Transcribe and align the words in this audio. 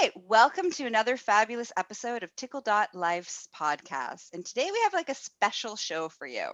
Right, 0.00 0.12
welcome 0.16 0.70
to 0.70 0.86
another 0.86 1.18
fabulous 1.18 1.72
episode 1.76 2.22
of 2.22 2.34
Tickle 2.34 2.62
Dot 2.62 2.88
Life's 2.94 3.48
podcast. 3.54 4.32
And 4.32 4.46
today 4.46 4.70
we 4.72 4.80
have 4.84 4.94
like 4.94 5.10
a 5.10 5.14
special 5.14 5.76
show 5.76 6.08
for 6.08 6.26
you 6.26 6.46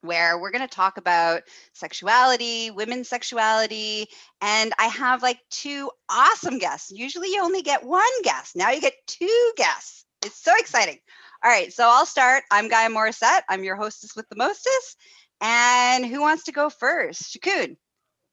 where 0.00 0.40
we're 0.40 0.52
going 0.52 0.66
to 0.66 0.74
talk 0.74 0.96
about 0.96 1.42
sexuality, 1.74 2.70
women's 2.70 3.10
sexuality, 3.10 4.06
and 4.40 4.72
I 4.78 4.86
have 4.86 5.22
like 5.22 5.38
two 5.50 5.90
awesome 6.10 6.58
guests. 6.58 6.90
Usually 6.90 7.28
you 7.28 7.42
only 7.42 7.60
get 7.60 7.84
one 7.84 8.22
guest. 8.22 8.56
Now 8.56 8.70
you 8.70 8.80
get 8.80 8.94
two 9.06 9.52
guests. 9.58 10.06
It's 10.24 10.42
so 10.42 10.52
exciting. 10.56 10.96
All 11.44 11.50
right, 11.50 11.70
so 11.70 11.84
I'll 11.86 12.06
start. 12.06 12.44
I'm 12.50 12.68
Gaia 12.68 12.88
Morrissette. 12.88 13.42
I'm 13.50 13.64
your 13.64 13.76
hostess 13.76 14.16
with 14.16 14.26
the 14.30 14.36
mostest. 14.36 14.96
And 15.42 16.06
who 16.06 16.22
wants 16.22 16.44
to 16.44 16.52
go 16.52 16.70
first? 16.70 17.36
Shakun, 17.36 17.76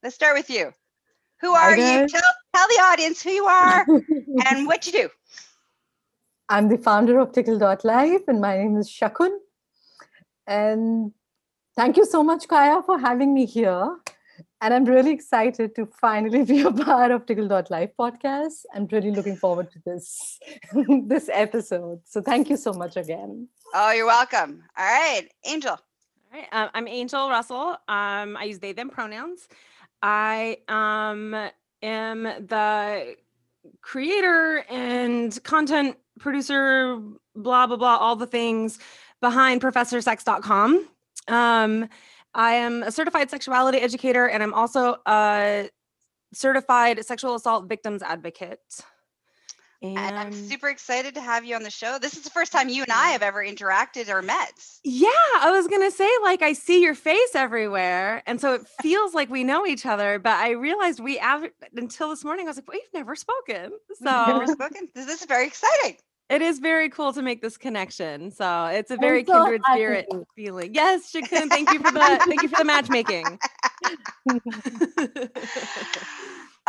let's 0.01 0.15
start 0.15 0.37
with 0.37 0.49
you. 0.49 0.71
Who 1.41 1.53
are 1.53 1.75
you? 1.75 2.07
Tell, 2.07 2.21
tell 2.53 2.67
the 2.67 2.81
audience 2.83 3.23
who 3.23 3.29
you 3.31 3.45
are 3.45 3.85
and 4.49 4.67
what 4.67 4.85
you 4.85 4.91
do. 4.91 5.09
I'm 6.49 6.67
the 6.67 6.77
founder 6.77 7.19
of 7.19 7.31
Tickle.life, 7.31 8.21
and 8.27 8.41
my 8.41 8.57
name 8.57 8.77
is 8.77 8.89
Shakun. 8.89 9.37
And 10.47 11.11
thank 11.75 11.95
you 11.95 12.05
so 12.05 12.23
much, 12.23 12.47
Gaia, 12.47 12.81
for 12.81 12.99
having 12.99 13.33
me 13.33 13.45
here. 13.45 13.97
And 14.61 14.73
I'm 14.73 14.83
really 14.83 15.11
excited 15.11 15.75
to 15.75 15.85
finally 16.01 16.43
be 16.53 16.61
a 16.61 16.71
part 16.71 17.11
of 17.11 17.25
Tickle.life 17.25 17.91
podcast. 17.97 18.65
I'm 18.73 18.87
really 18.91 19.11
looking 19.11 19.37
forward 19.37 19.71
to 19.71 19.79
this, 19.85 20.39
this 21.05 21.29
episode. 21.31 22.01
So 22.05 22.21
thank 22.21 22.49
you 22.49 22.57
so 22.57 22.73
much 22.73 22.97
again. 22.97 23.47
Oh, 23.73 23.91
you're 23.91 24.07
welcome. 24.07 24.63
All 24.77 24.85
right, 24.85 25.27
Angel. 25.45 25.71
All 25.71 26.39
right, 26.39 26.47
um, 26.51 26.69
I'm 26.73 26.87
Angel 26.87 27.29
Russell. 27.29 27.77
Um, 27.87 28.35
I 28.35 28.45
use 28.45 28.59
they, 28.59 28.73
them 28.73 28.89
pronouns. 28.89 29.47
I 30.01 30.57
um, 30.67 31.49
am 31.81 32.23
the 32.23 33.15
creator 33.81 34.63
and 34.69 35.43
content 35.43 35.97
producer, 36.19 36.99
blah, 37.35 37.67
blah, 37.67 37.77
blah, 37.77 37.97
all 37.97 38.15
the 38.15 38.27
things 38.27 38.79
behind 39.21 39.61
professorsex.com. 39.61 40.87
Um, 41.27 41.89
I 42.33 42.53
am 42.53 42.83
a 42.83 42.91
certified 42.91 43.29
sexuality 43.29 43.79
educator 43.79 44.27
and 44.27 44.43
I'm 44.43 44.53
also 44.53 44.97
a 45.05 45.69
certified 46.33 47.03
sexual 47.05 47.35
assault 47.35 47.67
victims 47.67 48.03
advocate. 48.03 48.59
And, 49.81 49.97
and, 49.97 50.17
I'm 50.17 50.33
super 50.33 50.67
excited 50.67 51.15
to 51.15 51.21
have 51.21 51.45
you 51.45 51.55
on 51.55 51.63
the 51.63 51.69
show. 51.69 51.97
This 51.99 52.17
is 52.17 52.23
the 52.23 52.29
first 52.29 52.51
time 52.51 52.67
you 52.67 52.83
and 52.83 52.91
I 52.91 53.09
have 53.09 53.21
ever 53.21 53.41
interacted 53.41 54.09
or 54.09 54.21
met. 54.21 54.51
Yeah, 54.83 55.07
I 55.39 55.51
was 55.51 55.67
going 55.67 55.89
to 55.89 55.95
say, 55.95 56.09
like, 56.21 56.41
I 56.41 56.51
see 56.51 56.81
your 56.81 56.95
face 56.95 57.33
everywhere. 57.33 58.21
And 58.25 58.41
so 58.41 58.55
it 58.55 58.67
feels 58.81 59.13
like 59.13 59.29
we 59.29 59.45
know 59.45 59.65
each 59.65 59.85
other. 59.85 60.19
But 60.19 60.33
I 60.33 60.51
realized 60.51 60.99
we, 60.99 61.17
av- 61.19 61.49
until 61.73 62.09
this 62.09 62.25
morning, 62.25 62.47
I 62.47 62.49
was 62.49 62.57
like, 62.57 62.69
we've 62.69 62.81
never 62.93 63.15
spoken. 63.15 63.71
So, 64.03 64.05
never 64.05 64.47
spoken. 64.47 64.89
This 64.93 65.07
is 65.07 65.25
very 65.25 65.47
exciting. 65.47 65.95
It 66.29 66.43
is 66.43 66.59
very 66.59 66.89
cool 66.89 67.13
to 67.13 67.21
make 67.21 67.41
this 67.41 67.57
connection. 67.57 68.31
So 68.31 68.65
it's 68.67 68.91
a 68.91 68.97
very 68.97 69.25
so 69.25 69.33
kindred 69.33 69.61
spirit 69.73 70.07
feeling. 70.35 70.75
Yes, 70.75 71.11
Shakun, 71.11 71.49
thank 71.49 71.71
you 71.71 71.79
for 71.79 71.89
the 71.89 71.99
thank 71.99 72.43
you 72.43 72.49
for 72.49 72.57
the 72.57 72.65
matchmaking. 72.65 73.39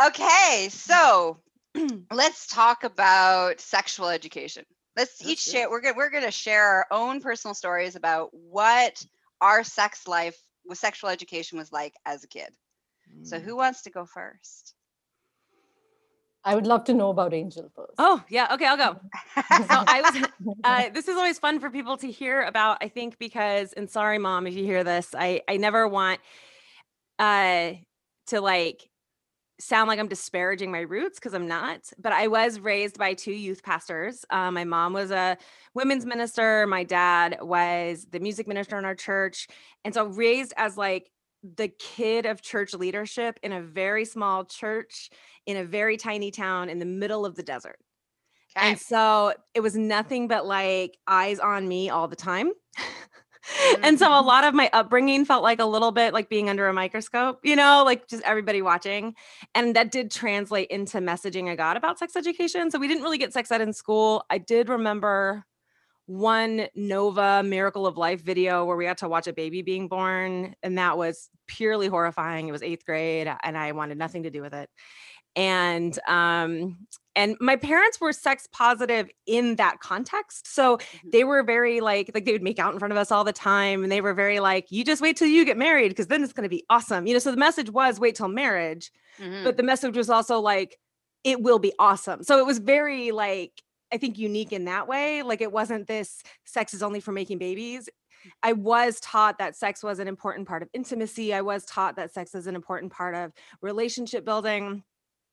okay, 0.07 0.67
so 0.71 1.37
let's 2.11 2.47
talk 2.47 2.83
about 2.83 3.59
sexual 3.59 4.09
education. 4.09 4.65
Let's 4.97 5.17
That's 5.19 5.31
each 5.31 5.45
good. 5.45 5.51
share. 5.51 5.69
We're 5.69 5.81
gonna 5.81 5.95
we're 5.97 6.09
gonna 6.09 6.31
share 6.31 6.63
our 6.63 6.87
own 6.91 7.21
personal 7.21 7.53
stories 7.53 7.95
about 7.95 8.29
what 8.33 9.03
our 9.39 9.63
sex 9.63 10.07
life 10.07 10.37
with 10.65 10.77
sexual 10.77 11.09
education 11.09 11.57
was 11.57 11.71
like 11.71 11.93
as 12.05 12.23
a 12.23 12.27
kid. 12.27 12.49
Mm. 13.13 13.25
So 13.25 13.39
who 13.39 13.55
wants 13.55 13.83
to 13.83 13.89
go 13.89 14.05
first? 14.05 14.73
I 16.43 16.55
would 16.55 16.65
love 16.65 16.83
to 16.85 16.93
know 16.93 17.09
about 17.09 17.33
Angel 17.33 17.71
first. 17.75 17.93
Oh 17.97 18.23
yeah, 18.29 18.53
okay, 18.53 18.65
I'll 18.65 18.77
go. 18.77 18.99
so 19.35 19.83
I 19.87 20.01
was. 20.01 20.29
Uh, 20.63 20.89
this 20.89 21.07
is 21.07 21.15
always 21.15 21.39
fun 21.39 21.59
for 21.59 21.69
people 21.69 21.97
to 21.97 22.11
hear 22.11 22.41
about. 22.43 22.77
I 22.81 22.87
think 22.87 23.17
because, 23.17 23.73
and 23.73 23.89
sorry, 23.89 24.17
mom, 24.19 24.45
if 24.45 24.53
you 24.53 24.63
hear 24.63 24.83
this, 24.83 25.15
I 25.17 25.41
I 25.47 25.57
never 25.57 25.87
want 25.87 26.19
uh 27.17 27.73
to 28.27 28.41
like 28.41 28.90
sound 29.61 29.87
like 29.87 29.99
I'm 29.99 30.07
disparaging 30.07 30.71
my 30.71 30.81
roots 30.81 31.19
because 31.19 31.33
I'm 31.33 31.47
not, 31.47 31.91
but 31.99 32.11
I 32.11 32.27
was 32.27 32.59
raised 32.59 32.97
by 32.97 33.13
two 33.13 33.33
youth 33.33 33.63
pastors. 33.63 34.25
Um, 34.29 34.55
my 34.55 34.63
mom 34.63 34.93
was 34.93 35.11
a 35.11 35.37
women's 35.73 36.05
minister, 36.05 36.65
my 36.67 36.83
dad 36.83 37.37
was 37.41 38.07
the 38.11 38.19
music 38.19 38.47
minister 38.47 38.77
in 38.77 38.85
our 38.85 38.95
church. 38.95 39.47
And 39.85 39.93
so 39.93 40.05
raised 40.05 40.53
as 40.57 40.77
like 40.77 41.11
the 41.43 41.67
kid 41.67 42.25
of 42.25 42.41
church 42.41 42.73
leadership 42.73 43.39
in 43.43 43.51
a 43.51 43.61
very 43.61 44.05
small 44.05 44.45
church 44.45 45.09
in 45.45 45.57
a 45.57 45.63
very 45.63 45.97
tiny 45.97 46.31
town 46.31 46.69
in 46.69 46.79
the 46.79 46.85
middle 46.85 47.25
of 47.25 47.35
the 47.35 47.43
desert. 47.43 47.79
Okay. 48.57 48.71
And 48.71 48.79
so 48.79 49.33
it 49.53 49.61
was 49.61 49.75
nothing 49.75 50.27
but 50.27 50.45
like 50.45 50.97
eyes 51.07 51.39
on 51.39 51.67
me 51.67 51.89
all 51.89 52.07
the 52.07 52.15
time. 52.15 52.51
and 53.83 53.97
so 53.97 54.07
a 54.07 54.09
mm-hmm. 54.09 54.27
lot 54.27 54.43
of 54.43 54.53
my 54.53 54.69
upbringing 54.73 55.25
felt 55.25 55.43
like 55.43 55.59
a 55.59 55.65
little 55.65 55.91
bit 55.91 56.13
like 56.13 56.29
being 56.29 56.49
under 56.49 56.67
a 56.67 56.73
microscope, 56.73 57.39
you 57.43 57.55
know, 57.55 57.83
like 57.85 58.07
just 58.07 58.23
everybody 58.23 58.61
watching. 58.61 59.15
And 59.55 59.75
that 59.75 59.91
did 59.91 60.11
translate 60.11 60.69
into 60.69 60.99
messaging 60.99 61.49
I 61.49 61.55
got 61.55 61.77
about 61.77 61.99
sex 61.99 62.15
education. 62.15 62.71
So 62.71 62.79
we 62.79 62.87
didn't 62.87 63.03
really 63.03 63.17
get 63.17 63.33
sex 63.33 63.51
ed 63.51 63.61
in 63.61 63.73
school. 63.73 64.23
I 64.29 64.37
did 64.37 64.69
remember 64.69 65.45
one 66.05 66.67
Nova 66.75 67.41
Miracle 67.43 67.87
of 67.87 67.97
Life 67.97 68.21
video 68.21 68.65
where 68.65 68.75
we 68.75 68.85
got 68.85 68.97
to 68.99 69.09
watch 69.09 69.27
a 69.27 69.33
baby 69.33 69.61
being 69.61 69.87
born. 69.87 70.55
And 70.61 70.77
that 70.77 70.97
was 70.97 71.29
purely 71.47 71.87
horrifying. 71.87 72.47
It 72.47 72.51
was 72.51 72.63
eighth 72.63 72.85
grade 72.85 73.31
and 73.43 73.57
I 73.57 73.71
wanted 73.71 73.97
nothing 73.97 74.23
to 74.23 74.29
do 74.29 74.41
with 74.41 74.53
it 74.53 74.69
and 75.35 75.97
um 76.07 76.77
and 77.15 77.35
my 77.39 77.55
parents 77.55 77.99
were 77.99 78.13
sex 78.13 78.47
positive 78.51 79.09
in 79.25 79.55
that 79.55 79.79
context 79.79 80.53
so 80.53 80.77
mm-hmm. 80.77 81.09
they 81.11 81.23
were 81.23 81.43
very 81.43 81.79
like 81.79 82.11
like 82.13 82.25
they 82.25 82.31
would 82.31 82.43
make 82.43 82.59
out 82.59 82.73
in 82.73 82.79
front 82.79 82.91
of 82.91 82.97
us 82.97 83.11
all 83.11 83.23
the 83.23 83.33
time 83.33 83.83
and 83.83 83.91
they 83.91 84.01
were 84.01 84.13
very 84.13 84.39
like 84.39 84.71
you 84.71 84.83
just 84.83 85.01
wait 85.01 85.15
till 85.15 85.27
you 85.27 85.45
get 85.45 85.57
married 85.57 85.89
because 85.89 86.07
then 86.07 86.23
it's 86.23 86.33
going 86.33 86.43
to 86.43 86.49
be 86.49 86.63
awesome 86.69 87.07
you 87.07 87.13
know 87.13 87.19
so 87.19 87.31
the 87.31 87.37
message 87.37 87.69
was 87.69 87.99
wait 87.99 88.15
till 88.15 88.27
marriage 88.27 88.91
mm-hmm. 89.19 89.43
but 89.43 89.57
the 89.57 89.63
message 89.63 89.95
was 89.95 90.09
also 90.09 90.39
like 90.39 90.77
it 91.23 91.41
will 91.41 91.59
be 91.59 91.73
awesome 91.79 92.23
so 92.23 92.39
it 92.39 92.45
was 92.45 92.59
very 92.59 93.11
like 93.11 93.61
i 93.93 93.97
think 93.97 94.17
unique 94.17 94.51
in 94.51 94.65
that 94.65 94.87
way 94.87 95.23
like 95.23 95.41
it 95.41 95.51
wasn't 95.51 95.87
this 95.87 96.23
sex 96.45 96.73
is 96.73 96.83
only 96.83 96.99
for 96.99 97.11
making 97.11 97.37
babies 97.37 97.89
I 98.43 98.53
was 98.53 98.99
taught 98.99 99.39
that 99.39 99.55
sex 99.55 99.83
was 99.83 99.97
an 99.97 100.07
important 100.07 100.47
part 100.47 100.61
of 100.61 100.69
intimacy. 100.73 101.33
I 101.33 101.41
was 101.41 101.65
taught 101.65 101.95
that 101.95 102.13
sex 102.13 102.35
is 102.35 102.45
an 102.45 102.53
important 102.53 102.91
part 102.91 103.15
of 103.15 103.31
relationship 103.61 104.25
building 104.25 104.83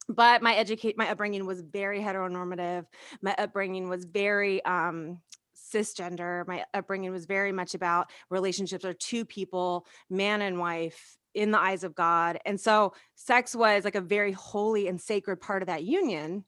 but 0.08 0.42
my 0.42 0.54
educate 0.54 0.96
my 0.96 1.10
upbringing 1.10 1.46
was 1.46 1.60
very 1.60 2.00
heteronormative. 2.00 2.86
My 3.22 3.34
upbringing 3.38 3.88
was 3.88 4.04
very 4.04 4.64
um 4.64 5.18
cisgender. 5.56 6.46
My 6.46 6.64
upbringing 6.72 7.10
was 7.10 7.26
very 7.26 7.52
much 7.52 7.74
about 7.74 8.10
relationships 8.30 8.84
are 8.84 8.94
two 8.94 9.24
people 9.24 9.86
man 10.08 10.40
and 10.42 10.58
wife 10.58 11.16
in 11.34 11.50
the 11.50 11.58
eyes 11.58 11.84
of 11.84 11.94
god. 11.94 12.40
And 12.46 12.60
so 12.60 12.94
sex 13.14 13.54
was 13.54 13.84
like 13.84 13.94
a 13.94 14.00
very 14.00 14.32
holy 14.32 14.88
and 14.88 15.00
sacred 15.00 15.40
part 15.40 15.62
of 15.62 15.66
that 15.66 15.84
union 15.84 16.44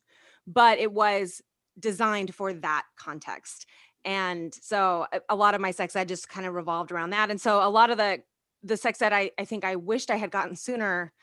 but 0.46 0.78
it 0.78 0.92
was 0.92 1.42
designed 1.78 2.34
for 2.34 2.52
that 2.52 2.84
context. 2.96 3.66
And 4.04 4.52
so 4.54 5.06
a, 5.12 5.20
a 5.30 5.36
lot 5.36 5.54
of 5.54 5.60
my 5.60 5.70
sex 5.70 5.94
ed 5.94 6.08
just 6.08 6.28
kind 6.28 6.46
of 6.46 6.54
revolved 6.54 6.90
around 6.90 7.10
that. 7.10 7.30
And 7.30 7.40
so 7.40 7.62
a 7.62 7.68
lot 7.68 7.90
of 7.90 7.98
the 7.98 8.20
the 8.62 8.76
sex 8.76 9.00
ed 9.00 9.12
I, 9.14 9.30
I 9.38 9.46
think 9.46 9.64
i 9.64 9.76
wished 9.76 10.10
i 10.10 10.16
had 10.16 10.30
gotten 10.30 10.54
sooner 10.54 11.14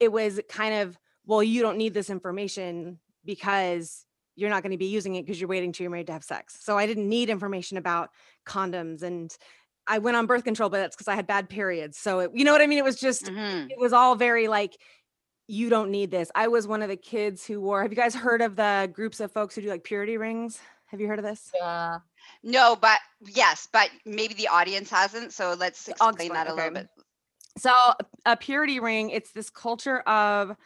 it 0.00 0.12
was 0.12 0.38
kind 0.50 0.74
of 0.74 0.98
well, 1.26 1.42
you 1.42 1.62
don't 1.62 1.78
need 1.78 1.94
this 1.94 2.10
information 2.10 2.98
because 3.24 4.04
you're 4.36 4.50
not 4.50 4.62
going 4.62 4.72
to 4.72 4.78
be 4.78 4.86
using 4.86 5.14
it 5.14 5.24
because 5.24 5.40
you're 5.40 5.48
waiting 5.48 5.72
till 5.72 5.84
you're 5.84 5.90
married 5.90 6.08
to 6.08 6.12
have 6.12 6.24
sex. 6.24 6.58
So 6.60 6.76
I 6.76 6.86
didn't 6.86 7.08
need 7.08 7.30
information 7.30 7.76
about 7.76 8.10
condoms 8.46 9.02
and 9.02 9.34
I 9.86 9.98
went 9.98 10.16
on 10.16 10.26
birth 10.26 10.44
control, 10.44 10.70
but 10.70 10.78
that's 10.78 10.96
because 10.96 11.08
I 11.08 11.14
had 11.14 11.26
bad 11.26 11.48
periods. 11.48 11.98
So 11.98 12.20
it, 12.20 12.30
you 12.34 12.44
know 12.44 12.52
what 12.52 12.62
I 12.62 12.66
mean? 12.66 12.78
It 12.78 12.84
was 12.84 12.98
just, 12.98 13.26
mm-hmm. 13.26 13.70
it 13.70 13.78
was 13.78 13.92
all 13.92 14.16
very 14.16 14.48
like, 14.48 14.76
you 15.46 15.68
don't 15.68 15.90
need 15.90 16.10
this. 16.10 16.30
I 16.34 16.48
was 16.48 16.66
one 16.66 16.80
of 16.82 16.88
the 16.88 16.96
kids 16.96 17.46
who 17.46 17.60
wore, 17.60 17.82
have 17.82 17.92
you 17.92 17.96
guys 17.96 18.14
heard 18.14 18.40
of 18.40 18.56
the 18.56 18.90
groups 18.92 19.20
of 19.20 19.30
folks 19.30 19.54
who 19.54 19.60
do 19.60 19.68
like 19.68 19.84
purity 19.84 20.16
rings? 20.16 20.58
Have 20.86 21.00
you 21.00 21.06
heard 21.06 21.18
of 21.18 21.24
this? 21.24 21.50
Yeah. 21.54 21.98
No, 22.42 22.76
but 22.80 22.98
yes, 23.26 23.68
but 23.72 23.90
maybe 24.06 24.32
the 24.34 24.48
audience 24.48 24.90
hasn't. 24.90 25.32
So 25.32 25.54
let's 25.58 25.88
explain 25.88 26.32
that 26.32 26.46
a 26.46 26.52
okay. 26.52 26.62
little 26.62 26.74
bit. 26.74 26.88
So 27.58 27.72
a 28.24 28.36
purity 28.36 28.80
ring, 28.80 29.10
it's 29.10 29.32
this 29.32 29.50
culture 29.50 30.00
of 30.00 30.56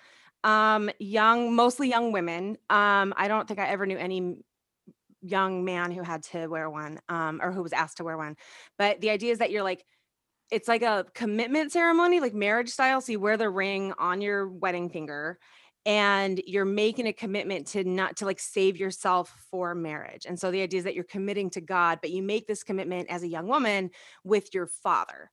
um, 0.45 0.91
young, 0.99 1.55
mostly 1.55 1.89
young 1.89 2.13
women. 2.13 2.57
Um, 2.71 3.15
I 3.17 3.29
don't 3.29 3.47
think 3.47 3.61
I 3.61 3.69
ever 3.69 3.87
knew 3.87 3.99
any 3.99 4.37
young 5.21 5.65
man 5.65 5.91
who 5.91 6.03
had 6.03 6.23
to 6.23 6.47
wear 6.47 6.71
one 6.71 7.01
um, 7.09 7.41
or 7.43 7.53
who 7.53 7.63
was 7.63 7.73
asked 7.73 7.97
to 7.99 8.05
wear 8.05 8.17
one. 8.17 8.37
But 8.77 9.01
the 9.01 9.11
idea 9.11 9.33
is 9.33 9.39
that 9.39 9.51
you're 9.51 9.63
like, 9.63 9.85
it's 10.51 10.69
like 10.69 10.83
a 10.83 11.05
commitment 11.15 11.73
ceremony, 11.73 12.21
like 12.21 12.35
marriage 12.35 12.71
style. 12.71 13.01
So 13.01 13.13
you 13.13 13.21
wear 13.21 13.37
the 13.37 13.51
ring 13.51 13.93
on 13.99 14.21
your 14.21 14.49
wedding 14.49 14.89
finger 14.89 15.39
and 15.85 16.41
you're 16.47 16.65
making 16.65 17.07
a 17.07 17.13
commitment 17.13 17.67
to 17.69 17.85
not 17.85 18.17
to 18.17 18.27
like 18.27 18.41
save 18.41 18.77
yourself 18.77 19.35
for 19.51 19.75
marriage. 19.75 20.27
And 20.27 20.39
so 20.39 20.51
the 20.51 20.63
idea 20.63 20.79
is 20.79 20.85
that 20.85 20.95
you're 20.95 21.05
committing 21.05 21.51
to 21.51 21.61
God, 21.61 21.99
but 22.01 22.11
you 22.11 22.23
make 22.23 22.47
this 22.47 22.63
commitment 22.63 23.09
as 23.11 23.23
a 23.23 23.29
young 23.29 23.49
woman 23.49 23.91
with 24.25 24.55
your 24.55 24.67
father. 24.67 25.31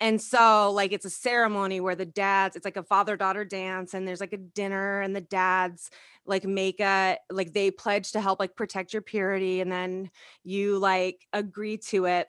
And 0.00 0.20
so, 0.20 0.70
like, 0.72 0.92
it's 0.92 1.06
a 1.06 1.10
ceremony 1.10 1.80
where 1.80 1.94
the 1.94 2.04
dads, 2.04 2.54
it's 2.56 2.64
like 2.66 2.76
a 2.76 2.82
father 2.82 3.16
daughter 3.16 3.44
dance, 3.44 3.94
and 3.94 4.06
there's 4.06 4.20
like 4.20 4.34
a 4.34 4.38
dinner, 4.38 5.00
and 5.00 5.16
the 5.16 5.22
dads 5.22 5.90
like 6.26 6.44
make 6.44 6.80
a, 6.80 7.16
like, 7.30 7.52
they 7.54 7.70
pledge 7.70 8.12
to 8.12 8.20
help 8.20 8.38
like 8.40 8.56
protect 8.56 8.92
your 8.92 9.02
purity, 9.02 9.60
and 9.60 9.72
then 9.72 10.10
you 10.44 10.78
like 10.78 11.26
agree 11.32 11.78
to 11.78 12.06
it. 12.06 12.28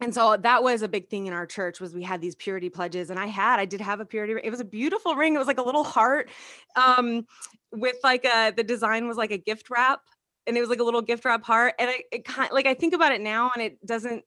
And 0.00 0.12
so 0.14 0.36
that 0.36 0.62
was 0.62 0.82
a 0.82 0.88
big 0.88 1.08
thing 1.08 1.26
in 1.26 1.32
our 1.32 1.46
church 1.46 1.80
was 1.80 1.94
we 1.94 2.02
had 2.02 2.20
these 2.20 2.34
purity 2.34 2.68
pledges 2.68 3.10
and 3.10 3.18
I 3.20 3.26
had 3.26 3.60
I 3.60 3.64
did 3.66 3.80
have 3.80 4.00
a 4.00 4.04
purity 4.04 4.34
it 4.42 4.50
was 4.50 4.60
a 4.60 4.64
beautiful 4.64 5.14
ring 5.14 5.34
it 5.34 5.38
was 5.38 5.46
like 5.46 5.58
a 5.58 5.62
little 5.62 5.84
heart 5.84 6.28
um 6.74 7.26
with 7.72 7.96
like 8.02 8.24
a 8.24 8.52
the 8.56 8.64
design 8.64 9.06
was 9.06 9.16
like 9.16 9.30
a 9.30 9.38
gift 9.38 9.70
wrap 9.70 10.00
and 10.46 10.56
it 10.56 10.60
was 10.60 10.70
like 10.70 10.80
a 10.80 10.84
little 10.84 11.02
gift 11.02 11.24
wrap 11.24 11.44
heart 11.44 11.74
and 11.78 11.88
I 11.90 12.02
it 12.10 12.24
kind 12.24 12.50
like 12.52 12.66
I 12.66 12.74
think 12.74 12.94
about 12.94 13.12
it 13.12 13.20
now 13.20 13.50
and 13.54 13.62
it 13.62 13.84
doesn't 13.86 14.24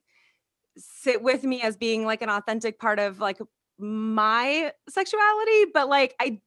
sit 0.77 1.21
with 1.21 1.43
me 1.43 1.61
as 1.61 1.77
being 1.77 2.05
like 2.05 2.21
an 2.21 2.29
authentic 2.29 2.79
part 2.79 2.99
of 2.99 3.19
like 3.19 3.39
my 3.77 4.71
sexuality 4.89 5.65
but 5.73 5.89
like 5.89 6.15
i 6.19 6.39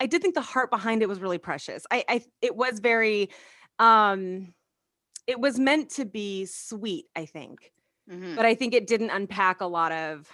i 0.00 0.06
did 0.06 0.20
think 0.22 0.34
the 0.34 0.40
heart 0.40 0.70
behind 0.70 1.02
it 1.02 1.08
was 1.08 1.20
really 1.20 1.38
precious. 1.38 1.86
I 1.90 2.04
i 2.08 2.24
it 2.42 2.56
was 2.56 2.80
very 2.80 3.30
um 3.78 4.52
it 5.26 5.40
was 5.40 5.58
meant 5.58 5.90
to 5.90 6.04
be 6.04 6.46
sweet 6.46 7.06
i 7.16 7.26
think 7.26 7.72
Mhm. 8.10 8.36
but 8.36 8.46
i 8.46 8.54
think 8.54 8.72
it 8.74 8.86
didn't 8.86 9.10
unpack 9.10 9.60
a 9.60 9.66
lot 9.66 9.90
of 9.92 10.30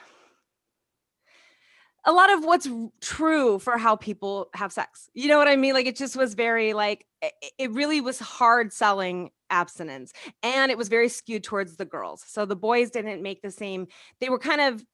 a 2.05 2.13
lot 2.13 2.33
of 2.33 2.45
what's 2.45 2.69
true 3.01 3.59
for 3.59 3.79
how 3.79 3.95
people 3.97 4.49
have 4.55 4.73
sex. 4.73 5.09
You 5.15 5.29
know 5.29 5.39
what 5.39 5.49
i 5.49 5.57
mean? 5.57 5.75
Like 5.75 5.87
it 5.87 5.97
just 5.97 6.17
was 6.17 6.35
very 6.35 6.73
like 6.73 7.07
it, 7.21 7.33
it 7.59 7.71
really 7.73 8.01
was 8.01 8.19
hard 8.19 8.73
selling 8.73 9.31
abstinence 9.53 10.13
and 10.43 10.73
it 10.73 10.79
was 10.79 10.89
very 10.89 11.09
skewed 11.09 11.45
towards 11.45 11.77
the 11.77 11.85
girls 11.85 12.25
so 12.27 12.45
the 12.45 12.57
boys 12.57 12.91
didn't 12.91 13.23
make 13.23 13.43
the 13.43 13.51
same 13.51 13.87
they 14.21 14.29
were 14.29 14.39
kind 14.39 14.61
of 14.61 14.85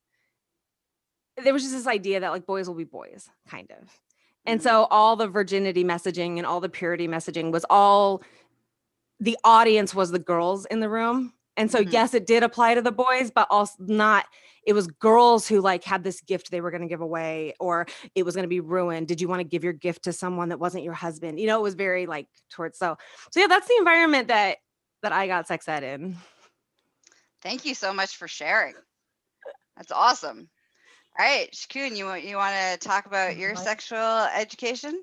there 1.42 1.52
was 1.52 1.62
just 1.62 1.74
this 1.74 1.86
idea 1.86 2.20
that 2.20 2.30
like 2.30 2.44
boys 2.46 2.66
will 2.68 2.74
be 2.74 2.84
boys 2.84 3.30
kind 3.48 3.70
of 3.70 3.88
and 4.44 4.60
Mhm. 4.60 4.64
so 4.64 4.84
all 4.90 5.14
the 5.16 5.28
virginity 5.28 5.84
messaging 5.84 6.36
and 6.38 6.46
all 6.46 6.60
the 6.60 6.68
purity 6.68 7.06
messaging 7.06 7.52
was 7.52 7.64
all 7.70 8.22
the 9.20 9.38
audience 9.44 9.94
was 9.94 10.10
the 10.10 10.18
girls 10.18 10.66
in 10.66 10.80
the 10.80 10.88
room 10.88 11.32
and 11.58 11.70
so 11.70 11.80
Mhm. 11.80 11.92
yes 11.92 12.14
it 12.14 12.26
did 12.26 12.42
apply 12.42 12.74
to 12.74 12.82
the 12.82 12.92
boys 12.92 13.30
but 13.30 13.46
also 13.50 13.74
not 13.78 14.26
it 14.64 14.72
was 14.72 14.86
girls 14.86 15.46
who 15.46 15.60
like 15.60 15.84
had 15.84 16.04
this 16.04 16.20
gift 16.22 16.50
they 16.50 16.60
were 16.60 16.70
going 16.70 16.82
to 16.82 16.88
give 16.88 17.00
away 17.02 17.54
or 17.60 17.86
it 18.14 18.24
was 18.24 18.34
going 18.34 18.44
to 18.44 18.48
be 18.48 18.60
ruined 18.60 19.06
did 19.08 19.20
you 19.20 19.28
want 19.28 19.40
to 19.40 19.44
give 19.44 19.64
your 19.64 19.72
gift 19.74 20.04
to 20.04 20.12
someone 20.12 20.48
that 20.48 20.58
wasn't 20.58 20.82
your 20.82 20.94
husband 20.94 21.38
you 21.38 21.46
know 21.46 21.58
it 21.58 21.62
was 21.62 21.74
very 21.74 22.06
like 22.06 22.26
towards 22.50 22.78
so 22.78 22.96
so 23.30 23.40
yeah 23.40 23.46
that's 23.46 23.68
the 23.68 23.76
environment 23.78 24.28
that 24.28 24.56
that 25.02 25.12
i 25.12 25.26
got 25.26 25.46
sex 25.46 25.68
ed 25.68 25.82
in 25.82 26.16
Thank 27.42 27.64
you 27.64 27.74
so 27.74 27.92
much 27.92 28.16
for 28.16 28.26
sharing. 28.26 28.74
That's 29.76 29.92
awesome. 29.92 30.48
All 31.18 31.24
right, 31.24 31.48
Shakun, 31.52 31.96
you 31.96 32.04
want 32.04 32.24
you 32.24 32.36
want 32.36 32.54
to 32.54 32.88
talk 32.88 33.06
about 33.06 33.36
your 33.36 33.56
sexual 33.56 34.26
education 34.34 35.02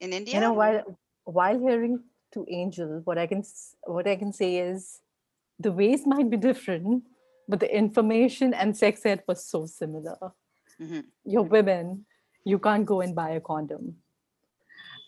in 0.00 0.12
India? 0.12 0.34
You 0.34 0.40
know, 0.40 0.52
while 0.52 0.98
while 1.24 1.58
hearing 1.58 2.02
to 2.32 2.46
Angel, 2.48 3.02
what 3.04 3.18
I 3.18 3.26
can 3.26 3.42
what 3.84 4.06
I 4.06 4.16
can 4.16 4.32
say 4.32 4.56
is 4.56 5.00
the 5.58 5.72
ways 5.72 6.06
might 6.06 6.30
be 6.30 6.36
different, 6.36 7.04
but 7.48 7.60
the 7.60 7.76
information 7.76 8.54
and 8.54 8.76
sex 8.76 9.04
ed 9.06 9.22
was 9.28 9.44
so 9.44 9.66
similar. 9.66 10.18
Mhm. 10.80 11.04
You're 11.24 11.42
women, 11.42 12.06
you 12.44 12.58
can't 12.58 12.84
go 12.84 13.00
and 13.00 13.14
buy 13.14 13.30
a 13.30 13.40
condom. 13.40 13.96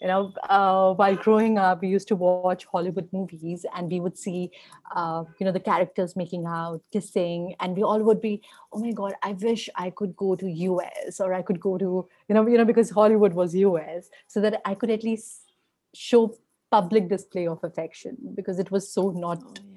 You 0.00 0.08
know, 0.08 0.32
uh, 0.48 0.92
while 0.94 1.16
growing 1.16 1.56
up, 1.56 1.80
we 1.80 1.88
used 1.88 2.06
to 2.08 2.16
watch 2.16 2.66
Hollywood 2.66 3.08
movies, 3.12 3.64
and 3.74 3.90
we 3.90 3.98
would 3.98 4.18
see, 4.18 4.50
uh, 4.94 5.24
you 5.38 5.46
know, 5.46 5.52
the 5.52 5.60
characters 5.60 6.14
making 6.14 6.44
out, 6.46 6.82
kissing, 6.92 7.54
and 7.60 7.74
we 7.74 7.82
all 7.82 8.02
would 8.02 8.20
be, 8.20 8.42
"Oh 8.72 8.78
my 8.78 8.92
God, 8.92 9.14
I 9.22 9.32
wish 9.32 9.70
I 9.74 9.88
could 9.88 10.14
go 10.14 10.36
to 10.36 10.46
US 10.50 11.18
or 11.18 11.32
I 11.32 11.40
could 11.40 11.60
go 11.60 11.78
to, 11.78 12.06
you 12.28 12.34
know, 12.34 12.46
you 12.46 12.58
know, 12.58 12.66
because 12.66 12.90
Hollywood 12.90 13.32
was 13.32 13.54
US, 13.54 14.10
so 14.26 14.40
that 14.42 14.60
I 14.66 14.74
could 14.74 14.90
at 14.90 15.02
least 15.02 15.50
show 15.94 16.34
public 16.70 17.08
display 17.08 17.46
of 17.46 17.64
affection 17.64 18.16
because 18.34 18.58
it 18.58 18.70
was 18.70 18.92
so 18.92 19.10
not 19.10 19.42
oh 19.42 19.54
yeah 19.72 19.75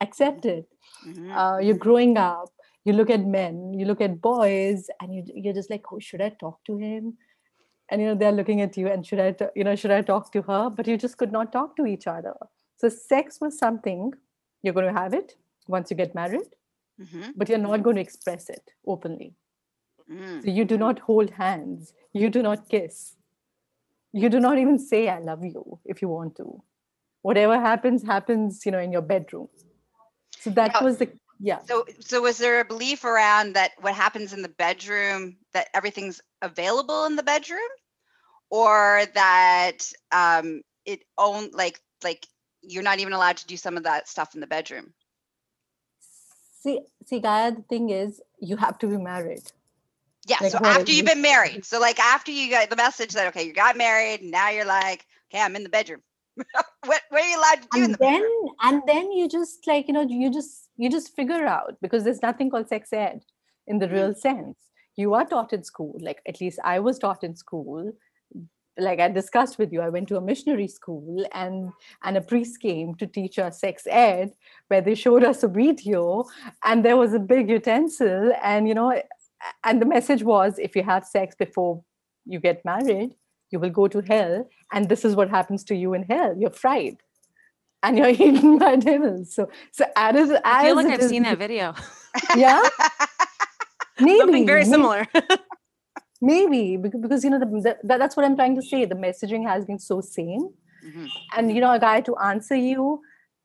accepted. 0.00 0.64
Mhm. 1.06 1.30
uh, 1.40 1.58
you're 1.58 1.76
growing 1.86 2.16
up 2.16 2.50
you 2.84 2.92
look 2.98 3.10
at 3.10 3.24
men 3.32 3.56
you 3.78 3.84
look 3.86 4.00
at 4.00 4.20
boys 4.20 4.88
and 5.00 5.14
you, 5.14 5.22
you're 5.42 5.54
just 5.58 5.70
like 5.70 5.84
oh 5.92 5.98
should 5.98 6.20
i 6.26 6.28
talk 6.30 6.58
to 6.68 6.76
him? 6.78 7.16
And 7.90 8.00
you 8.02 8.06
know 8.08 8.14
they're 8.14 8.32
looking 8.40 8.60
at 8.60 8.76
you 8.76 8.86
and 8.88 9.06
should 9.06 9.20
i 9.26 9.34
you 9.58 9.64
know 9.64 9.74
should 9.76 9.90
i 9.98 10.00
talk 10.02 10.30
to 10.32 10.42
her? 10.42 10.70
But 10.70 10.86
you 10.86 10.96
just 11.04 11.16
could 11.18 11.32
not 11.32 11.52
talk 11.52 11.76
to 11.76 11.86
each 11.86 12.06
other. 12.06 12.34
So 12.76 12.88
sex 12.88 13.40
was 13.40 13.58
something 13.58 14.12
you're 14.62 14.74
going 14.78 14.86
to 14.92 14.98
have 15.00 15.14
it 15.20 15.36
once 15.76 15.90
you 15.90 15.96
get 16.02 16.14
married 16.22 16.48
Mhm. 17.02 17.32
but 17.36 17.48
you're 17.48 17.58
not 17.66 17.82
going 17.84 17.96
to 17.96 18.02
express 18.08 18.48
it 18.50 18.72
openly. 18.94 19.30
Mm. 20.10 20.42
so 20.42 20.50
you 20.58 20.64
do 20.64 20.76
not 20.82 20.98
hold 21.06 21.30
hands 21.38 21.92
you 22.20 22.28
do 22.36 22.42
not 22.44 22.60
kiss 22.74 22.94
you 24.20 24.28
do 24.34 24.38
not 24.44 24.56
even 24.62 24.78
say 24.84 25.00
i 25.14 25.18
love 25.18 25.44
you 25.44 25.64
if 25.84 26.00
you 26.02 26.08
want 26.08 26.34
to. 26.36 26.46
Whatever 27.28 27.56
happens 27.64 28.02
happens 28.10 28.64
you 28.66 28.72
know 28.74 28.78
in 28.86 28.90
your 28.96 29.02
bedroom 29.10 29.48
so 30.38 30.50
that 30.50 30.72
Now- 30.74 30.84
was 30.84 30.98
the 30.98 31.10
yeah 31.40 31.60
So, 31.66 31.84
so 32.00 32.22
was 32.22 32.38
there 32.38 32.60
a 32.60 32.64
belief 32.64 33.04
around 33.04 33.54
that 33.54 33.72
what 33.80 33.94
happens 33.94 34.32
in 34.32 34.42
the 34.42 34.48
bedroom 34.48 35.36
that 35.52 35.68
everything's 35.74 36.20
available 36.42 37.04
in 37.04 37.16
the 37.16 37.22
bedroom, 37.22 37.60
or 38.50 39.04
that 39.14 39.78
um, 40.12 40.62
it 40.84 41.04
own 41.16 41.50
like 41.52 41.80
like 42.02 42.26
you're 42.62 42.82
not 42.82 42.98
even 42.98 43.12
allowed 43.12 43.36
to 43.38 43.46
do 43.46 43.56
some 43.56 43.76
of 43.76 43.84
that 43.84 44.08
stuff 44.08 44.34
in 44.34 44.40
the 44.40 44.46
bedroom? 44.46 44.92
See, 46.60 46.80
see, 47.06 47.20
Gaia, 47.20 47.52
the 47.52 47.62
thing 47.62 47.90
is, 47.90 48.20
you 48.40 48.56
have 48.56 48.78
to 48.80 48.88
be 48.88 48.96
married. 48.96 49.42
Yeah. 50.26 50.38
Like 50.40 50.52
so 50.52 50.58
after 50.58 50.92
you've 50.92 51.06
been 51.06 51.22
married, 51.22 51.64
so 51.64 51.80
like 51.80 51.98
after 52.00 52.32
you 52.32 52.50
got 52.50 52.68
the 52.68 52.76
message 52.76 53.12
that 53.12 53.28
okay, 53.28 53.44
you 53.46 53.52
got 53.52 53.76
married, 53.76 54.22
now 54.22 54.50
you're 54.50 54.64
like, 54.64 55.06
okay, 55.30 55.42
I'm 55.42 55.56
in 55.56 55.62
the 55.62 55.68
bedroom. 55.68 56.02
what 56.86 57.02
are 57.12 57.20
you 57.20 57.38
allowed 57.38 57.62
to 57.62 57.68
do 57.72 57.84
And 57.84 57.94
the 57.94 57.98
then, 57.98 58.30
and 58.62 58.82
then 58.86 59.12
you 59.12 59.28
just 59.28 59.66
like 59.66 59.88
you 59.88 59.94
know, 59.94 60.06
you 60.08 60.30
just 60.30 60.68
you 60.76 60.90
just 60.90 61.14
figure 61.14 61.46
out 61.46 61.76
because 61.82 62.04
there's 62.04 62.22
nothing 62.22 62.50
called 62.50 62.68
sex 62.68 62.92
ed 62.92 63.22
in 63.66 63.78
the 63.78 63.88
real 63.88 64.12
hmm. 64.12 64.18
sense. 64.18 64.56
You 64.96 65.14
are 65.14 65.24
taught 65.24 65.52
in 65.52 65.62
school, 65.62 65.96
like 66.00 66.20
at 66.26 66.40
least 66.40 66.58
I 66.64 66.80
was 66.80 66.98
taught 66.98 67.22
in 67.22 67.36
school. 67.36 67.92
Like 68.76 69.00
I 69.00 69.08
discussed 69.08 69.58
with 69.58 69.72
you, 69.72 69.80
I 69.80 69.88
went 69.88 70.06
to 70.08 70.16
a 70.16 70.20
missionary 70.20 70.68
school, 70.68 71.26
and 71.32 71.70
and 72.04 72.16
a 72.16 72.20
priest 72.20 72.60
came 72.60 72.94
to 72.96 73.06
teach 73.06 73.38
us 73.38 73.60
sex 73.60 73.86
ed, 73.88 74.32
where 74.68 74.80
they 74.80 74.94
showed 74.94 75.24
us 75.24 75.42
a 75.42 75.48
video, 75.48 76.24
and 76.64 76.84
there 76.84 76.96
was 76.96 77.12
a 77.12 77.18
big 77.18 77.50
utensil, 77.50 78.32
and 78.42 78.68
you 78.68 78.74
know, 78.74 79.00
and 79.64 79.82
the 79.82 79.86
message 79.86 80.22
was, 80.22 80.58
if 80.58 80.76
you 80.76 80.82
have 80.82 81.04
sex 81.04 81.34
before 81.34 81.82
you 82.24 82.38
get 82.38 82.64
married, 82.64 83.14
you 83.50 83.58
will 83.58 83.70
go 83.70 83.88
to 83.88 84.00
hell, 84.02 84.48
and 84.72 84.88
this 84.88 85.04
is 85.04 85.14
what 85.16 85.30
happens 85.30 85.64
to 85.64 85.74
you 85.74 85.94
in 85.94 86.02
hell. 86.04 86.34
You're 86.38 86.50
fried, 86.50 86.96
and 87.82 87.96
you're 87.98 88.08
eaten 88.26 88.58
by 88.58 88.76
devils. 88.76 89.34
So, 89.34 89.48
so 89.72 89.84
as, 89.96 90.30
as 90.30 90.40
i 90.44 90.64
feel 90.66 90.76
like 90.76 90.86
i've 90.86 91.00
is- 91.00 91.08
seen 91.10 91.22
that 91.24 91.38
video 91.38 91.74
Yeah, 92.36 92.62
maybe 94.00 94.18
something 94.18 94.46
very 94.46 94.64
may- 94.64 94.70
similar 94.70 95.06
Maybe 96.20 96.76
because, 96.76 97.22
you 97.22 97.30
know 97.30 97.38
the, 97.38 97.46
the, 97.46 97.76
that, 97.84 97.98
that's 98.00 98.16
what 98.16 98.26
I'm 98.26 98.34
trying 98.34 98.56
to 98.56 98.62
say. 98.62 98.84
The 98.84 98.96
messaging 98.96 99.46
has 99.46 99.64
been 99.64 99.78
so 99.78 100.00
same, 100.00 100.48
Mhm. 100.84 101.08
and 101.36 101.52
you 101.54 101.60
know, 101.60 101.72
a 101.72 101.78
guy 101.78 102.00
to 102.08 102.16
answer 102.16 102.56
you, 102.56 103.00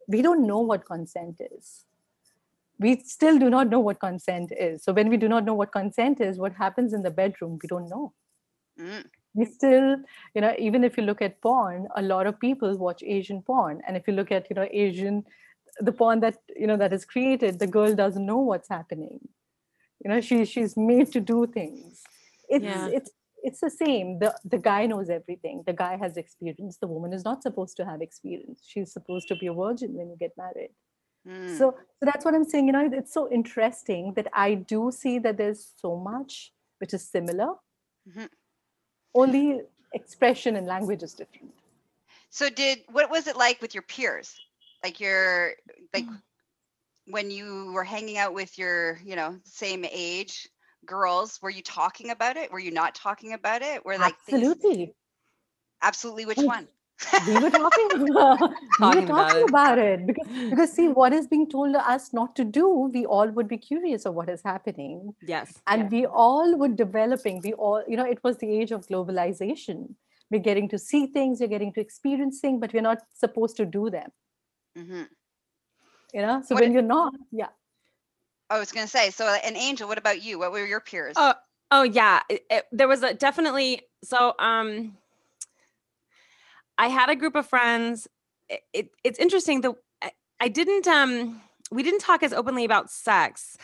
we 0.08 0.22
don't 0.24 0.46
know 0.48 0.60
what 0.60 0.84
consent 0.86 1.40
is. 1.52 1.86
We 2.80 3.00
still 3.06 3.38
do 3.38 3.50
not 3.52 3.70
know 3.70 3.80
what 3.80 4.00
consent 4.00 4.52
is. 4.60 4.84
So 4.84 4.92
when 4.92 5.10
we 5.10 5.18
do 5.18 5.28
not 5.28 5.46
know 5.46 5.54
what 5.54 5.72
consent 5.72 6.20
is, 6.20 6.40
what 6.40 6.54
happens 6.54 6.94
in 6.94 7.04
the 7.04 7.12
bedroom, 7.12 7.60
we 7.62 7.68
don't 7.68 7.88
know. 7.90 8.14
Mm. 8.80 9.06
We 9.36 9.46
still 9.46 9.98
you 10.36 10.42
know 10.42 10.54
even 10.60 10.84
if 10.84 10.98
you 10.98 11.04
look 11.04 11.22
at 11.22 11.42
porn 11.42 11.88
a 11.96 12.02
lot 12.02 12.28
of 12.28 12.40
people 12.40 12.78
watch 12.78 13.02
asian 13.04 13.42
porn. 13.42 13.82
And 13.88 13.98
if 13.98 14.08
you 14.08 14.14
look 14.14 14.32
at 14.32 14.50
you 14.50 14.56
know 14.56 14.68
asian 14.72 15.24
the 15.80 15.92
porn 15.92 16.20
that 16.20 16.38
you 16.56 16.68
know 16.68 16.78
that 16.78 16.94
is 16.94 17.04
created 17.06 17.60
the 17.60 17.68
girl 17.68 17.96
doesn't 17.96 18.26
know 18.26 18.38
what's 18.38 18.70
happening. 18.70 19.20
You 20.04 20.10
know 20.12 20.22
she 20.22 20.46
she's 20.46 20.76
made 20.78 21.12
to 21.14 21.20
do 21.34 21.48
things. 21.48 22.04
It's 22.50 22.66
Yeah. 22.66 22.88
it's 22.98 23.12
it's 23.48 23.60
the 23.60 23.70
same. 23.70 24.20
The 24.20 24.30
the 24.54 24.58
guy 24.58 24.86
knows 24.86 25.10
everything. 25.10 25.64
The 25.66 25.74
guy 25.74 25.98
has 25.98 26.16
experience. 26.18 26.78
The 26.78 26.88
woman 26.88 27.12
is 27.14 27.26
not 27.26 27.42
supposed 27.44 27.76
to 27.78 27.86
have 27.86 28.02
experience. 28.02 28.60
She's 28.66 28.94
supposed 28.94 29.28
to 29.30 29.36
be 29.36 29.48
a 29.48 29.54
virgin 29.54 29.94
when 29.98 30.10
you 30.12 30.18
get 30.26 30.34
married. 30.38 30.74
Mm. 31.28 31.58
so 31.58 31.66
so 31.98 32.04
that's 32.08 32.26
what 32.26 32.36
i'm 32.36 32.44
saying. 32.52 32.66
You 32.68 32.74
know 32.74 32.90
it's 33.02 33.14
so 33.14 33.22
interesting 33.40 34.14
that 34.16 34.28
i 34.46 34.50
do 34.72 34.80
see 34.92 35.20
that 35.26 35.38
there's 35.42 35.62
so 35.84 35.92
much 35.96 36.34
which 36.80 36.94
is 36.98 37.04
similar. 37.10 37.50
Mhm. 38.10 38.28
Only 39.14 39.62
expression 39.94 40.56
and 40.56 40.66
language 40.68 41.04
is 41.04 41.14
different 41.14 41.54
So 42.30 42.50
did 42.50 42.80
what 42.92 43.10
was 43.10 43.28
it 43.28 43.38
like 43.38 43.62
with 43.62 43.74
your 43.76 43.84
peers? 43.84 44.40
Like 44.84 45.00
your 45.00 45.54
like 45.94 46.06
Mm. 46.06 46.22
when 47.08 47.32
you 47.32 47.72
were 47.74 47.84
hanging 47.84 48.18
out 48.18 48.34
with 48.34 48.58
your, 48.58 49.00
you 49.04 49.16
know, 49.16 49.40
same 49.44 49.86
age 49.86 50.48
girls, 50.86 51.40
were 51.42 51.50
you 51.50 51.62
talking 51.62 52.10
about 52.10 52.38
it? 52.38 52.52
Were 52.52 52.60
you 52.60 52.72
not 52.72 52.96
talking 52.96 53.34
about 53.34 53.62
it? 53.62 53.86
Were 53.86 53.98
like 53.98 54.18
things- 54.22 54.44
absolutely 54.44 54.96
absolutely 55.82 56.26
which 56.26 56.40
one? 56.40 56.68
We 57.28 57.38
were 57.40 57.50
talking 57.50 57.90
about, 58.12 58.40
we 58.42 58.56
Talking 58.78 59.02
were 59.02 59.06
about 59.14 59.28
talking 59.28 59.42
it. 59.42 59.50
about 59.50 59.78
it 59.80 60.08
because 60.08 60.28
because 60.50 60.74
see 60.74 60.88
what 61.00 61.14
is 61.14 61.28
being 61.28 61.48
told 61.50 61.74
to 61.74 61.90
us 61.96 62.12
not 62.14 62.36
to 62.36 62.44
do 62.44 62.68
we 62.94 63.06
all 63.06 63.28
would 63.30 63.48
be 63.48 63.58
curious 63.58 64.06
of 64.06 64.14
what 64.16 64.30
is 64.30 64.42
happening 64.44 65.14
Yes. 65.22 65.54
and 65.68 65.92
we 65.92 66.06
all 66.06 66.58
were 66.58 66.70
developing 66.70 67.42
we 67.44 67.54
all 67.54 67.84
you 67.88 67.98
know 67.98 68.06
it 68.06 68.24
was 68.24 68.38
the 68.38 68.50
age 68.60 68.72
of 68.72 68.88
globalization 68.88 69.96
we're 70.32 70.40
getting 70.50 70.68
to 70.70 70.80
see 70.80 71.06
things 71.08 71.40
we're 71.40 71.48
getting 71.56 71.74
to 71.74 71.82
experience 71.82 72.40
things 72.40 72.60
but 72.60 72.74
we're 72.74 72.82
not 72.82 73.00
supposed 73.14 73.58
to 73.58 73.66
do 73.66 73.90
them 73.90 74.10
Mhm. 74.78 75.08
you 76.14 76.22
know 76.22 76.42
so 76.42 76.56
What 76.56 76.64
when 76.64 76.72
i- 76.72 76.74
you're 76.74 76.82
not 76.96 77.14
yeah 77.32 77.50
I 78.50 78.60
was 78.60 78.72
going 78.72 78.86
to 78.86 78.92
say, 78.92 79.10
so 79.10 79.26
an 79.26 79.56
angel, 79.56 79.88
what 79.88 79.98
about 79.98 80.22
you? 80.22 80.38
What 80.38 80.52
were 80.52 80.64
your 80.64 80.80
peers? 80.80 81.16
Oh, 81.18 81.34
oh 81.72 81.82
yeah. 81.84 82.22
It, 82.30 82.46
it- 82.52 82.68
there 82.72 82.88
was 82.88 83.02
a 83.02 83.14
definitely 83.14 83.82
so 84.04 84.34
um 84.38 84.96
I 86.78 86.88
had 86.88 87.10
a 87.10 87.16
group 87.16 87.36
of 87.36 87.46
friends. 87.46 88.08
It, 88.50 88.62
it, 88.74 88.90
it's 89.04 89.20
interesting 89.20 89.62
that 89.62 89.74
I, 90.02 90.12
I 90.40 90.48
didn't 90.48 90.88
um 90.88 91.42
we 91.72 91.84
didn't 91.84 92.00
talk 92.02 92.24
as 92.24 92.34
openly 92.34 92.66
about 92.66 92.90
sex. 92.90 93.58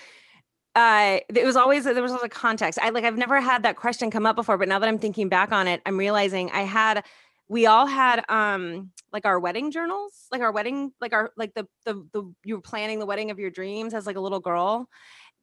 Uh 0.76 1.20
it 1.34 1.46
was 1.46 1.56
always 1.56 1.84
there 1.84 2.02
was 2.02 2.12
always 2.12 2.24
a 2.24 2.30
context. 2.30 2.80
I 2.82 2.90
like 2.90 3.04
I've 3.04 3.18
never 3.18 3.42
had 3.42 3.64
that 3.64 3.76
question 3.76 4.12
come 4.12 4.26
up 4.26 4.36
before, 4.36 4.58
but 4.58 4.68
now 4.68 4.80
that 4.80 4.88
I'm 4.88 5.00
thinking 5.00 5.30
back 5.30 5.52
on 5.52 5.68
it, 5.68 5.82
I'm 5.86 5.98
realizing 5.98 6.52
I 6.52 6.62
had 6.62 7.04
we 7.48 7.66
all 7.66 7.88
had 7.88 8.24
um 8.30 8.92
like 9.12 9.26
our 9.26 9.40
wedding 9.40 9.72
journals, 9.72 10.28
like 10.32 10.42
our 10.42 10.52
wedding, 10.52 10.92
like 11.02 11.14
our 11.14 11.32
like 11.36 11.54
the 11.56 11.68
the 11.86 12.06
the 12.14 12.34
you 12.44 12.56
were 12.56 12.62
planning 12.62 13.00
the 13.00 13.06
wedding 13.06 13.32
of 13.32 13.40
your 13.40 13.50
dreams 13.50 13.94
as 13.94 14.06
like 14.06 14.16
a 14.16 14.22
little 14.22 14.40
girl 14.40 14.88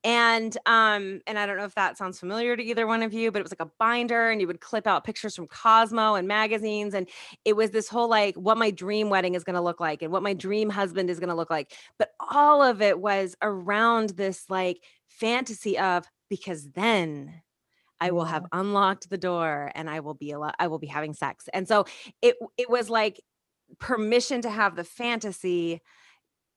and 0.05 0.57
um 0.67 1.21
and 1.27 1.39
i 1.39 1.47
don't 1.47 1.57
know 1.57 1.65
if 1.65 1.75
that 1.75 1.97
sounds 1.97 2.19
familiar 2.21 2.57
to 2.57 2.63
either 2.63 2.87
one 2.87 3.03
of 3.03 3.13
you 3.13 3.33
but 3.33 3.41
it 3.41 3.43
was 3.43 3.53
like 3.53 3.67
a 3.67 3.73
binder 3.79 4.31
and 4.31 4.41
you 4.41 4.47
would 4.47 4.61
clip 4.61 4.87
out 4.87 5.05
pictures 5.05 5.35
from 5.35 5.47
cosmo 5.47 6.15
and 6.15 6.29
magazines 6.29 6.95
and 6.95 7.09
it 7.45 7.57
was 7.57 7.71
this 7.71 7.89
whole 7.89 8.09
like 8.09 8.35
what 8.37 8.59
my 8.59 8.71
dream 8.71 9.11
wedding 9.11 9.35
is 9.35 9.45
going 9.45 9.55
to 9.55 9.61
look 9.61 9.81
like 9.81 10.03
and 10.03 10.13
what 10.13 10.23
my 10.23 10.35
dream 10.35 10.71
husband 10.71 11.11
is 11.11 11.19
going 11.19 11.29
to 11.29 11.35
look 11.35 11.51
like 11.51 11.73
but 11.99 12.11
all 12.21 12.63
of 12.63 12.83
it 12.83 13.01
was 13.01 13.35
around 13.43 14.11
this 14.11 14.45
like 14.49 14.83
fantasy 15.09 15.79
of 15.79 16.07
because 16.29 16.71
then 16.71 17.43
I 18.01 18.11
will 18.11 18.25
have 18.25 18.45
unlocked 18.53 19.09
the 19.09 19.19
door 19.19 19.73
and 19.75 19.89
I 19.89 20.01
will 20.01 20.15
be 20.15 20.33
a 20.33 20.39
I 20.59 20.67
will 20.67 20.79
be 20.79 20.87
having 20.87 21.15
sex. 21.15 21.49
And 21.53 21.67
so 21.67 21.87
it 22.21 22.37
it 22.57 22.69
was 22.69 22.91
like 22.91 23.21
permission 23.79 24.43
to 24.43 24.51
have 24.51 24.77
the 24.77 24.85
fantasy 24.85 25.81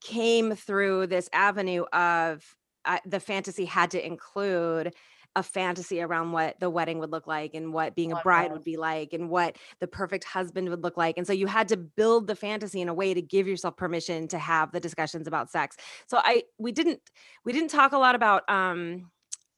came 0.02 0.54
through 0.54 1.06
this 1.06 1.28
avenue 1.32 1.84
of 1.92 2.44
uh, 2.84 2.98
the 3.06 3.20
fantasy 3.20 3.64
had 3.64 3.90
to 3.92 4.04
include 4.04 4.94
a 5.36 5.42
fantasy 5.42 6.00
around 6.00 6.32
what 6.32 6.58
the 6.58 6.68
wedding 6.68 6.98
would 6.98 7.12
look 7.12 7.26
like 7.26 7.54
and 7.54 7.72
what 7.72 7.94
being 7.94 8.12
a 8.12 8.20
bride 8.22 8.50
would 8.50 8.64
be 8.64 8.76
like 8.76 9.12
and 9.12 9.30
what 9.30 9.56
the 9.78 9.86
perfect 9.86 10.24
husband 10.24 10.68
would 10.68 10.82
look 10.82 10.96
like 10.96 11.16
and 11.16 11.26
so 11.26 11.32
you 11.32 11.46
had 11.46 11.68
to 11.68 11.76
build 11.76 12.26
the 12.26 12.34
fantasy 12.34 12.80
in 12.80 12.88
a 12.88 12.94
way 12.94 13.14
to 13.14 13.22
give 13.22 13.46
yourself 13.46 13.76
permission 13.76 14.26
to 14.26 14.38
have 14.38 14.72
the 14.72 14.80
discussions 14.80 15.28
about 15.28 15.48
sex 15.48 15.76
so 16.08 16.18
i 16.24 16.42
we 16.58 16.72
didn't 16.72 17.00
we 17.44 17.52
didn't 17.52 17.70
talk 17.70 17.92
a 17.92 17.98
lot 17.98 18.16
about 18.16 18.42
um 18.50 19.08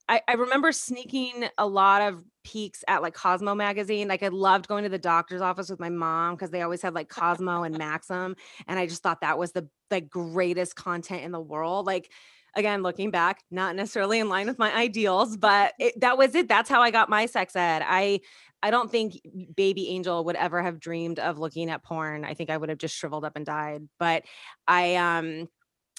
I, 0.09 0.21
I 0.29 0.33
remember 0.35 0.73
sneaking 0.73 1.49
a 1.57 1.67
lot 1.67 2.02
of 2.02 2.23
peeks 2.45 2.83
at 2.88 3.02
like 3.02 3.14
Cosmo 3.14 3.55
magazine. 3.55 4.09
Like 4.09 4.23
I 4.23 4.29
loved 4.29 4.69
going 4.69 4.83
to 4.83 4.91
the 4.91 4.99
doctor's 4.99 5.41
office 5.41 5.71
with 5.71 5.81
my 5.81 5.88
mom 5.88 6.35
because 6.35 6.50
they 6.50 6.61
always 6.61 6.83
had 6.83 6.93
like 6.93 7.09
Cosmo 7.09 7.62
and 7.62 7.79
Maxim. 7.79 8.37
And 8.67 8.79
I 8.79 8.87
just 8.87 9.02
thought 9.02 9.21
that 9.21 9.38
was 9.38 9.52
the 9.52 9.69
like 9.91 10.11
greatest 10.11 10.75
content 10.75 11.23
in 11.23 11.31
the 11.31 11.41
world. 11.41 11.87
Like 11.87 12.11
again, 12.54 12.82
looking 12.82 13.11
back, 13.11 13.42
not 13.50 13.76
necessarily 13.76 14.18
in 14.18 14.28
line 14.28 14.47
with 14.47 14.59
my 14.59 14.75
ideals, 14.75 15.37
but 15.37 15.75
it, 15.78 16.00
that 16.00 16.18
was 16.18 16.35
it. 16.35 16.49
That's 16.49 16.68
how 16.68 16.82
I 16.82 16.90
got 16.90 17.09
my 17.09 17.26
sex 17.26 17.56
ed. 17.56 17.82
I 17.85 18.21
I 18.62 18.71
don't 18.71 18.90
think 18.90 19.21
baby 19.56 19.88
Angel 19.88 20.25
would 20.25 20.37
ever 20.37 20.62
have 20.62 20.78
dreamed 20.78 21.18
of 21.18 21.38
looking 21.38 21.68
at 21.68 21.82
porn. 21.82 22.25
I 22.25 22.35
think 22.35 22.49
I 22.49 22.56
would 22.56 22.68
have 22.68 22.78
just 22.78 22.94
shriveled 22.94 23.25
up 23.25 23.37
and 23.37 23.44
died. 23.44 23.88
But 23.99 24.23
I 24.68 24.94
um 24.97 25.49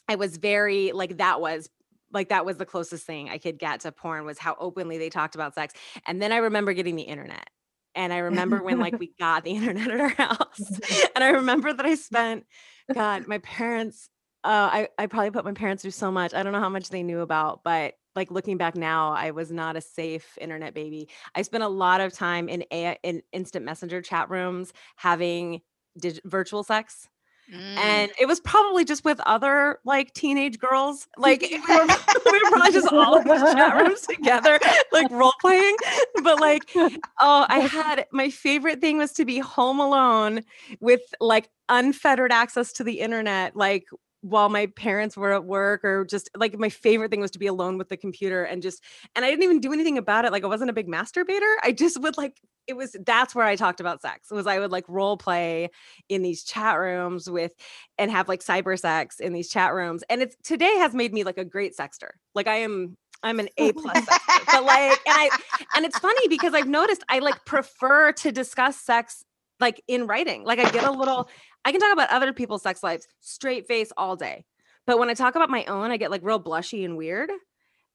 I 0.08 0.16
was 0.16 0.38
very 0.38 0.92
like 0.92 1.18
that 1.18 1.42
was 1.42 1.70
like 2.12 2.30
that 2.30 2.46
was 2.46 2.58
the 2.58 2.66
closest 2.66 3.06
thing 3.06 3.30
I 3.30 3.38
could 3.38 3.58
get 3.58 3.82
to 3.82 3.92
porn 3.92 4.26
was 4.26 4.38
how 4.38 4.56
openly 4.60 4.98
they 4.98 5.10
talked 5.10 5.36
about 5.36 5.56
sex. 5.56 5.74
And 6.06 6.22
then 6.22 6.32
I 6.32 6.38
remember 6.38 6.74
getting 6.74 6.96
the 6.96 7.04
internet. 7.04 7.50
And 7.96 8.14
I 8.14 8.20
remember 8.20 8.64
when 8.64 8.80
like 8.80 8.98
we 9.00 9.14
got 9.20 9.44
the 9.44 9.52
internet 9.56 9.90
at 9.90 10.00
our 10.00 10.10
house. 10.10 10.80
and 11.16 11.24
I 11.24 11.30
remember 11.30 11.74
that 11.74 11.86
I 11.86 11.96
spent 11.96 12.46
God, 12.94 13.28
my 13.28 13.40
parents 13.40 14.10
uh 14.44 14.70
I 14.72 14.88
I 14.98 15.08
probably 15.08 15.32
put 15.32 15.46
my 15.46 15.54
parents 15.54 15.82
through 15.84 15.92
so 15.92 16.12
much. 16.12 16.34
I 16.34 16.44
don't 16.44 16.54
know 16.54 16.60
how 16.60 16.70
much 16.70 16.90
they 16.90 17.04
knew 17.04 17.22
about, 17.22 17.62
but 17.64 17.96
like 18.16 18.30
looking 18.30 18.58
back 18.58 18.76
now, 18.76 19.12
I 19.14 19.32
was 19.32 19.52
not 19.52 19.76
a 19.76 19.82
safe 19.82 20.38
internet 20.40 20.74
baby. 20.74 21.10
I 21.36 21.42
spent 21.42 21.64
a 21.64 21.68
lot 21.70 22.02
of 22.02 22.14
time 22.14 22.50
in 22.50 22.64
a 22.72 22.98
in 23.04 23.22
instant 23.32 23.66
messenger 23.66 24.02
chat 24.02 24.30
rooms 24.30 24.74
having 24.96 25.62
dig- 26.00 26.22
virtual 26.26 26.64
sex 26.64 27.08
Mm. 27.52 27.78
and 27.78 28.12
it 28.18 28.26
was 28.26 28.40
probably 28.40 28.86
just 28.86 29.04
with 29.04 29.20
other 29.26 29.80
like 29.84 30.14
teenage 30.14 30.58
girls 30.60 31.10
like 31.18 31.42
we 31.42 31.58
were, 31.60 31.86
we 32.26 32.32
were 32.42 32.50
probably 32.50 32.72
just 32.72 32.88
all 32.88 33.18
in 33.18 33.28
these 33.28 33.42
chat 33.54 33.76
rooms 33.76 34.00
together 34.08 34.58
like 34.94 35.12
role 35.12 35.34
playing 35.42 35.76
but 36.24 36.40
like 36.40 36.62
oh 36.76 37.46
i 37.50 37.60
had 37.60 38.06
my 38.14 38.30
favorite 38.30 38.80
thing 38.80 38.98
was 38.98 39.12
to 39.12 39.26
be 39.26 39.40
home 39.40 39.82
alone 39.82 40.42
with 40.80 41.02
like 41.20 41.50
unfettered 41.68 42.32
access 42.32 42.72
to 42.72 42.84
the 42.86 43.02
internet 43.02 43.58
like 43.58 43.84
while 44.24 44.48
my 44.48 44.68
parents 44.68 45.18
were 45.18 45.34
at 45.34 45.44
work 45.44 45.84
or 45.84 46.06
just 46.06 46.30
like 46.36 46.58
my 46.58 46.70
favorite 46.70 47.12
thing 47.12 47.20
was 47.20 47.32
to 47.32 47.40
be 47.40 47.48
alone 47.48 47.78
with 47.78 47.90
the 47.90 47.98
computer 47.98 48.44
and 48.44 48.62
just 48.62 48.82
and 49.16 49.26
i 49.26 49.30
didn't 49.30 49.44
even 49.44 49.60
do 49.60 49.74
anything 49.74 49.98
about 49.98 50.24
it 50.24 50.32
like 50.32 50.46
i 50.46 50.48
wasn't 50.48 50.70
a 50.70 50.74
big 50.74 50.88
masturbator 50.88 51.56
i 51.62 51.74
just 51.78 52.02
would 52.02 52.18
like 52.18 52.40
it 52.66 52.78
was 52.78 52.96
that's 53.06 53.36
where 53.36 53.46
i 53.46 53.58
talked 53.58 53.82
about 53.82 54.02
sex 54.02 54.32
was 54.32 54.48
i 54.48 54.60
would 54.60 54.72
like 54.72 54.86
role 54.88 55.18
play 55.18 55.70
in 56.08 56.22
these 56.22 56.46
chat 56.46 56.80
rooms 56.80 57.30
with 57.30 57.52
and 57.98 58.10
have 58.10 58.30
like 58.30 58.42
cyber 58.42 58.80
sex 58.80 59.20
in 59.20 59.34
these 59.34 59.50
chat 59.50 59.74
rooms 59.74 60.04
and 60.10 60.22
it's 60.22 60.38
today 60.42 60.78
has 60.78 60.94
made 60.94 61.14
me 61.14 61.26
like 61.26 61.38
a 61.38 61.46
great 61.46 61.76
sexter 61.76 62.16
like 62.34 62.48
i 62.48 62.56
am 62.56 62.98
i'm 63.24 63.42
an 63.42 63.50
a 63.58 63.74
plus 63.74 64.06
sexter 64.06 64.42
but 64.48 64.64
like 64.64 64.92
and 65.06 65.18
i 65.18 65.30
and 65.76 65.86
it's 65.86 66.00
funny 66.00 66.30
because 66.30 66.54
i've 66.54 66.68
noticed 66.68 67.04
i 67.10 67.20
like 67.20 67.44
prefer 67.44 68.14
to 68.14 68.32
discuss 68.32 68.78
sex 68.78 69.26
like 69.60 69.82
in 69.88 70.08
writing 70.08 70.44
like 70.44 70.60
i 70.60 70.70
get 70.72 70.84
a 70.84 70.92
little 70.92 71.30
i 71.66 71.72
can 71.72 71.80
talk 71.80 71.94
about 71.94 72.10
other 72.10 72.34
people's 72.34 72.64
sex 72.64 72.84
lives 72.84 73.08
straight 73.20 73.68
face 73.68 73.92
all 73.98 74.16
day 74.16 74.46
but 74.86 75.00
when 75.00 75.10
i 75.10 75.14
talk 75.14 75.36
about 75.36 75.50
my 75.50 75.64
own 75.66 75.92
i 75.92 75.98
get 75.98 76.12
like 76.12 76.24
real 76.24 76.42
blushy 76.42 76.86
and 76.86 76.98
weird 76.98 77.30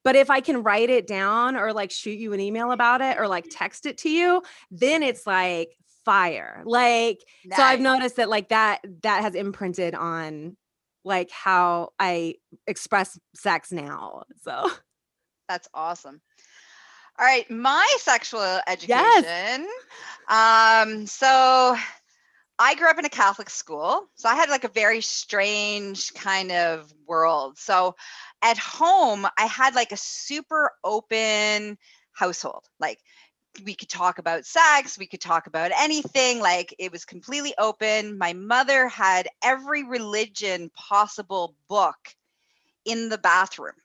but 0.03 0.15
if 0.15 0.29
i 0.29 0.39
can 0.39 0.63
write 0.63 0.89
it 0.89 1.07
down 1.07 1.55
or 1.55 1.73
like 1.73 1.91
shoot 1.91 2.17
you 2.17 2.33
an 2.33 2.39
email 2.39 2.71
about 2.71 3.01
it 3.01 3.17
or 3.19 3.27
like 3.27 3.45
text 3.49 3.85
it 3.85 3.97
to 3.97 4.09
you 4.09 4.41
then 4.71 5.03
it's 5.03 5.27
like 5.27 5.69
fire 6.05 6.63
like 6.65 7.19
so 7.55 7.61
i've 7.61 7.81
noticed 7.81 8.15
that 8.15 8.29
like 8.29 8.49
that 8.49 8.79
that 9.03 9.21
has 9.21 9.35
imprinted 9.35 9.93
on 9.93 10.55
like 11.03 11.29
how 11.29 11.89
i 11.99 12.33
express 12.67 13.19
sex 13.35 13.71
now 13.71 14.23
so 14.43 14.69
That's 15.49 15.67
awesome. 15.73 16.21
All 17.19 17.25
right, 17.25 17.49
my 17.51 17.85
sexual 17.97 18.61
education. 18.65 19.67
Um, 20.29 21.05
so 21.05 21.75
I 22.57 22.75
grew 22.75 22.89
up 22.89 22.97
in 22.97 23.03
a 23.03 23.09
Catholic 23.09 23.49
school, 23.49 24.07
so 24.15 24.29
I 24.29 24.35
had 24.35 24.49
like 24.49 24.63
a 24.63 24.69
very 24.69 25.01
strange 25.01 26.13
kind 26.13 26.49
of 26.53 26.89
world. 27.05 27.57
So 27.57 27.97
at 28.41 28.57
home, 28.57 29.27
I 29.37 29.47
had 29.47 29.75
like 29.75 29.91
a 29.91 29.97
super 29.97 30.71
open 30.81 31.77
household. 32.13 32.63
Like 32.79 32.99
we 33.65 33.75
could 33.75 33.89
talk 33.89 34.19
about 34.19 34.45
sex, 34.45 34.97
we 34.97 35.07
could 35.07 35.19
talk 35.19 35.47
about 35.47 35.71
anything, 35.77 36.39
like 36.39 36.73
it 36.79 36.89
was 36.89 37.03
completely 37.03 37.53
open. 37.57 38.17
My 38.17 38.31
mother 38.31 38.87
had 38.87 39.27
every 39.43 39.83
religion 39.83 40.71
possible 40.73 41.53
book 41.67 42.15
in 42.85 43.09
the 43.09 43.17
bathroom. 43.17 43.75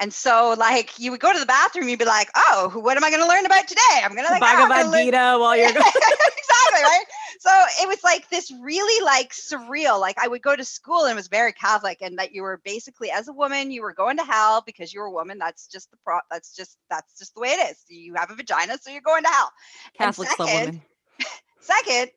And 0.00 0.12
so, 0.12 0.54
like, 0.58 0.98
you 0.98 1.10
would 1.10 1.20
go 1.20 1.30
to 1.32 1.38
the 1.38 1.44
bathroom, 1.44 1.88
you'd 1.90 1.98
be 1.98 2.06
like, 2.06 2.30
"Oh, 2.34 2.70
what 2.74 2.96
am 2.96 3.04
I 3.04 3.10
going 3.10 3.22
to 3.22 3.28
learn 3.28 3.44
about 3.44 3.68
today? 3.68 4.00
I'm 4.02 4.14
going 4.14 4.26
to 4.26 4.32
like, 4.32 4.42
oh, 4.42 4.46
I'm 4.46 4.56
gonna 4.68 4.68
Bhagavad 4.70 4.92
learn- 4.92 5.40
while 5.40 5.56
you're 5.56 5.66
going. 5.72 5.84
exactly 5.84 6.82
right. 6.82 7.04
So 7.38 7.50
it 7.82 7.88
was 7.88 8.02
like 8.02 8.28
this 8.30 8.50
really 8.62 9.04
like 9.04 9.30
surreal. 9.32 10.00
Like 10.00 10.18
I 10.18 10.26
would 10.26 10.40
go 10.42 10.56
to 10.56 10.64
school 10.64 11.04
and 11.04 11.12
it 11.12 11.16
was 11.16 11.28
very 11.28 11.52
Catholic, 11.52 11.98
and 12.00 12.18
that 12.18 12.32
you 12.32 12.42
were 12.42 12.60
basically 12.64 13.10
as 13.10 13.28
a 13.28 13.32
woman 13.32 13.70
you 13.70 13.82
were 13.82 13.92
going 13.92 14.16
to 14.16 14.24
hell 14.24 14.62
because 14.64 14.92
you 14.92 15.00
were 15.00 15.06
a 15.06 15.12
woman. 15.12 15.38
That's 15.38 15.66
just 15.66 15.90
the 15.90 15.98
pro. 16.02 16.18
That's 16.30 16.54
just 16.56 16.78
that's 16.88 17.18
just 17.18 17.34
the 17.34 17.40
way 17.40 17.48
it 17.50 17.70
is. 17.70 17.84
You 17.88 18.14
have 18.14 18.30
a 18.30 18.34
vagina, 18.34 18.78
so 18.80 18.90
you're 18.90 19.02
going 19.02 19.22
to 19.24 19.28
hell. 19.30 19.52
Catholics 19.98 20.38
love 20.38 20.48
second- 20.48 20.66
women. 20.66 20.82
Second, 21.60 22.10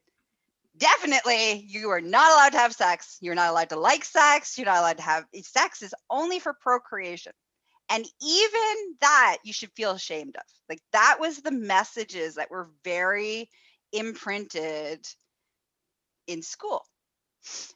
definitely 0.78 1.66
you 1.68 1.90
are 1.90 2.00
not 2.02 2.32
allowed 2.32 2.52
to 2.54 2.58
have 2.60 2.74
sex. 2.74 3.18
You're 3.20 3.36
not 3.36 3.50
allowed 3.50 3.70
to 3.70 3.80
like 3.80 4.06
sex. 4.06 4.58
You're 4.58 4.66
not 4.68 4.78
allowed 4.80 4.98
to 4.98 5.04
have 5.04 5.26
sex 5.42 5.82
is 5.82 5.94
only 6.10 6.40
for 6.40 6.54
procreation. 6.54 7.34
And 7.94 8.06
even 8.24 8.96
that 9.02 9.38
you 9.44 9.54
should 9.54 9.72
feel 9.76 9.92
ashamed 9.92 10.36
of. 10.36 10.44
Like 10.68 10.82
that 10.94 11.18
was 11.20 11.38
the 11.38 11.52
messages 11.52 12.36
that 12.36 12.50
were 12.50 12.72
very 12.84 13.50
imprinted 13.92 15.06
in 16.26 16.42
school. 16.42 16.82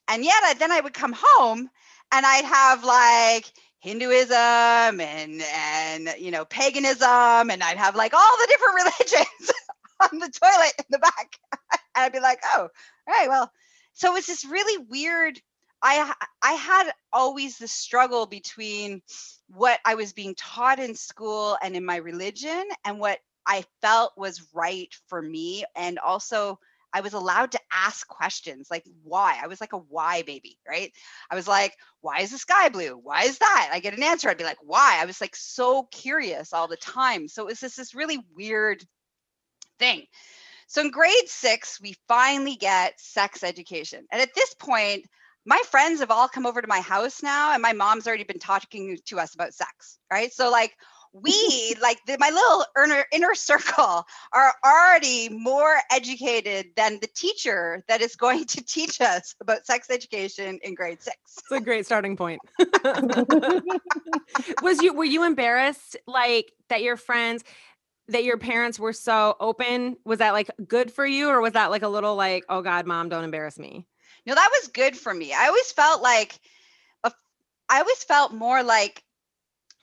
And 0.08 0.26
yet 0.26 0.42
I, 0.44 0.56
then 0.56 0.72
I 0.72 0.80
would 0.80 0.94
come 0.94 1.14
home 1.16 1.70
and 2.12 2.26
I'd 2.26 2.46
have 2.46 2.84
like 2.84 3.46
Hinduism 3.80 5.00
and 5.00 5.42
and 5.54 6.16
you 6.18 6.32
know 6.32 6.46
paganism 6.46 7.52
and 7.52 7.62
I'd 7.62 7.78
have 7.78 7.96
like 7.96 8.14
all 8.16 8.38
the 8.38 8.48
different 8.48 8.76
religions 8.76 9.52
on 10.00 10.20
the 10.20 10.32
toilet 10.32 10.74
in 10.80 10.86
the 10.90 11.00
back. 11.00 11.34
And 11.96 12.06
I'd 12.06 12.14
be 12.14 12.20
like, 12.20 12.40
oh, 12.44 12.70
all 13.08 13.14
right, 13.14 13.28
well. 13.28 13.52
So 13.94 14.16
it's 14.16 14.28
this 14.28 14.46
really 14.46 14.86
weird. 14.88 15.40
I 15.82 16.14
I 16.42 16.54
had 16.54 16.92
always 17.14 17.58
the 17.58 17.68
struggle 17.68 18.26
between 18.26 19.02
what 19.48 19.80
I 19.86 19.96
was 19.96 20.14
being 20.14 20.36
taught 20.36 20.80
in 20.80 20.96
school 20.96 21.58
and 21.62 21.76
in 21.76 21.86
my 21.86 21.98
religion 21.98 22.64
and 22.86 23.00
what 23.00 23.20
I 23.46 23.64
felt 23.82 24.14
was 24.18 24.48
right 24.54 24.94
for 25.08 25.22
me. 25.22 25.66
And 25.76 26.00
also 26.00 26.60
I 26.94 27.02
was 27.02 27.14
allowed 27.14 27.52
to 27.52 27.60
ask 27.72 28.08
questions 28.08 28.68
like 28.72 28.86
why. 29.04 29.38
I 29.42 29.48
was 29.48 29.62
like 29.62 29.74
a 29.74 29.78
why 29.78 30.24
baby, 30.24 30.58
right? 30.68 30.92
I 31.30 31.36
was 31.36 31.48
like, 31.48 31.74
why 32.02 32.22
is 32.22 32.32
the 32.32 32.38
sky 32.38 32.70
blue? 32.70 33.00
Why 33.02 33.24
is 33.24 33.38
that? 33.38 33.70
I 33.72 33.80
get 33.80 33.96
an 33.96 34.04
answer. 34.04 34.30
I'd 34.30 34.38
be 34.38 34.44
like, 34.44 34.58
why? 34.64 34.98
I 35.00 35.06
was 35.06 35.22
like 35.22 35.36
so 35.36 35.84
curious 35.92 36.54
all 36.54 36.68
the 36.68 36.78
time. 36.78 37.28
So 37.28 37.44
it 37.44 37.48
was 37.48 37.60
just 37.60 37.78
this 37.78 37.94
really 37.94 38.20
weird 38.36 38.84
thing. 39.80 40.06
So 40.68 40.82
in 40.82 40.92
grade 40.92 41.28
six, 41.28 41.80
we 41.80 41.96
finally 42.08 42.56
get 42.56 43.00
sex 43.00 43.44
education. 43.44 44.06
And 44.12 44.22
at 44.22 44.34
this 44.34 44.54
point, 44.56 45.06
my 45.48 45.62
friends 45.70 46.02
have 46.02 46.12
all 46.12 46.28
come 46.28 46.46
over 46.46 46.62
to 46.62 46.68
my 46.68 46.82
house 46.82 47.24
now, 47.24 47.54
and 47.54 47.62
my 47.62 47.72
mom's 47.72 48.06
already 48.06 48.26
been 48.26 48.38
talking 48.38 48.98
to 49.06 49.20
us 49.20 49.34
about 49.34 49.54
sex, 49.54 49.98
right? 50.12 50.32
So, 50.32 50.52
like, 50.52 50.76
we 51.14 51.74
like 51.82 52.00
the, 52.06 52.18
my 52.20 52.30
little 52.30 52.66
inner, 52.84 53.06
inner 53.14 53.34
circle 53.34 54.04
are 54.34 54.54
already 54.66 55.30
more 55.30 55.78
educated 55.90 56.68
than 56.76 57.00
the 57.02 57.08
teacher 57.16 57.82
that 57.88 58.02
is 58.02 58.18
going 58.18 58.44
to 58.46 58.62
teach 58.64 59.00
us 59.00 59.36
about 59.42 59.66
sex 59.66 59.90
education 59.90 60.60
in 60.64 60.76
grade 60.76 61.02
six. 61.02 61.18
It's 61.28 61.52
a 61.52 61.62
great 61.62 61.86
starting 61.86 62.18
point. 62.18 62.42
was 64.62 64.82
you 64.82 64.94
were 64.94 65.06
you 65.06 65.24
embarrassed 65.24 65.96
like 66.08 66.52
that 66.68 66.84
your 66.84 66.98
friends 66.98 67.46
that 68.10 68.26
your 68.26 68.38
parents 68.38 68.80
were 68.80 68.94
so 68.94 69.36
open 69.40 69.96
was 70.06 70.20
that 70.20 70.34
like 70.34 70.50
good 70.68 70.92
for 70.92 71.06
you 71.06 71.30
or 71.30 71.42
was 71.42 71.54
that 71.54 71.72
like 71.72 71.84
a 71.84 71.88
little 71.88 72.16
like 72.16 72.44
oh 72.50 72.62
god 72.62 72.86
mom 72.86 73.10
don't 73.10 73.24
embarrass 73.24 73.58
me 73.60 73.86
no 74.28 74.36
that 74.36 74.52
was 74.62 74.68
good 74.70 74.98
for 74.98 75.14
me. 75.14 75.34
I 75.34 75.48
always 75.48 75.72
felt 75.72 76.02
like 76.04 76.38
a, 77.04 77.12
I 77.70 77.80
always 77.80 78.04
felt 78.04 78.34
more 78.34 78.62
like 78.62 79.04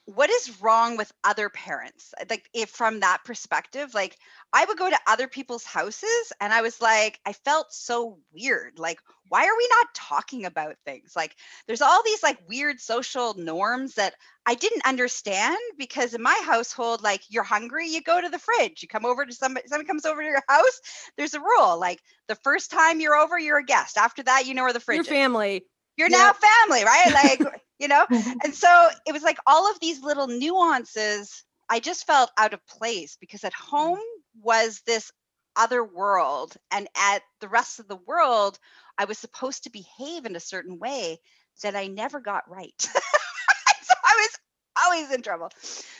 what 0.06 0.30
is 0.30 0.60
wrong 0.60 0.96
with 0.96 1.10
other 1.24 1.48
parents? 1.48 2.12
Like 2.28 2.48
if 2.52 2.70
from 2.70 3.00
that 3.00 3.24
perspective 3.24 3.94
like 3.94 4.16
i 4.52 4.64
would 4.64 4.76
go 4.76 4.88
to 4.88 4.98
other 5.06 5.28
people's 5.28 5.64
houses 5.64 6.32
and 6.40 6.52
i 6.52 6.62
was 6.62 6.80
like 6.80 7.18
i 7.24 7.32
felt 7.32 7.72
so 7.72 8.18
weird 8.32 8.78
like 8.78 8.98
why 9.28 9.46
are 9.46 9.56
we 9.56 9.68
not 9.70 9.86
talking 9.94 10.44
about 10.44 10.76
things? 10.84 11.14
Like 11.16 11.34
there's 11.66 11.80
all 11.80 12.02
these 12.04 12.22
like 12.22 12.38
weird 12.48 12.80
social 12.80 13.34
norms 13.34 13.94
that 13.94 14.14
i 14.46 14.54
didn't 14.54 14.86
understand 14.86 15.56
because 15.78 16.14
in 16.14 16.22
my 16.22 16.38
household 16.44 17.02
like 17.02 17.22
you're 17.28 17.42
hungry 17.42 17.88
you 17.88 18.02
go 18.02 18.20
to 18.20 18.28
the 18.28 18.38
fridge. 18.38 18.82
You 18.82 18.88
come 18.88 19.06
over 19.06 19.24
to 19.24 19.32
somebody 19.32 19.66
somebody 19.68 19.86
comes 19.86 20.04
over 20.04 20.20
to 20.20 20.28
your 20.28 20.42
house 20.48 20.80
there's 21.16 21.34
a 21.34 21.40
rule 21.40 21.78
like 21.78 22.00
the 22.28 22.34
first 22.36 22.70
time 22.70 23.00
you're 23.00 23.16
over 23.16 23.38
you're 23.38 23.58
a 23.58 23.64
guest. 23.64 23.96
After 23.96 24.22
that 24.24 24.46
you 24.46 24.54
know 24.54 24.62
where 24.62 24.72
the 24.72 24.80
fridge 24.80 25.00
is. 25.00 25.06
your 25.08 25.16
family 25.16 25.64
you're 25.96 26.08
yep. 26.10 26.18
now 26.18 26.32
family 26.32 26.84
right? 26.84 27.12
Like 27.12 27.62
you 27.78 27.88
know? 27.88 28.06
Mm-hmm. 28.10 28.38
And 28.44 28.54
so 28.54 28.88
it 29.06 29.12
was 29.12 29.22
like 29.22 29.38
all 29.46 29.70
of 29.70 29.80
these 29.80 30.02
little 30.02 30.26
nuances 30.26 31.44
i 31.70 31.80
just 31.80 32.06
felt 32.06 32.30
out 32.38 32.54
of 32.54 32.66
place 32.66 33.16
because 33.20 33.42
at 33.44 33.54
home 33.54 33.98
was 34.42 34.82
this 34.86 35.10
other 35.56 35.84
world 35.84 36.54
and 36.70 36.88
at 36.96 37.20
the 37.40 37.48
rest 37.48 37.78
of 37.78 37.88
the 37.88 37.98
world 38.06 38.58
i 38.98 39.04
was 39.04 39.18
supposed 39.18 39.64
to 39.64 39.70
behave 39.70 40.26
in 40.26 40.36
a 40.36 40.40
certain 40.40 40.78
way 40.78 41.18
that 41.62 41.76
i 41.76 41.86
never 41.86 42.20
got 42.20 42.48
right. 42.48 42.74
So 43.82 43.94
i 44.02 44.14
was 44.16 44.38
always 44.84 45.10
in 45.12 45.22
trouble. 45.22 45.50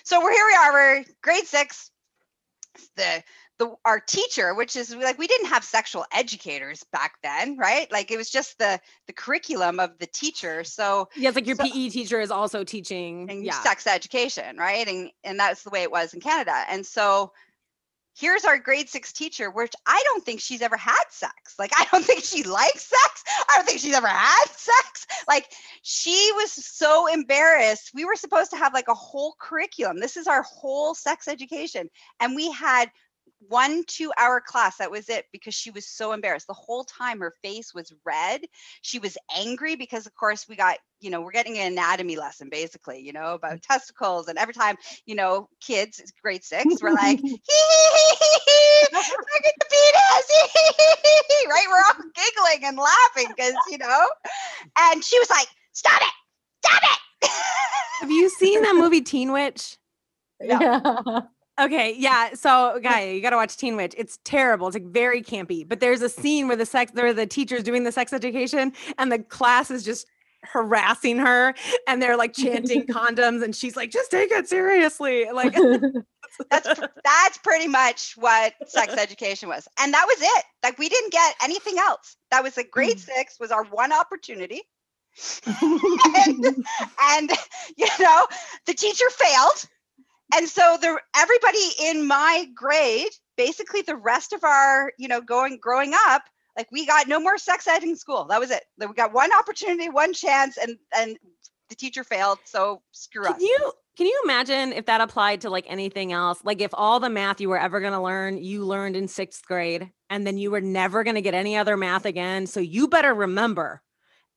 So 0.05 0.23
we're 0.23 0.33
here 0.33 0.47
we 0.47 0.55
are 0.55 0.73
we're 0.73 1.05
grade 1.23 1.47
six 1.47 1.91
the 2.97 3.23
the 3.59 3.73
our 3.85 4.01
teacher 4.01 4.55
which 4.55 4.75
is 4.75 4.95
like 4.95 5.19
we 5.19 5.27
didn't 5.27 5.47
have 5.47 5.63
sexual 5.63 6.05
educators 6.13 6.85
back 6.93 7.15
then 7.23 7.57
right? 7.57 7.91
Like 7.93 8.11
it 8.11 8.17
was 8.17 8.31
just 8.31 8.59
the 8.59 8.81
the 9.07 9.13
curriculum 9.13 9.81
of 9.81 9.99
the 9.99 10.07
teacher. 10.07 10.65
So 10.65 11.09
yeah 11.17 11.29
it's 11.29 11.37
like 11.37 11.47
your 11.47 11.57
so, 11.57 11.65
pe 11.65 11.89
teacher 11.89 12.21
is 12.21 12.31
also 12.31 12.65
teaching 12.65 13.45
yeah. 13.45 13.61
sex 13.63 13.87
education 13.87 14.57
right? 14.57 14.87
And 14.87 15.11
and 15.23 15.39
that's 15.39 15.63
the 15.63 15.71
way 15.71 15.83
it 15.83 15.91
was 15.91 16.15
in 16.15 16.21
canada. 16.21 16.65
And 16.69 16.85
so 16.85 17.33
here's 18.17 18.45
our 18.45 18.59
grade 18.59 18.89
six 18.89 19.13
teacher 19.13 19.51
which 19.51 19.73
i 19.87 20.01
don't 20.05 20.25
think 20.25 20.41
she's 20.41 20.63
ever 20.63 20.77
had 20.77 21.05
sex. 21.11 21.55
Like 21.59 21.73
i 21.79 21.87
don't 21.91 22.05
think 22.11 22.23
she 22.23 22.43
likes 22.43 22.83
sex. 22.83 23.25
I 23.49 23.57
don't 23.57 23.67
think 23.67 23.81
she's 23.81 23.95
ever 23.95 24.09
had 24.09 24.47
sex. 24.51 25.07
Like 25.29 25.51
she 25.83 26.31
was 26.37 26.53
so 26.53 27.07
embarrassed. 27.07 27.91
We 27.95 28.05
were 28.05 28.17
supposed 28.17 28.51
to 28.51 28.57
have 28.57 28.75
like 28.75 28.89
a 28.89 28.95
whole 28.95 29.35
curriculum. 29.39 30.01
This 30.01 30.17
is 30.17 30.27
our 30.27 30.43
whole 30.43 30.95
sex 30.95 31.29
education. 31.29 31.89
And 32.21 32.35
we 32.35 32.51
had 32.51 32.91
one 33.49 33.85
two 33.87 34.13
hour 34.19 34.41
class 34.41 34.79
that 34.79 34.91
was 34.91 35.09
it 35.09 35.27
because 35.33 35.55
she 35.55 35.71
was 35.71 35.87
so 35.87 36.13
embarrassed. 36.13 36.47
The 36.47 36.55
whole 36.55 36.85
time 36.85 37.21
her 37.21 37.33
face 37.43 37.75
was 37.75 37.93
red. 38.05 38.43
She 38.83 38.99
was 38.99 39.19
angry 39.37 39.77
because 39.77 40.07
of 40.07 40.15
course 40.15 40.47
we 40.49 40.57
got 40.57 40.79
you 41.01 41.11
know 41.11 41.21
we're 41.21 41.33
getting 41.33 41.59
an 41.59 41.73
anatomy 41.73 42.17
lesson 42.17 42.49
basically 42.49 43.01
you 43.01 43.13
know 43.13 43.35
about 43.35 43.63
testicles 43.63 44.29
and 44.29 44.39
every 44.39 44.55
time 44.55 44.77
you 45.05 45.15
know 45.15 45.49
kids 45.61 46.01
grade 46.23 46.43
six 46.43 46.83
we're 46.83 46.93
like 46.93 47.21
look 47.23 47.33
at 47.33 47.41
the 49.59 49.67
penis 49.71 50.31
right? 51.49 51.67
We're 51.69 51.77
all 51.77 52.05
giggling 52.15 52.65
and 52.69 52.79
laughing 52.79 53.33
because 53.37 53.55
you 53.71 53.79
know 53.79 54.07
and 54.79 55.05
she 55.05 55.19
was 55.19 55.31
like 55.31 55.49
stop 55.73 56.01
it! 56.01 56.13
Stop 56.65 56.83
it! 56.83 57.31
Have 58.01 58.11
you 58.11 58.29
seen 58.29 58.63
that 58.63 58.77
movie 58.77 59.03
teen 59.03 59.33
witch? 59.33 59.77
No. 60.41 60.59
yeah 60.61 61.21
Okay, 61.61 61.95
yeah. 61.97 62.35
So, 62.35 62.81
guy, 62.83 63.11
you 63.11 63.21
got 63.23 63.31
to 63.31 63.37
watch 63.37 63.57
Teen 63.57 63.77
Witch. 63.77 63.95
It's 63.97 64.19
terrible. 64.25 64.67
It's 64.67 64.75
like 64.75 64.87
very 64.87 65.23
campy. 65.23 65.67
But 65.67 65.79
there's 65.79 66.03
a 66.03 66.09
scene 66.09 66.49
where 66.49 66.57
the 66.57 66.67
sex, 66.67 66.91
there 66.93 67.13
the 67.15 67.27
teachers 67.27 67.63
doing 67.63 67.85
the 67.85 67.93
sex 67.93 68.13
education, 68.13 68.73
and 68.99 69.13
the 69.13 69.21
class 69.21 69.71
is 69.71 69.85
just 69.85 70.09
harassing 70.43 71.19
her, 71.19 71.55
and 71.87 72.03
they're 72.03 72.17
like 72.17 72.33
chanting 72.35 72.83
condoms, 72.87 73.43
and 73.45 73.55
she's 73.55 73.77
like, 73.77 73.91
"Just 73.91 74.11
take 74.11 74.33
it 74.33 74.49
seriously." 74.49 75.31
Like 75.31 75.55
that's 76.51 76.81
that's 77.05 77.39
pretty 77.39 77.69
much 77.69 78.15
what 78.17 78.55
sex 78.67 78.95
education 78.95 79.49
was, 79.49 79.69
and 79.79 79.95
that 79.95 80.07
was 80.07 80.19
it. 80.21 80.45
Like 80.65 80.79
we 80.79 80.89
didn't 80.89 81.13
get 81.13 81.37
anything 81.43 81.79
else. 81.79 82.17
That 82.33 82.43
was 82.43 82.57
like 82.57 82.71
grade 82.73 82.97
mm. 82.97 83.01
six 83.01 83.39
was 83.39 83.53
our 83.53 83.65
one 83.65 83.93
opportunity. 83.93 84.63
and, 85.47 86.45
and 87.01 87.31
you 87.77 87.87
know 88.01 88.27
the 88.67 88.75
teacher 88.75 89.09
failed 89.11 89.69
and 90.35 90.49
so 90.49 90.79
the 90.81 90.99
everybody 91.17 91.59
in 91.83 92.07
my 92.07 92.47
grade 92.55 93.11
basically 93.37 93.83
the 93.83 93.97
rest 93.97 94.33
of 94.33 94.45
our 94.45 94.93
you 94.99 95.09
know 95.09 95.21
going 95.21 95.59
growing 95.61 95.93
up 96.07 96.23
like 96.57 96.69
we 96.71 96.87
got 96.87 97.09
no 97.09 97.19
more 97.21 97.39
sex 97.39 97.67
ed 97.67 97.83
in 97.83 97.97
school. 97.97 98.27
That 98.27 98.41
was 98.41 98.51
it. 98.51 98.65
We 98.79 98.95
got 98.95 99.13
one 99.13 99.31
opportunity 99.33 99.89
one 99.89 100.13
chance 100.13 100.57
and 100.57 100.77
and 100.97 101.17
the 101.69 101.75
teacher 101.75 102.05
failed 102.05 102.39
so 102.45 102.83
screw 102.93 103.25
can 103.25 103.35
us. 103.35 103.41
you 103.41 103.73
can 103.97 104.07
you 104.07 104.21
imagine 104.25 104.73
if 104.73 104.87
that 104.87 105.01
applied 105.01 105.41
to 105.43 105.51
like 105.51 105.65
anything 105.69 106.13
else? 106.13 106.41
Like 106.45 106.61
if 106.61 106.71
all 106.75 107.01
the 107.01 107.09
math 107.09 107.41
you 107.41 107.49
were 107.49 107.59
ever 107.59 107.81
going 107.81 107.93
to 107.93 108.01
learn 108.01 108.39
you 108.39 108.65
learned 108.65 108.97
in 108.97 109.09
sixth 109.09 109.45
grade 109.47 109.91
and 110.11 110.27
then 110.27 110.39
you 110.39 110.51
were 110.51 110.61
never 110.61 111.05
going 111.05 111.15
to 111.15 111.23
get 111.23 111.35
any 111.35 111.57
other 111.57 111.77
math 111.77 112.05
again 112.05 112.47
so 112.47 112.61
you 112.61 112.89
better 112.89 113.15
remember 113.15 113.83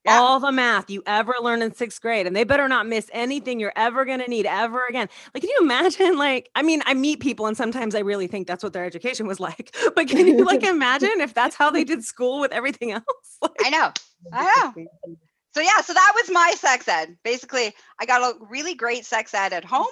yeah. 0.07 0.19
all 0.19 0.39
the 0.39 0.51
math 0.51 0.89
you 0.89 1.03
ever 1.05 1.35
learned 1.41 1.63
in 1.63 1.73
sixth 1.73 2.01
grade, 2.01 2.25
and 2.25 2.35
they 2.35 2.43
better 2.43 2.67
not 2.67 2.87
miss 2.87 3.09
anything 3.13 3.59
you're 3.59 3.73
ever 3.75 4.05
going 4.05 4.19
to 4.19 4.29
need 4.29 4.45
ever 4.45 4.85
again. 4.85 5.09
Like, 5.33 5.43
can 5.43 5.49
you 5.49 5.57
imagine? 5.61 6.17
Like, 6.17 6.49
I 6.55 6.63
mean, 6.63 6.81
I 6.85 6.93
meet 6.93 7.19
people, 7.19 7.45
and 7.45 7.55
sometimes 7.55 7.93
I 7.93 7.99
really 7.99 8.27
think 8.27 8.47
that's 8.47 8.63
what 8.63 8.73
their 8.73 8.85
education 8.85 9.27
was 9.27 9.39
like. 9.39 9.75
But 9.95 10.09
can 10.09 10.27
you 10.27 10.45
like 10.45 10.63
imagine 10.63 11.21
if 11.21 11.33
that's 11.33 11.55
how 11.55 11.71
they 11.71 11.83
did 11.83 12.03
school 12.03 12.39
with 12.39 12.51
everything 12.51 12.91
else? 12.93 13.03
Like, 13.41 13.51
I 13.63 13.69
know. 13.69 13.91
I 14.33 14.71
know. 14.75 14.85
So 15.53 15.61
yeah, 15.61 15.81
so 15.81 15.93
that 15.93 16.13
was 16.15 16.29
my 16.31 16.53
sex 16.55 16.87
ed. 16.87 17.17
Basically, 17.23 17.73
I 17.99 18.05
got 18.05 18.21
a 18.21 18.37
really 18.49 18.75
great 18.75 19.05
sex 19.05 19.33
ed 19.33 19.53
at 19.53 19.65
home, 19.65 19.87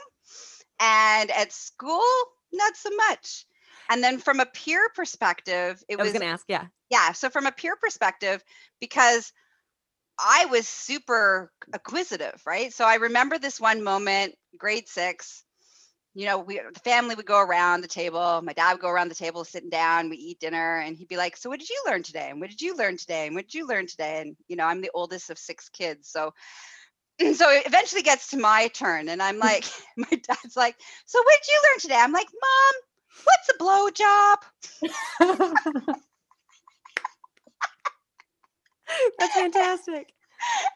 and 0.79 1.31
at 1.31 1.51
school, 1.51 2.03
not 2.53 2.75
so 2.75 2.89
much. 3.09 3.45
And 3.89 4.03
then 4.03 4.19
from 4.19 4.39
a 4.39 4.45
peer 4.45 4.89
perspective, 4.95 5.83
it 5.87 5.99
I 5.99 6.03
was, 6.03 6.11
was 6.11 6.13
going 6.13 6.27
to 6.27 6.33
ask, 6.33 6.45
yeah, 6.47 6.65
yeah. 6.89 7.11
So 7.13 7.29
from 7.29 7.45
a 7.45 7.51
peer 7.51 7.75
perspective, 7.75 8.43
because 8.79 9.31
I 10.19 10.45
was 10.45 10.67
super 10.67 11.51
acquisitive, 11.73 12.41
right? 12.45 12.73
So 12.73 12.85
I 12.85 12.95
remember 12.95 13.37
this 13.37 13.59
one 13.59 13.83
moment, 13.83 14.35
grade 14.57 14.87
six. 14.87 15.43
You 16.13 16.25
know, 16.25 16.39
we 16.39 16.61
the 16.73 16.79
family 16.79 17.15
would 17.15 17.25
go 17.25 17.41
around 17.41 17.81
the 17.81 17.89
table. 17.89 18.41
My 18.41 18.53
dad 18.53 18.73
would 18.73 18.81
go 18.81 18.89
around 18.89 19.09
the 19.09 19.15
table, 19.15 19.43
sitting 19.43 19.69
down. 19.69 20.09
We 20.09 20.15
eat 20.15 20.39
dinner, 20.39 20.79
and 20.79 20.95
he'd 20.95 21.09
be 21.09 21.17
like, 21.17 21.35
"So, 21.35 21.49
what 21.49 21.59
did 21.59 21.69
you 21.69 21.83
learn 21.85 22.03
today? 22.03 22.29
And 22.29 22.39
what 22.39 22.49
did 22.49 22.61
you 22.61 22.77
learn 22.77 22.95
today? 22.95 23.27
And 23.27 23.35
what 23.35 23.45
did 23.45 23.53
you 23.53 23.67
learn 23.67 23.85
today?" 23.87 24.21
And 24.21 24.37
you 24.47 24.55
know, 24.55 24.65
I'm 24.65 24.79
the 24.79 24.91
oldest 24.93 25.29
of 25.29 25.37
six 25.37 25.67
kids, 25.67 26.07
so 26.07 26.33
so 27.35 27.49
it 27.49 27.65
eventually 27.65 28.01
gets 28.01 28.29
to 28.29 28.37
my 28.37 28.69
turn, 28.69 29.09
and 29.09 29.21
I'm 29.21 29.39
like, 29.39 29.65
my 29.97 30.07
dad's 30.09 30.55
like, 30.55 30.75
"So, 31.05 31.19
what 31.21 31.37
did 31.41 31.51
you 31.51 31.61
learn 31.69 31.79
today?" 31.79 31.99
I'm 31.99 32.13
like, 32.13 32.27
"Mom, 32.41 32.73
what's 33.25 33.49
a 33.49 35.23
blowjob?" 35.23 35.95
That's 39.19 39.33
fantastic. 39.33 40.13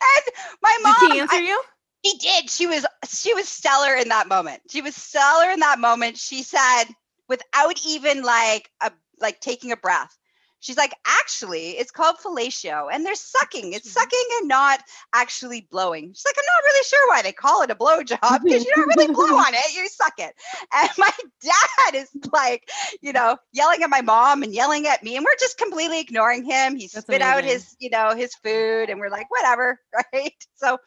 And 0.02 0.34
my 0.62 0.78
mom 0.84 0.96
Did 1.00 1.12
he 1.12 1.20
answer 1.20 1.36
I, 1.36 1.40
you? 1.40 1.62
She 2.06 2.18
did. 2.18 2.50
She 2.50 2.68
was 2.68 2.86
she 3.08 3.34
was 3.34 3.48
stellar 3.48 3.96
in 3.96 4.10
that 4.10 4.28
moment. 4.28 4.62
She 4.70 4.82
was 4.82 4.96
stellar 4.96 5.52
in 5.52 5.60
that 5.60 5.80
moment. 5.80 6.18
She 6.18 6.44
said 6.44 6.86
without 7.28 7.80
even 7.86 8.24
like 8.24 8.70
a 8.82 8.92
like 9.20 9.40
taking 9.40 9.72
a 9.72 9.78
breath. 9.78 10.18
She's 10.62 10.78
like, 10.78 10.94
actually, 11.06 11.72
it's 11.72 11.92
called 11.92 12.18
fellatio 12.18 12.90
and 12.92 13.06
they're 13.06 13.16
sucking. 13.16 13.74
It's 13.74 13.92
sucking 13.92 14.26
and 14.40 14.48
not 14.48 14.82
actually 15.14 15.68
blowing. 15.72 16.14
She's 16.14 16.26
like, 16.26 16.36
I'm 16.38 16.46
not 16.46 16.70
really 16.70 16.84
sure 16.84 17.10
why 17.10 17.22
they 17.22 17.32
call 17.32 17.62
it 17.62 17.72
a 17.72 17.76
blow 17.76 18.04
job 18.04 18.42
because 18.44 18.66
you 18.66 18.74
don't 18.76 18.88
really 18.98 19.14
blow 19.14 19.38
on 19.38 19.54
it, 19.54 19.76
you 19.76 19.88
suck 19.88 20.14
it. 20.18 20.34
And 20.74 20.90
my 20.98 21.12
dad 21.42 21.96
is 21.96 22.10
like, 22.34 22.70
you 23.02 23.14
know, 23.14 23.38
yelling 23.54 23.84
at 23.84 23.90
my 23.90 24.02
mom 24.02 24.44
and 24.44 24.54
yelling 24.54 24.88
at 24.88 25.04
me. 25.04 25.16
And 25.16 25.26
we're 25.26 25.40
just 25.40 25.58
completely 25.58 26.02
ignoring 26.02 26.44
him. 26.44 26.76
He 26.76 26.88
That's 26.88 27.06
spit 27.06 27.22
out 27.22 27.44
his, 27.44 27.76
you 27.80 27.90
know, 27.90 28.16
his 28.16 28.36
food 28.36 28.90
and 28.90 29.00
we're 29.00 29.10
like, 29.10 29.32
whatever, 29.32 29.80
right? 30.14 30.34
So 30.56 30.78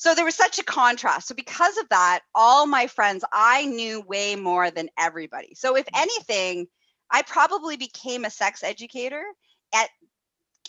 so 0.00 0.14
there 0.14 0.24
was 0.24 0.34
such 0.34 0.58
a 0.58 0.64
contrast. 0.64 1.28
So 1.28 1.34
because 1.34 1.76
of 1.76 1.86
that, 1.90 2.20
all 2.34 2.66
my 2.66 2.86
friends, 2.86 3.22
I 3.34 3.66
knew 3.66 4.00
way 4.00 4.34
more 4.34 4.70
than 4.70 4.88
everybody. 4.98 5.54
So 5.54 5.76
if 5.76 5.84
mm. 5.84 6.00
anything, 6.00 6.68
I 7.10 7.22
probably 7.22 7.76
became 7.76 8.24
a 8.24 8.30
sex 8.30 8.62
educator 8.62 9.22
at 9.74 9.88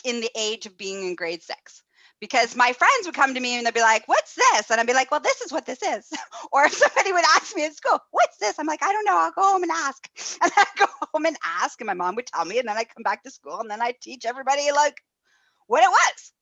in 0.04 0.20
the 0.20 0.30
age 0.36 0.66
of 0.66 0.76
being 0.76 1.06
in 1.06 1.14
grade 1.14 1.42
six. 1.42 1.82
Because 2.20 2.54
my 2.54 2.72
friends 2.72 3.06
would 3.06 3.16
come 3.16 3.34
to 3.34 3.40
me 3.40 3.56
and 3.56 3.66
they'd 3.66 3.74
be 3.74 3.80
like, 3.80 4.06
What's 4.06 4.36
this? 4.36 4.70
And 4.70 4.80
I'd 4.80 4.86
be 4.86 4.94
like, 4.94 5.10
Well, 5.10 5.20
this 5.20 5.40
is 5.40 5.52
what 5.52 5.66
this 5.66 5.82
is. 5.82 6.08
or 6.52 6.64
if 6.64 6.72
somebody 6.72 7.12
would 7.12 7.24
ask 7.34 7.54
me 7.56 7.64
at 7.64 7.74
school, 7.74 7.98
What's 8.12 8.36
this? 8.38 8.58
I'm 8.58 8.66
like, 8.66 8.82
I 8.82 8.92
don't 8.92 9.04
know. 9.04 9.16
I'll 9.16 9.32
go 9.32 9.42
home 9.42 9.62
and 9.62 9.72
ask. 9.72 10.08
And 10.42 10.52
I'd 10.56 10.78
go 10.78 10.86
home 11.12 11.26
and 11.26 11.36
ask, 11.44 11.80
and 11.80 11.86
my 11.86 11.94
mom 11.94 12.14
would 12.14 12.26
tell 12.26 12.44
me. 12.44 12.58
And 12.58 12.68
then 12.68 12.76
I'd 12.76 12.94
come 12.94 13.02
back 13.02 13.22
to 13.24 13.30
school 13.30 13.58
and 13.60 13.70
then 13.70 13.82
I'd 13.82 14.00
teach 14.00 14.24
everybody 14.24 14.70
like 14.72 14.96
what 15.66 15.82
it 15.82 15.90
was. 15.90 16.32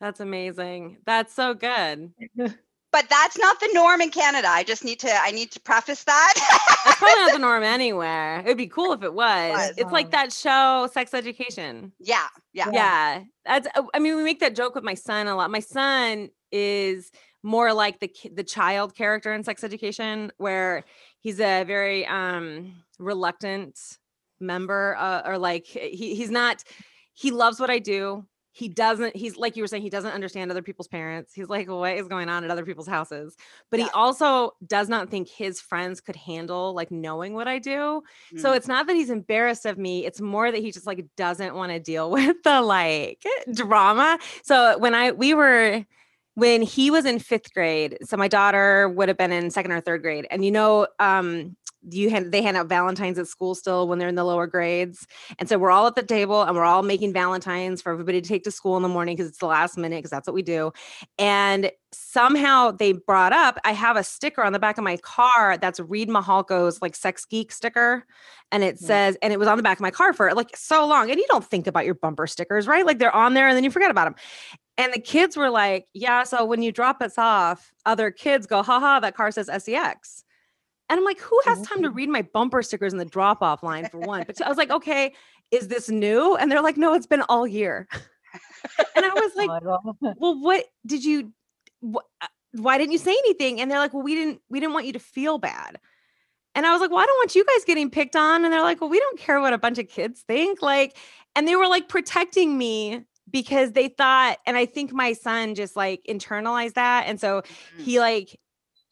That's 0.00 0.20
amazing. 0.20 0.98
That's 1.04 1.34
so 1.34 1.52
good. 1.52 2.12
but 2.92 3.08
that's 3.08 3.38
not 3.38 3.60
the 3.60 3.70
norm 3.72 4.00
in 4.00 4.10
Canada. 4.10 4.48
I 4.48 4.64
just 4.64 4.84
need 4.84 4.98
to 5.00 5.10
I 5.12 5.30
need 5.30 5.50
to 5.52 5.60
preface 5.60 6.04
that. 6.04 6.34
That's 6.84 6.98
probably 6.98 7.20
not 7.24 7.32
the 7.32 7.38
norm 7.48 7.62
anywhere. 7.62 8.40
It'd 8.40 8.56
be 8.56 8.66
cool 8.66 8.92
if 8.92 9.02
it 9.02 9.14
was. 9.14 9.52
was. 9.52 9.74
It's 9.78 9.92
like 9.92 10.06
Um, 10.06 10.10
that 10.12 10.32
show, 10.32 10.88
Sex 10.92 11.14
Education. 11.14 11.92
yeah, 12.00 12.26
yeah. 12.52 12.70
Yeah. 12.72 13.22
That's 13.44 13.68
uh, 13.74 13.82
I 13.94 13.98
mean, 13.98 14.16
we 14.16 14.22
make 14.24 14.40
that 14.40 14.54
joke 14.56 14.74
with 14.74 14.84
my 14.84 14.94
son 14.94 15.26
a 15.28 15.36
lot. 15.36 15.50
My 15.50 15.60
son 15.60 16.30
is 16.52 17.10
more 17.42 17.72
like 17.72 18.00
the 18.00 18.10
the 18.34 18.44
child 18.44 18.94
character 18.94 19.32
in 19.32 19.44
Sex 19.44 19.62
Education 19.64 20.30
where 20.36 20.84
he's 21.20 21.40
a 21.40 21.64
very 21.64 22.04
um 22.06 22.74
reluctant 22.98 23.78
member 24.40 24.96
uh, 24.98 25.22
or 25.24 25.38
like 25.38 25.66
he 25.66 26.14
he's 26.14 26.30
not 26.30 26.62
he 27.14 27.30
loves 27.30 27.60
what 27.60 27.70
I 27.70 27.78
do. 27.78 28.24
He 28.52 28.68
doesn't 28.68 29.14
he's 29.14 29.36
like 29.36 29.56
you 29.56 29.62
were 29.62 29.68
saying 29.68 29.82
he 29.82 29.90
doesn't 29.90 30.10
understand 30.10 30.50
other 30.50 30.62
people's 30.62 30.88
parents. 30.88 31.32
He's 31.32 31.48
like 31.48 31.68
what 31.68 31.96
is 31.96 32.08
going 32.08 32.28
on 32.28 32.42
at 32.44 32.50
other 32.50 32.64
people's 32.64 32.88
houses? 32.88 33.36
But 33.70 33.80
he 33.80 33.88
also 33.90 34.52
does 34.66 34.88
not 34.88 35.08
think 35.08 35.28
his 35.28 35.60
friends 35.60 36.00
could 36.00 36.16
handle 36.16 36.74
like 36.74 36.90
knowing 36.90 37.34
what 37.34 37.46
I 37.48 37.58
do. 37.58 38.02
So 38.36 38.50
Mm. 38.50 38.56
it's 38.56 38.66
not 38.68 38.86
that 38.88 38.96
he's 38.96 39.10
embarrassed 39.10 39.66
of 39.66 39.78
me. 39.78 40.04
It's 40.04 40.20
more 40.20 40.50
that 40.50 40.60
he 40.60 40.72
just 40.72 40.86
like 40.86 41.04
doesn't 41.16 41.54
want 41.54 41.70
to 41.72 41.78
deal 41.78 42.10
with 42.16 42.42
the 42.42 42.60
like 42.60 43.22
drama. 43.54 44.18
So 44.42 44.78
when 44.78 44.94
I 44.94 45.12
we 45.12 45.32
were 45.34 45.84
when 46.34 46.62
he 46.62 46.90
was 46.90 47.04
in 47.04 47.18
fifth 47.18 47.52
grade, 47.52 47.98
so 48.02 48.16
my 48.16 48.28
daughter 48.28 48.88
would 48.88 49.08
have 49.08 49.18
been 49.18 49.32
in 49.32 49.50
second 49.50 49.72
or 49.72 49.80
third 49.80 50.00
grade, 50.00 50.26
and 50.30 50.44
you 50.44 50.50
know, 50.50 50.86
um, 50.98 51.56
you 51.88 52.10
hand 52.10 52.32
they 52.32 52.42
hand 52.42 52.56
out 52.56 52.68
Valentines 52.68 53.18
at 53.18 53.26
school 53.26 53.54
still 53.54 53.88
when 53.88 53.98
they're 53.98 54.08
in 54.08 54.14
the 54.14 54.24
lower 54.24 54.46
grades, 54.46 55.06
and 55.38 55.48
so 55.48 55.58
we're 55.58 55.70
all 55.70 55.86
at 55.86 55.94
the 55.94 56.02
table 56.02 56.42
and 56.42 56.56
we're 56.56 56.64
all 56.64 56.82
making 56.82 57.12
Valentines 57.12 57.80
for 57.80 57.92
everybody 57.92 58.20
to 58.20 58.28
take 58.28 58.44
to 58.44 58.50
school 58.50 58.76
in 58.76 58.82
the 58.82 58.88
morning 58.88 59.16
because 59.16 59.28
it's 59.28 59.38
the 59.38 59.46
last 59.46 59.76
minute 59.78 59.98
because 59.98 60.10
that's 60.10 60.26
what 60.26 60.34
we 60.34 60.42
do, 60.42 60.72
and 61.18 61.70
somehow 61.92 62.70
they 62.70 62.92
brought 62.92 63.32
up 63.32 63.58
I 63.64 63.72
have 63.72 63.96
a 63.96 64.04
sticker 64.04 64.44
on 64.44 64.52
the 64.52 64.58
back 64.58 64.78
of 64.78 64.84
my 64.84 64.96
car 64.98 65.56
that's 65.58 65.80
Reid 65.80 66.08
Mihalko's 66.08 66.80
like 66.80 66.94
sex 66.94 67.24
geek 67.24 67.50
sticker 67.50 68.04
and 68.52 68.62
it 68.62 68.78
Hmm. 68.78 68.86
says 68.86 69.18
and 69.22 69.32
it 69.32 69.38
was 69.38 69.48
on 69.48 69.56
the 69.56 69.62
back 69.62 69.78
of 69.78 69.82
my 69.82 69.90
car 69.90 70.12
for 70.12 70.32
like 70.34 70.56
so 70.56 70.86
long 70.86 71.10
and 71.10 71.18
you 71.18 71.26
don't 71.28 71.44
think 71.44 71.66
about 71.66 71.84
your 71.84 71.94
bumper 71.94 72.26
stickers 72.26 72.66
right 72.68 72.86
like 72.86 72.98
they're 72.98 73.14
on 73.14 73.34
there 73.34 73.48
and 73.48 73.56
then 73.56 73.64
you 73.64 73.70
forget 73.70 73.90
about 73.90 74.04
them 74.04 74.14
and 74.78 74.92
the 74.92 75.00
kids 75.00 75.36
were 75.36 75.50
like 75.50 75.86
yeah 75.92 76.22
so 76.22 76.44
when 76.44 76.62
you 76.62 76.70
drop 76.70 77.02
us 77.02 77.18
off 77.18 77.72
other 77.86 78.10
kids 78.10 78.46
go 78.46 78.62
haha 78.62 79.00
that 79.00 79.16
car 79.16 79.30
says 79.32 79.50
sex 79.64 80.24
and 80.90 80.98
i'm 80.98 81.04
like 81.04 81.18
who 81.20 81.40
has 81.46 81.62
time 81.62 81.82
to 81.82 81.88
read 81.90 82.10
my 82.10 82.20
bumper 82.22 82.62
stickers 82.62 82.92
in 82.92 82.98
the 82.98 83.04
drop 83.06 83.40
off 83.42 83.62
line 83.62 83.88
for 83.88 83.98
one? 83.98 84.24
But 84.26 84.42
i 84.44 84.48
was 84.48 84.58
like 84.58 84.70
okay 84.70 85.14
is 85.50 85.66
this 85.68 85.88
new? 85.88 86.36
And 86.36 86.50
they're 86.52 86.62
like 86.62 86.76
no 86.76 86.92
it's 86.94 87.06
been 87.06 87.22
all 87.22 87.46
year. 87.46 87.88
And 88.94 89.04
i 89.04 89.08
was 89.14 89.32
like 89.34 89.50
Oh. 89.50 89.96
Well 90.18 90.38
what 90.40 90.64
did 90.86 91.04
you 91.04 91.32
wh- 91.82 92.04
uh, 92.20 92.26
why 92.52 92.78
didn't 92.78 92.92
you 92.92 92.98
say 92.98 93.12
anything? 93.12 93.60
And 93.60 93.70
they're 93.70 93.78
like 93.78 93.92
well 93.94 94.02
we 94.02 94.14
didn't 94.14 94.40
we 94.50 94.60
didn't 94.60 94.74
want 94.74 94.86
you 94.86 94.92
to 94.92 94.98
feel 95.00 95.38
bad. 95.38 95.78
And 96.54 96.66
i 96.66 96.72
was 96.72 96.80
like 96.80 96.90
well 96.90 97.00
i 97.00 97.06
don't 97.06 97.16
want 97.18 97.34
you 97.34 97.44
guys 97.44 97.64
getting 97.64 97.90
picked 97.90 98.16
on. 98.16 98.44
And 98.44 98.52
they're 98.52 98.62
like 98.62 98.80
well 98.80 98.90
we 98.90 99.00
don't 99.00 99.18
care 99.18 99.40
what 99.40 99.52
a 99.52 99.58
bunch 99.58 99.78
of 99.78 99.88
kids 99.88 100.22
think. 100.28 100.60
Like 100.62 100.96
and 101.34 101.46
they 101.48 101.56
were 101.56 101.66
like 101.68 101.88
protecting 101.88 102.56
me 102.58 103.04
because 103.30 103.72
they 103.72 103.88
thought 103.88 104.38
and 104.46 104.56
i 104.56 104.66
think 104.66 104.92
my 104.92 105.12
son 105.12 105.54
just 105.54 105.74
like 105.76 106.00
internalized 106.08 106.74
that. 106.74 107.04
And 107.06 107.20
so 107.20 107.42
Mhm. 107.42 107.82
he 107.84 108.00
like 108.00 108.38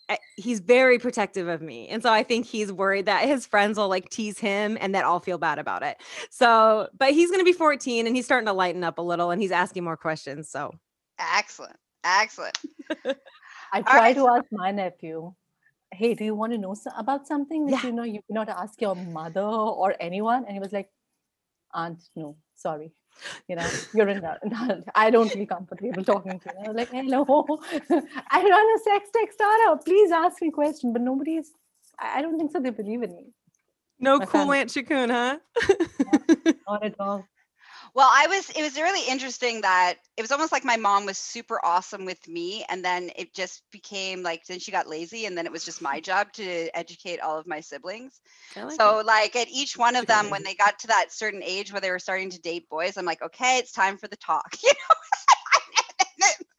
Eh, 0.08 0.16
he's 0.36 0.60
very 0.60 0.98
protective 0.98 1.48
of 1.48 1.60
me 1.60 1.86
and 1.88 2.02
so 2.02 2.10
i 2.12 2.22
think 2.22 2.46
he's 2.46 2.72
worried 2.72 3.04
that 3.06 3.26
his 3.28 3.44
friends 3.46 3.76
will 3.76 3.88
like 3.88 4.08
tease 4.08 4.38
him 4.38 4.78
and 4.80 4.94
that 4.94 5.04
i'll 5.04 5.20
feel 5.20 5.36
bad 5.38 5.58
about 5.58 5.82
it 5.82 5.98
so 6.30 6.88
but 6.96 7.12
he's 7.12 7.30
going 7.30 7.40
to 7.40 7.44
be 7.44 7.52
14 7.52 8.06
and 8.06 8.16
he's 8.16 8.24
starting 8.24 8.46
to 8.46 8.52
lighten 8.54 8.82
up 8.84 8.96
a 8.98 9.02
little 9.02 9.30
and 9.30 9.42
he's 9.42 9.52
asking 9.52 9.84
more 9.84 9.96
questions 9.96 10.48
so 10.48 10.72
Excellent. 11.18 11.76
Excellent. 12.04 12.56
I 13.72 13.78
All 13.78 13.82
try 13.82 13.98
right. 13.98 14.16
to 14.16 14.28
ask 14.28 14.44
my 14.52 14.70
nephew, 14.70 15.34
hey, 15.92 16.14
do 16.14 16.24
you 16.24 16.34
want 16.34 16.52
to 16.52 16.58
know 16.58 16.74
about 16.96 17.26
something 17.26 17.66
that 17.66 17.82
Yeah. 17.82 17.86
you 17.88 17.92
know 17.92 18.04
you 18.04 18.20
cannot 18.28 18.48
ask 18.48 18.80
your 18.80 18.94
mother 18.94 19.40
or 19.42 19.96
anyone? 20.00 20.44
And 20.44 20.52
he 20.54 20.60
was 20.60 20.72
like, 20.72 20.90
Aunt, 21.74 21.98
no, 22.14 22.36
sorry. 22.54 22.92
You 23.48 23.56
know, 23.56 23.68
you're 23.94 24.08
an 24.08 24.24
adult. 24.24 24.84
I 24.94 25.10
don't 25.10 25.30
feel 25.30 25.46
comfortable 25.46 26.04
talking 26.04 26.38
to 26.40 26.50
you. 26.54 26.64
I 26.64 26.68
was 26.68 26.76
like, 26.76 26.90
hello, 26.90 27.24
I 28.30 28.42
run 28.42 28.76
a 28.76 28.78
sex 28.84 29.10
tech 29.14 29.32
startup. 29.32 29.84
Please 29.84 30.10
ask 30.10 30.40
me 30.42 30.50
questions. 30.50 30.92
But 30.92 31.02
nobody's, 31.02 31.52
I 31.98 32.18
I 32.18 32.22
don't 32.22 32.38
think 32.38 32.52
so. 32.52 32.60
They 32.60 32.70
believe 32.70 33.02
in 33.02 33.14
me. 33.16 33.26
no 34.00 34.18
My 34.18 34.26
cool 34.26 34.40
family. 34.42 34.58
aunt 34.60 34.70
Shakun, 34.70 35.10
huh 35.10 35.38
Not 36.68 36.84
at 36.84 36.94
all. 37.00 37.24
Well, 37.94 38.08
I 38.10 38.26
was 38.26 38.50
it 38.50 38.62
was 38.62 38.76
really 38.76 39.08
interesting 39.10 39.62
that 39.62 39.94
it 40.16 40.22
was 40.22 40.32
almost 40.32 40.52
like 40.52 40.64
my 40.64 40.76
mom 40.76 41.06
was 41.06 41.18
super 41.18 41.60
awesome 41.64 42.04
with 42.04 42.26
me 42.28 42.64
and 42.68 42.84
then 42.84 43.10
it 43.16 43.34
just 43.34 43.62
became 43.70 44.22
like 44.22 44.44
then 44.46 44.58
she 44.58 44.72
got 44.72 44.88
lazy 44.88 45.26
and 45.26 45.36
then 45.36 45.46
it 45.46 45.52
was 45.52 45.64
just 45.64 45.82
my 45.82 46.00
job 46.08 46.32
to 46.34 46.68
educate 46.76 47.20
all 47.20 47.38
of 47.38 47.46
my 47.46 47.60
siblings. 47.60 48.20
Like 48.56 48.72
so 48.72 49.00
it. 49.00 49.06
like 49.06 49.36
at 49.36 49.48
each 49.48 49.76
one 49.76 49.96
of 49.96 50.06
That's 50.06 50.20
a 50.20 50.22
good 50.22 50.30
them 50.30 50.30
when 50.30 50.42
they 50.44 50.54
got 50.54 50.78
to 50.80 50.86
that 50.88 51.12
certain 51.12 51.42
age 51.42 51.72
where 51.72 51.80
they 51.80 51.90
were 51.90 51.98
starting 51.98 52.30
to 52.30 52.40
date 52.40 52.68
boys, 52.68 52.96
I'm 52.96 53.04
like, 53.04 53.22
"Okay, 53.22 53.58
it's 53.58 53.72
time 53.72 53.96
for 53.96 54.08
the 54.08 54.16
talk." 54.16 54.52
You 54.62 54.70
know? 54.70 54.94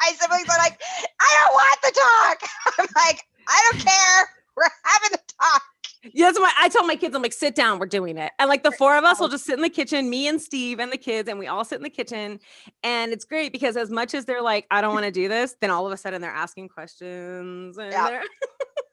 My 0.02 0.14
siblings 0.14 0.50
are 0.50 0.58
like, 0.58 0.82
"I 1.20 1.38
don't 1.40 1.54
want 1.54 1.82
the 1.82 1.92
talk." 1.92 2.50
I'm 2.80 2.88
like, 2.96 3.22
"I 3.48 3.70
don't 3.72 3.86
care. 3.86 4.30
We're 4.56 4.70
having 4.84 5.10
the 5.12 5.34
talk." 5.40 5.64
Yeah, 6.04 6.28
that's 6.28 6.40
why 6.40 6.52
I 6.58 6.70
tell 6.70 6.86
my 6.86 6.96
kids, 6.96 7.14
I'm 7.14 7.22
like, 7.22 7.34
sit 7.34 7.56
down, 7.56 7.78
we're 7.78 7.86
doing 7.86 8.18
it. 8.18 8.32
And 8.40 8.48
like 8.48 8.64
the 8.64 8.72
four 8.72 8.98
of 8.98 9.04
us 9.04 9.20
will 9.20 9.28
oh. 9.28 9.32
just 9.32 9.46
sit 9.46 9.56
in 9.56 9.62
the 9.62 9.70
kitchen, 9.70 10.10
me 10.10 10.28
and 10.28 10.42
Steve 10.42 10.80
and 10.80 10.92
the 10.92 10.98
kids, 10.98 11.28
and 11.28 11.38
we 11.38 11.48
all 11.48 11.66
sit 11.66 11.76
in 11.76 11.84
the 11.84 11.90
kitchen. 11.90 12.40
And 12.84 13.12
it's 13.12 13.26
great 13.26 13.52
because 13.52 13.76
as 13.76 13.90
much 13.90 14.14
as 14.14 14.26
they're 14.26 14.42
like, 14.42 14.66
I 14.72 14.82
don't 14.82 14.94
want 14.96 15.06
to 15.06 15.12
do 15.12 15.28
this, 15.28 15.56
then 15.60 15.72
all 15.72 15.86
of 15.86 15.92
a 15.92 15.98
sudden 15.98 16.22
they're 16.22 16.32
asking 16.32 16.70
questions. 16.70 17.78
And 17.78 17.92
Yeah. 17.92 18.22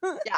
they're 0.02 0.18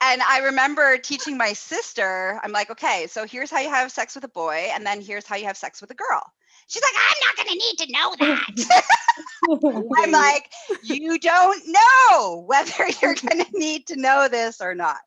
And 0.00 0.22
I 0.22 0.38
remember 0.38 0.96
teaching 0.98 1.36
my 1.36 1.52
sister, 1.52 2.38
I'm 2.44 2.52
like, 2.52 2.70
okay, 2.70 3.08
so 3.08 3.26
here's 3.26 3.50
how 3.50 3.58
you 3.58 3.68
have 3.68 3.90
sex 3.90 4.14
with 4.14 4.22
a 4.22 4.28
boy, 4.28 4.70
and 4.72 4.86
then 4.86 5.00
here's 5.00 5.26
how 5.26 5.34
you 5.34 5.46
have 5.46 5.56
sex 5.56 5.80
with 5.80 5.90
a 5.90 5.94
girl. 5.94 6.22
She's 6.68 6.82
like, 6.82 6.92
I'm 6.96 7.16
not 7.26 7.36
going 7.36 7.48
to 7.48 7.64
need 7.66 7.78
to 7.78 7.92
know 7.92 8.14
that. 8.20 8.84
I'm 9.98 10.12
like, 10.12 10.50
you 10.84 11.18
don't 11.18 11.62
know 11.66 12.44
whether 12.46 12.88
you're 13.02 13.14
going 13.14 13.44
to 13.44 13.58
need 13.58 13.86
to 13.88 13.96
know 13.96 14.28
this 14.28 14.60
or 14.60 14.74
not. 14.74 14.98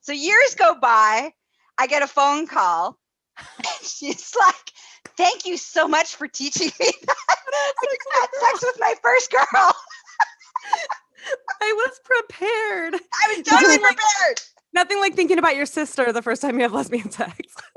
So 0.00 0.12
years 0.12 0.54
go 0.56 0.74
by, 0.80 1.32
I 1.78 1.86
get 1.86 2.02
a 2.02 2.06
phone 2.06 2.46
call. 2.46 2.98
And 3.58 3.66
she's 3.88 4.32
like, 4.38 4.70
thank 5.16 5.44
you 5.46 5.56
so 5.56 5.88
much 5.88 6.14
for 6.14 6.28
teaching 6.28 6.70
me 6.78 6.92
that. 7.06 7.16
I 7.28 7.84
just 7.84 8.08
had 8.12 8.28
sex 8.40 8.64
with 8.64 8.76
my 8.78 8.94
first 9.02 9.30
girl. 9.32 9.72
I 11.62 11.72
was 11.72 12.00
prepared. 12.04 12.94
I 13.12 13.34
was 13.36 13.44
totally 13.46 13.62
Nothing 13.78 13.82
like- 13.82 13.96
prepared. 13.96 14.40
Nothing 14.72 14.98
like 15.00 15.14
thinking 15.14 15.38
about 15.38 15.54
your 15.56 15.66
sister 15.66 16.12
the 16.12 16.20
first 16.22 16.42
time 16.42 16.56
you 16.56 16.62
have 16.62 16.72
lesbian 16.72 17.08
sex. 17.10 17.38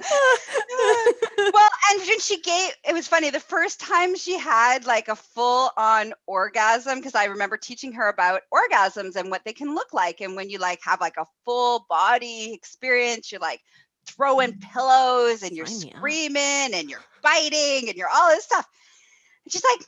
well, 1.52 1.70
and 1.90 2.00
when 2.00 2.20
she 2.20 2.40
gave, 2.40 2.72
it 2.88 2.92
was 2.92 3.06
funny. 3.08 3.30
The 3.30 3.40
first 3.40 3.80
time 3.80 4.16
she 4.16 4.38
had 4.38 4.86
like 4.86 5.08
a 5.08 5.16
full 5.16 5.70
on 5.76 6.12
orgasm, 6.26 6.98
because 6.98 7.14
I 7.14 7.26
remember 7.26 7.56
teaching 7.56 7.92
her 7.92 8.08
about 8.08 8.42
orgasms 8.52 9.16
and 9.16 9.30
what 9.30 9.42
they 9.44 9.52
can 9.52 9.74
look 9.74 9.92
like. 9.92 10.20
And 10.20 10.36
when 10.36 10.50
you 10.50 10.58
like 10.58 10.80
have 10.84 11.00
like 11.00 11.16
a 11.18 11.26
full 11.44 11.86
body 11.88 12.52
experience, 12.52 13.30
you're 13.30 13.40
like 13.40 13.60
throwing 14.06 14.52
mm. 14.52 14.60
pillows 14.72 15.42
and 15.42 15.56
you're 15.56 15.66
Sign 15.66 15.92
screaming 15.92 16.74
and 16.74 16.88
you're 16.88 17.04
biting 17.22 17.88
and 17.88 17.96
you're 17.96 18.08
all 18.12 18.28
this 18.28 18.44
stuff. 18.44 18.66
And 19.44 19.52
she's 19.52 19.64
like, 19.64 19.86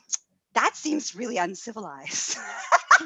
that 0.55 0.75
seems 0.75 1.15
really 1.15 1.37
uncivilized. 1.37 2.37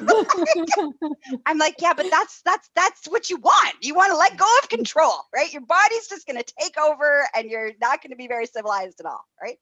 I'm 1.46 1.58
like, 1.58 1.76
yeah, 1.80 1.94
but 1.94 2.06
that's 2.10 2.42
that's 2.42 2.70
that's 2.74 3.06
what 3.06 3.30
you 3.30 3.38
want. 3.38 3.74
You 3.80 3.94
want 3.94 4.12
to 4.12 4.16
let 4.16 4.36
go 4.36 4.44
of 4.44 4.68
mm. 4.68 4.76
control, 4.76 5.14
right? 5.34 5.52
Your 5.52 5.62
body's 5.62 6.08
just 6.08 6.26
going 6.26 6.40
to 6.40 6.54
take 6.58 6.78
over 6.78 7.26
and 7.34 7.50
you're 7.50 7.72
not 7.80 8.02
going 8.02 8.10
to 8.10 8.16
be 8.16 8.28
very 8.28 8.46
civilized 8.46 9.00
at 9.00 9.06
all, 9.06 9.24
right? 9.40 9.58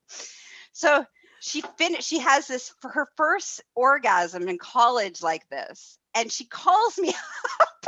So 0.73 1.05
she 1.41 1.63
finished 1.79 2.09
she 2.09 2.19
has 2.19 2.47
this 2.47 2.73
for 2.81 2.91
her 2.91 3.09
first 3.17 3.63
orgasm 3.75 4.49
in 4.49 4.59
college 4.59 5.23
like 5.23 5.49
this 5.49 5.99
and 6.15 6.33
she 6.33 6.45
calls 6.45 6.99
me 6.99 7.11
up 7.61 7.87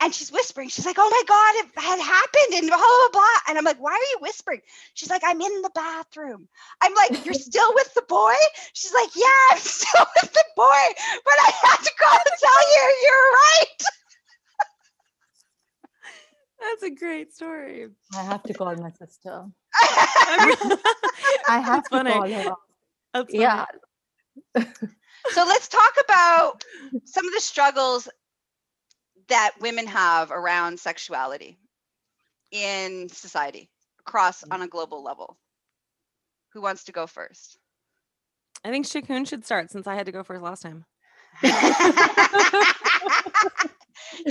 and 0.00 0.14
she's 0.14 0.32
whispering. 0.32 0.68
She's 0.68 0.86
like, 0.86 0.96
"Oh 0.98 1.08
my 1.10 1.22
god, 1.28 1.54
it 1.56 1.80
had 1.80 2.00
happened," 2.00 2.54
and 2.58 2.68
blah 2.68 2.78
blah 2.78 3.08
blah. 3.12 3.38
And 3.48 3.58
I'm 3.58 3.64
like, 3.64 3.78
"Why 3.78 3.92
are 3.92 4.10
you 4.12 4.18
whispering?" 4.20 4.60
She's 4.94 5.10
like, 5.10 5.22
"I'm 5.24 5.40
in 5.40 5.62
the 5.62 5.70
bathroom." 5.74 6.48
I'm 6.80 6.94
like, 6.94 7.24
"You're 7.24 7.34
still 7.50 7.72
with 7.74 7.92
the 7.94 8.02
boy?" 8.08 8.34
She's 8.72 8.94
like, 8.94 9.10
"Yeah, 9.14 9.26
I'm 9.52 9.58
still 9.78 10.06
with 10.20 10.32
the 10.32 10.44
boy, 10.56 10.84
but 11.24 11.34
I 11.46 11.52
had 11.62 11.76
to 11.84 11.92
call 11.98 12.18
to 12.18 12.32
tell 12.40 12.62
you 12.74 12.94
you're 13.04 13.30
right." 13.32 13.82
That's 16.60 16.82
a 16.82 16.90
great 16.90 17.32
story. 17.32 17.88
I 18.14 18.22
have 18.22 18.42
to 18.44 18.54
call 18.54 18.74
my 18.76 18.90
sister. 18.90 19.46
I 21.48 21.58
have 21.60 21.84
to 21.84 21.88
funny. 21.90 22.10
call 22.10 22.30
her. 22.32 22.54
That's 23.14 23.34
Yeah. 23.34 23.64
so 25.30 25.44
let's 25.44 25.68
talk 25.68 25.92
about 26.04 26.64
some 27.06 27.26
of 27.26 27.32
the 27.32 27.40
struggles 27.40 28.08
that 29.30 29.52
women 29.60 29.86
have 29.86 30.30
around 30.30 30.78
sexuality 30.78 31.58
in 32.52 33.08
society 33.08 33.70
across 34.00 34.44
on 34.50 34.62
a 34.62 34.68
global 34.68 35.02
level. 35.02 35.38
Who 36.52 36.60
wants 36.60 36.84
to 36.84 36.92
go 36.92 37.06
first? 37.06 37.58
I 38.64 38.70
think 38.70 38.86
Shakun 38.86 39.26
should 39.26 39.44
start 39.44 39.70
since 39.70 39.86
I 39.86 39.94
had 39.94 40.06
to 40.06 40.12
go 40.12 40.22
first 40.22 40.42
last 40.42 40.62
time. 40.62 40.84
you 41.42 41.52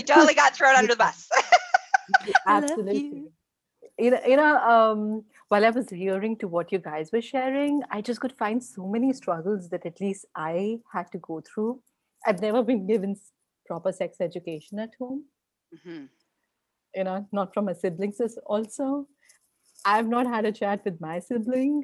totally 0.03 0.35
got 0.35 0.55
thrown 0.55 0.75
under 0.75 0.93
the 0.93 0.97
bus. 0.97 1.29
Absolutely. 2.47 2.97
you. 2.99 3.31
You 3.97 4.11
know, 4.11 4.19
you 4.25 4.37
know, 4.37 4.57
um, 4.57 5.23
while 5.49 5.65
I 5.65 5.71
was 5.71 5.89
hearing 5.89 6.37
to 6.37 6.47
what 6.47 6.71
you 6.71 6.79
guys 6.79 7.11
were 7.11 7.21
sharing, 7.21 7.81
I 7.91 8.01
just 8.01 8.21
could 8.21 8.31
find 8.31 8.63
so 8.63 8.87
many 8.87 9.11
struggles 9.13 9.69
that 9.69 9.85
at 9.85 9.99
least 9.99 10.25
I 10.35 10.77
had 10.93 11.11
to 11.11 11.17
go 11.17 11.41
through. 11.41 11.81
I've 12.25 12.41
never 12.41 12.63
been 12.63 12.87
given 12.87 13.11
s- 13.11 13.31
proper 13.69 13.91
sex 14.01 14.17
education 14.27 14.79
at 14.85 14.95
home, 14.99 15.23
Mhm. 15.77 16.09
you 16.95 17.03
know, 17.07 17.17
not 17.39 17.53
from 17.53 17.65
my 17.69 17.73
siblings 17.73 18.19
also. 18.55 19.07
I've 19.85 20.07
not 20.15 20.27
had 20.35 20.45
a 20.45 20.51
chat 20.61 20.83
with 20.85 20.99
my 20.99 21.19
sibling, 21.19 21.75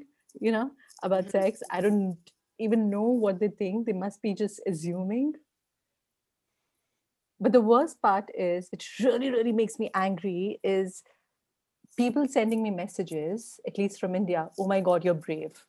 you 0.46 0.52
know, 0.52 0.72
about 1.04 1.26
Mhm. 1.26 1.32
sex. 1.38 1.64
I 1.72 1.82
don't 1.82 2.32
even 2.68 2.90
know 2.90 3.10
what 3.26 3.40
they 3.40 3.50
think. 3.64 3.86
They 3.86 4.00
must 4.06 4.22
be 4.22 4.34
just 4.34 4.62
assuming. 4.72 5.34
But 7.40 7.52
the 7.52 7.62
worst 7.62 8.02
part 8.02 8.32
is, 8.34 8.70
which 8.72 8.86
really, 9.04 9.30
really 9.30 9.52
makes 9.52 9.78
me 9.78 9.92
angry, 9.94 10.60
is 10.64 11.04
people 11.98 12.28
sending 12.28 12.64
me 12.64 12.72
messages, 12.72 13.60
at 13.68 13.78
least 13.78 14.00
from 14.00 14.16
India, 14.16 14.50
oh 14.60 14.68
my 14.68 14.82
God, 14.82 15.06
you're 15.06 15.22
brave. 15.28 15.66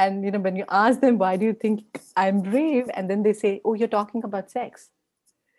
And 0.00 0.24
you 0.24 0.30
know, 0.32 0.40
when 0.40 0.56
you 0.56 0.64
ask 0.70 1.00
them, 1.00 1.18
why 1.18 1.36
do 1.36 1.44
you 1.46 1.52
think 1.54 1.84
I'm 2.16 2.40
brave? 2.42 2.90
And 2.94 3.10
then 3.10 3.22
they 3.22 3.32
say, 3.34 3.60
Oh, 3.64 3.74
you're 3.74 3.88
talking 3.96 4.24
about 4.24 4.50
sex. 4.50 4.90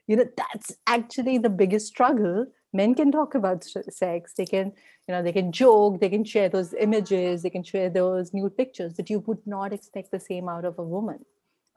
You 0.08 0.18
know, 0.18 0.26
that's 0.38 0.74
actually 0.88 1.38
the 1.38 1.50
biggest 1.50 1.88
struggle. 1.88 2.48
Men 2.74 2.96
can 2.96 3.12
talk 3.12 3.36
about 3.36 3.64
sex, 3.64 4.34
they 4.38 4.46
can, 4.46 4.74
you 5.08 5.14
know, 5.14 5.24
they 5.24 5.34
can 5.34 5.52
joke, 5.52 6.00
they 6.00 6.10
can 6.10 6.24
share 6.24 6.50
those 6.50 6.74
images, 6.74 7.44
they 7.44 7.50
can 7.50 7.64
share 7.64 7.90
those 7.90 8.34
nude 8.34 8.58
pictures, 8.58 8.94
but 8.94 9.10
you 9.10 9.20
would 9.28 9.46
not 9.46 9.74
expect 9.74 10.12
the 10.12 10.20
same 10.20 10.48
out 10.50 10.66
of 10.66 10.80
a 10.80 10.84
woman. 10.84 11.26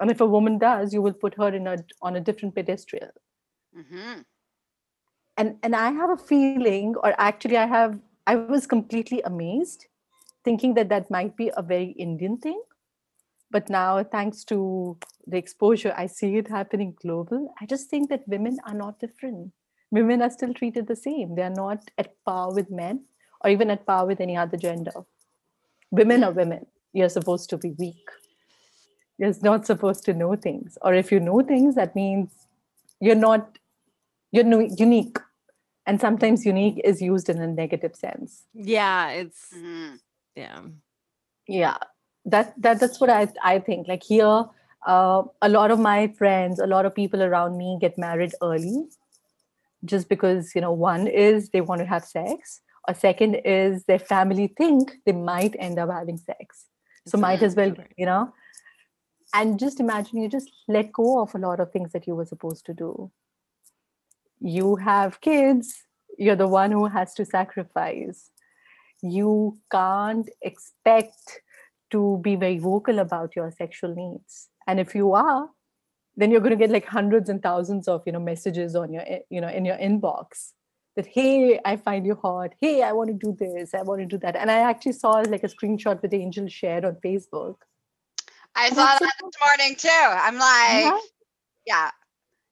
And 0.00 0.10
if 0.10 0.20
a 0.20 0.26
woman 0.26 0.58
does, 0.58 0.94
you 0.94 1.02
will 1.02 1.12
put 1.14 1.34
her 1.34 1.48
in 1.54 1.66
a 1.66 1.76
on 2.02 2.16
a 2.16 2.20
different 2.20 2.54
pedestal 2.54 3.10
Mhm. 3.72 4.24
and 5.36 5.56
and 5.62 5.76
i 5.76 5.90
have 5.90 6.10
a 6.10 6.16
feeling 6.16 6.94
or 7.02 7.14
actually 7.18 7.56
i 7.56 7.66
have 7.66 7.98
i 8.26 8.36
was 8.36 8.66
completely 8.66 9.20
amazed 9.22 9.86
thinking 10.44 10.74
that 10.74 10.88
that 10.88 11.10
might 11.10 11.36
be 11.36 11.50
a 11.56 11.62
very 11.62 11.90
indian 12.06 12.36
thing 12.38 12.60
but 13.50 13.68
now 13.70 14.02
thanks 14.02 14.44
to 14.44 14.58
the 15.26 15.36
exposure 15.38 15.92
i 15.96 16.06
see 16.06 16.36
it 16.36 16.48
happening 16.48 16.94
global. 17.02 17.52
I 17.60 17.66
just 17.66 17.88
think 17.88 18.08
that 18.10 18.26
women 18.28 18.58
are 18.66 18.74
not 18.74 18.98
different. 18.98 19.52
Women 19.90 20.22
are 20.22 20.30
still 20.30 20.52
treated 20.52 20.86
the 20.88 20.96
same. 20.96 21.34
They 21.36 21.42
are 21.42 21.56
not 21.64 21.90
at 21.96 22.08
par 22.26 22.52
with 22.52 22.70
men 22.70 23.04
or 23.42 23.50
even 23.50 23.70
at 23.70 23.86
par 23.86 24.06
with 24.06 24.20
any 24.20 24.36
other 24.36 24.56
gender. 24.56 24.92
Women 25.90 26.24
are 26.24 26.32
women. 26.32 26.66
You're 26.92 27.08
supposed 27.08 27.48
to 27.50 27.56
be 27.56 27.70
weak. 27.78 28.08
You're 29.18 29.32
not 29.42 29.66
supposed 29.66 30.04
to 30.06 30.12
know 30.12 30.34
things. 30.36 30.76
Or 30.82 30.94
if 30.94 31.12
you 31.12 31.20
know 31.20 31.40
things 31.42 31.74
that 31.76 31.94
means 31.94 32.30
you're 33.00 33.22
not 33.28 33.58
you're 34.32 34.44
no- 34.44 34.68
unique. 34.86 35.18
And 35.86 36.00
sometimes 36.00 36.44
unique 36.44 36.80
is 36.84 37.00
used 37.00 37.28
in 37.28 37.40
a 37.40 37.46
negative 37.46 37.94
sense. 37.94 38.42
Yeah, 38.52 39.10
it's 39.10 39.50
Mhm. 39.54 40.00
Yeah. 40.36 40.60
yeah. 41.46 41.76
That 42.26 42.54
that 42.62 42.80
that's 42.80 43.00
what 43.00 43.10
i 43.10 43.28
i 43.42 43.58
think. 43.58 43.86
Like 43.86 44.02
here 44.02 44.46
uh, 44.86 45.22
a 45.42 45.48
lot 45.48 45.70
of 45.70 45.78
my 45.78 46.08
friends 46.08 46.58
a 46.58 46.66
lot 46.66 46.86
of 46.86 46.94
people 46.94 47.22
around 47.22 47.56
me 47.56 47.78
get 47.80 47.96
married 47.98 48.32
early 48.42 48.86
just 49.84 50.08
because 50.08 50.54
you 50.54 50.60
know 50.60 50.72
one 50.72 51.06
is 51.06 51.50
they 51.50 51.60
want 51.60 51.80
to 51.80 51.86
have 51.86 52.04
sex. 52.04 52.60
Or 52.86 52.94
second 52.94 53.36
is 53.46 53.84
their 53.84 53.98
family 53.98 54.48
think 54.58 54.92
they 55.06 55.12
might 55.12 55.56
end 55.58 55.78
up 55.78 55.90
having 55.90 56.18
sex. 56.18 56.66
So 57.06 57.18
might 57.18 57.42
as 57.42 57.54
well 57.54 57.74
you 57.96 58.06
know. 58.06 58.32
And 59.34 59.58
just 59.58 59.80
imagine 59.80 60.22
you 60.22 60.28
just 60.28 60.50
let 60.68 60.92
go 60.92 61.20
of 61.20 61.34
a 61.34 61.38
lot 61.38 61.60
of 61.60 61.72
things 61.72 61.92
that 61.92 62.06
you 62.06 62.14
were 62.14 62.24
supposed 62.24 62.64
to 62.66 62.74
do. 62.74 63.10
You 64.40 64.76
have 64.76 65.20
kids. 65.20 65.74
You're 66.18 66.36
the 66.36 66.46
one 66.46 66.70
who 66.70 66.86
has 66.86 67.12
to 67.14 67.24
sacrifice 67.24 68.30
you 69.12 69.58
can't 69.70 70.28
expect 70.42 71.40
to 71.90 72.18
be 72.22 72.34
very 72.36 72.58
vocal 72.58 72.98
about 73.00 73.36
your 73.36 73.50
sexual 73.50 73.94
needs 73.94 74.48
and 74.66 74.80
if 74.80 74.94
you 74.94 75.12
are 75.12 75.48
then 76.16 76.30
you're 76.30 76.40
going 76.40 76.50
to 76.50 76.56
get 76.56 76.70
like 76.70 76.86
hundreds 76.86 77.28
and 77.28 77.42
thousands 77.42 77.86
of 77.88 78.02
you 78.06 78.12
know 78.12 78.20
messages 78.20 78.74
on 78.74 78.92
your 78.92 79.04
you 79.30 79.40
know 79.40 79.48
in 79.48 79.64
your 79.64 79.76
inbox 79.76 80.52
that 80.96 81.06
hey 81.06 81.60
i 81.64 81.76
find 81.76 82.06
you 82.06 82.14
hot 82.22 82.52
hey 82.60 82.82
i 82.82 82.92
want 82.92 83.08
to 83.08 83.14
do 83.26 83.36
this 83.38 83.74
i 83.74 83.82
want 83.82 84.00
to 84.00 84.06
do 84.06 84.16
that 84.18 84.36
and 84.36 84.50
i 84.50 84.58
actually 84.58 84.92
saw 84.92 85.12
like 85.34 85.42
a 85.44 85.48
screenshot 85.48 86.00
that 86.00 86.14
angel 86.14 86.48
shared 86.48 86.84
on 86.84 86.94
facebook 87.04 87.56
I 88.56 88.66
And 88.68 88.76
saw 88.76 88.84
that 88.86 89.00
so- 89.00 89.26
this 89.26 89.34
morning 89.44 89.74
too. 89.76 89.88
I'm 89.90 90.38
like, 90.38 90.84
Yeah. 90.84 90.98
yeah. 91.66 91.90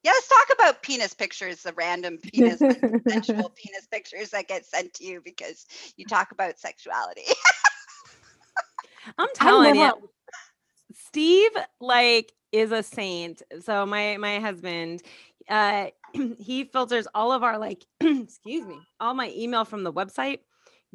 Yeah, 0.03 0.11
let's 0.13 0.29
talk 0.29 0.49
about 0.53 0.83
penis 0.83 1.15
pictures, 1.15 1.63
the 1.63 1.73
random 1.75 2.19
penis, 2.19 2.59
sensual 2.59 3.51
penis 3.57 3.87
pictures 3.91 4.31
that 4.31 4.49
get 4.49 4.67
sent 4.67 4.95
to 4.95 5.05
you 5.05 5.21
because 5.25 5.67
you 5.97 6.05
talk 6.05 6.33
about 6.33 6.59
sexuality. 6.59 7.23
I'm 9.19 9.29
telling 9.35 9.75
you, 9.77 9.83
never- 9.83 9.97
Steve 11.07 11.51
like 11.81 12.33
is 12.51 12.73
a 12.73 12.83
saint. 12.83 13.43
So 13.61 13.87
my 13.87 14.17
my 14.17 14.41
husband, 14.41 15.03
uh, 15.49 15.87
he 16.39 16.65
filters 16.65 17.07
all 17.15 17.33
of 17.33 17.43
our 17.43 17.59
like, 17.59 17.85
excuse 18.01 18.67
me, 18.67 18.79
all 19.01 19.15
my 19.15 19.33
email 19.37 19.65
from 19.65 19.85
the 19.85 19.93
website 19.93 20.41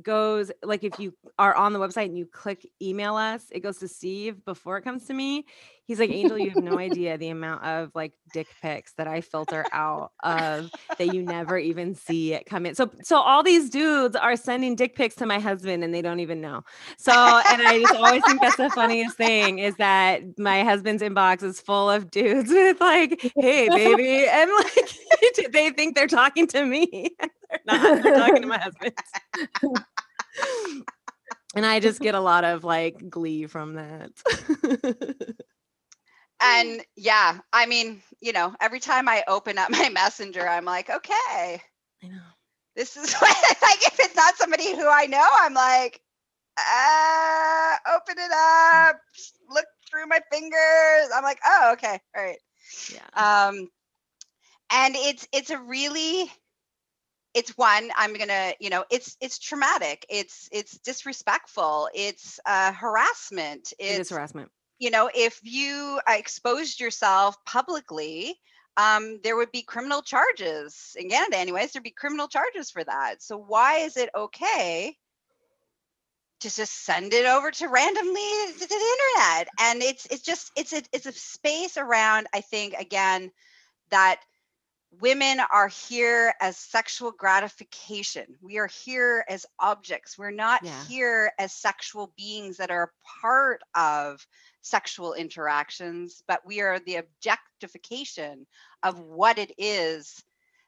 goes 0.02 0.52
like 0.64 0.84
if 0.84 1.00
you 1.00 1.12
are 1.40 1.56
on 1.56 1.74
the 1.74 1.80
website 1.80 2.06
and 2.06 2.18
you 2.18 2.26
click 2.26 2.70
email 2.82 3.16
us, 3.16 3.46
it 3.52 3.62
goes 3.62 3.78
to 3.80 3.88
Steve 3.88 4.44
before 4.46 4.78
it 4.78 4.84
comes 4.84 5.06
to 5.06 5.14
me. 5.14 5.46
He's 5.88 6.02
like, 6.02 6.10
Angel, 6.10 6.38
you 6.38 6.50
have 6.50 6.62
no 6.62 6.78
idea 6.78 7.18
the 7.18 7.30
amount 7.30 7.64
of 7.64 7.92
like 7.96 8.12
dick 8.34 8.48
pics 8.62 8.92
that 8.98 9.08
I 9.08 9.22
filter 9.22 9.66
out 9.72 10.12
of 10.22 10.70
that 10.98 11.14
you 11.14 11.24
never 11.24 11.58
even 11.58 11.96
see 11.96 12.34
it 12.34 12.46
come 12.46 12.66
in. 12.66 12.76
So 12.76 12.92
so 13.04 13.18
all 13.18 13.42
these 13.42 13.70
dudes 13.70 14.18
are 14.18 14.36
sending 14.36 14.76
dick 14.76 14.96
pics 14.96 15.16
to 15.16 15.26
my 15.26 15.40
husband 15.40 15.86
and 15.86 15.94
they 15.94 16.02
don't 16.02 16.20
even 16.20 16.42
know. 16.42 16.64
So 16.98 17.14
and 17.14 17.62
I 17.62 17.80
just 17.80 17.96
always 17.96 18.22
think 18.26 18.42
that's 18.42 18.58
the 18.58 18.70
funniest 18.70 19.16
thing 19.16 19.60
is 19.60 19.78
that 19.78 20.38
my 20.38 20.66
husband's 20.66 21.02
inbox 21.02 21.42
is 21.42 21.62
full 21.62 21.90
of 21.90 22.12
dudes 22.12 22.50
with 22.52 22.82
like, 22.82 23.32
hey 23.38 23.70
baby, 23.70 24.28
and 24.32 24.52
like 24.52 25.52
they 25.54 25.70
think 25.70 25.96
they're 25.96 26.08
talking 26.08 26.48
to 26.48 26.66
me. 26.66 27.16
they're 27.20 27.30
not, 27.66 28.04
they're 28.04 28.16
talking 28.16 28.42
to 28.42 28.48
my 28.48 28.60
husband. 28.60 28.94
and 31.56 31.66
I 31.66 31.80
just 31.80 32.02
get 32.02 32.14
a 32.14 32.20
lot 32.20 32.44
of 32.44 32.66
like 32.66 33.10
glee 33.10 33.46
from 33.48 33.76
that. 33.76 34.12
And 36.42 36.82
yeah, 36.96 37.40
I 37.52 37.66
mean, 37.66 38.02
you 38.22 38.34
know, 38.34 38.56
every 38.60 38.80
time 38.80 39.08
I 39.08 39.24
open 39.28 39.58
up 39.58 39.70
my 39.72 39.90
messenger, 39.90 40.48
I'm 40.48 40.66
like, 40.66 40.90
okay, 40.90 41.62
I 42.04 42.08
know. 42.08 42.22
this 42.76 42.96
is 42.98 43.14
like 43.22 43.88
if 43.88 44.00
it's 44.00 44.16
not 44.16 44.38
somebody 44.38 44.76
who 44.76 44.88
I 44.88 45.06
know, 45.08 45.28
I'm 45.40 45.54
like, 45.54 46.02
uh, 46.58 47.96
open 47.96 48.16
it 48.18 48.32
up, 48.32 49.00
look 49.50 49.66
through 49.90 50.08
my 50.08 50.20
fingers. 50.32 51.10
I'm 51.16 51.24
like, 51.24 51.40
oh, 51.46 51.72
okay, 51.74 52.00
all 52.16 52.24
right. 52.24 52.40
Yeah. 52.92 53.48
Um, 53.48 53.70
and 54.72 54.96
it's 54.96 55.28
it's 55.32 55.50
a 55.50 55.58
really 55.60 56.32
it's 57.34 57.52
one 57.58 57.90
i'm 57.96 58.14
gonna 58.14 58.54
you 58.60 58.70
know 58.70 58.84
it's 58.90 59.16
it's 59.22 59.40
traumatic 59.40 60.06
it's 60.10 60.50
it's 60.52 60.78
disrespectful 60.80 61.90
it's 61.94 62.40
uh 62.46 62.72
harassment 62.74 63.74
it's 63.80 63.98
it 63.98 64.02
is 64.02 64.10
harassment 64.10 64.50
you 64.80 64.92
know 64.92 65.10
if 65.14 65.40
you 65.44 66.00
uh, 66.08 66.14
exposed 66.14 66.80
yourself 66.80 67.36
publicly 67.46 68.40
um, 68.78 69.20
there 69.24 69.36
would 69.36 69.52
be 69.52 69.64
criminal 69.64 70.04
charges 70.04 70.96
in 70.98 71.10
Canada, 71.10 71.38
anyways. 71.38 71.74
There'd 71.74 71.84
be 71.84 71.90
criminal 71.90 72.28
charges 72.28 72.70
for 72.70 72.84
that. 72.84 73.24
So 73.24 73.36
why 73.36 73.78
is 73.78 73.98
it 73.98 74.10
okay 74.16 74.96
to 76.42 76.56
just 76.56 76.86
send 76.86 77.12
it 77.14 77.26
over 77.26 77.50
to 77.50 77.68
randomly 77.68 78.22
to 78.54 78.68
the 78.68 78.76
internet? 78.76 79.48
And 79.60 79.82
it's 79.82 80.06
it's 80.06 80.22
just 80.22 80.52
it's 80.56 80.74
a 80.74 80.84
it's 80.94 81.08
a 81.08 81.12
space 81.12 81.78
around. 81.78 82.28
I 82.34 82.42
think 82.42 82.76
again 82.76 83.32
that 83.90 84.22
women 84.92 85.40
are 85.52 85.68
here 85.68 86.34
as 86.40 86.58
sexual 86.58 87.12
gratification. 87.12 88.38
We 88.42 88.58
are 88.58 88.68
here 88.68 89.24
as 89.28 89.46
objects. 89.60 90.18
We're 90.18 90.32
not 90.32 90.64
Yeah. 90.64 90.84
here 90.86 91.34
as 91.38 91.54
sexual 91.54 92.14
beings 92.18 92.58
that 92.58 92.72
are 92.72 92.94
part 93.22 93.62
of 93.76 94.26
sexual 94.62 95.14
interactions, 95.14 96.24
but 96.28 96.46
we 96.46 96.62
are 96.62 96.80
the 96.80 96.96
objectification 96.98 98.48
of 98.84 99.00
what 99.00 99.38
it 99.38 99.52
is 99.58 100.24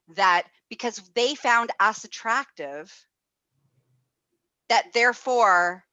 that 0.09 0.47
because 0.69 0.97
they 1.13 1.35
found 1.35 1.71
us 1.79 2.03
attractive, 2.03 3.07
that 4.69 4.91
therefore 4.93 5.85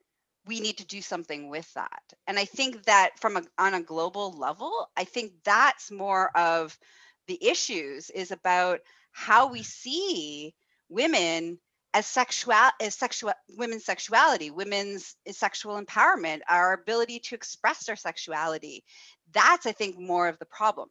we 0.46 0.60
need 0.60 0.78
to 0.78 0.86
do 0.86 1.02
something 1.02 1.48
with 1.48 1.72
that. 1.74 2.02
And 2.26 2.38
I 2.38 2.44
think 2.44 2.84
that 2.84 3.18
from 3.18 3.36
a 3.36 3.42
on 3.58 3.74
a 3.74 3.82
global 3.82 4.32
level, 4.32 4.90
I 4.96 5.04
think 5.04 5.32
that's 5.44 5.90
more 5.90 6.36
of 6.36 6.78
the 7.26 7.44
issues 7.44 8.10
is 8.10 8.30
about 8.30 8.80
how 9.12 9.48
we 9.48 9.60
mm. 9.60 9.64
see 9.64 10.54
women 10.88 11.58
as 11.94 12.06
sexual 12.06 12.54
as 12.80 12.94
sexual 12.94 13.32
women's 13.56 13.84
sexuality 13.84 14.50
women's 14.50 15.16
sexual 15.30 15.82
empowerment 15.82 16.40
our 16.48 16.74
ability 16.74 17.18
to 17.18 17.34
express 17.34 17.88
our 17.88 17.96
sexuality. 17.96 18.84
That's 19.32 19.66
i 19.66 19.72
think 19.72 19.98
more 19.98 20.28
of 20.28 20.38
the 20.38 20.46
problem. 20.46 20.90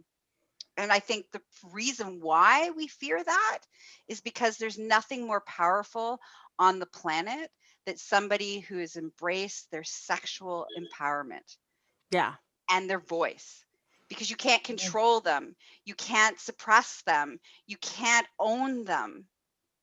And 0.78 0.92
i 0.92 1.00
think 1.00 1.26
the 1.32 1.42
reason 1.72 2.20
why 2.22 2.72
we 2.72 2.88
fear 2.88 3.24
that 3.24 3.60
is 4.08 4.22
because 4.22 4.58
there's 4.58 4.80
nothing 4.80 5.28
more 5.28 5.42
powerful 5.42 6.20
on 6.58 6.80
the 6.80 6.88
planet 6.88 7.50
that 7.86 8.00
somebody 8.00 8.60
who 8.60 8.80
has 8.80 8.96
embraced 8.96 9.70
their 9.72 9.84
sexual 9.84 10.66
mm. 10.78 10.84
empowerment. 10.84 11.58
Yeah. 12.12 12.34
And 12.70 12.90
their 12.90 13.00
voice 13.00 13.65
because 14.10 14.30
you 14.30 14.36
can't 14.36 14.64
control 14.64 15.20
them 15.20 15.56
you 15.86 15.96
can't 15.96 16.40
suppress 16.40 17.02
them 17.06 17.40
you 17.68 17.78
can't 17.78 18.28
own 18.40 18.84
them 18.86 19.26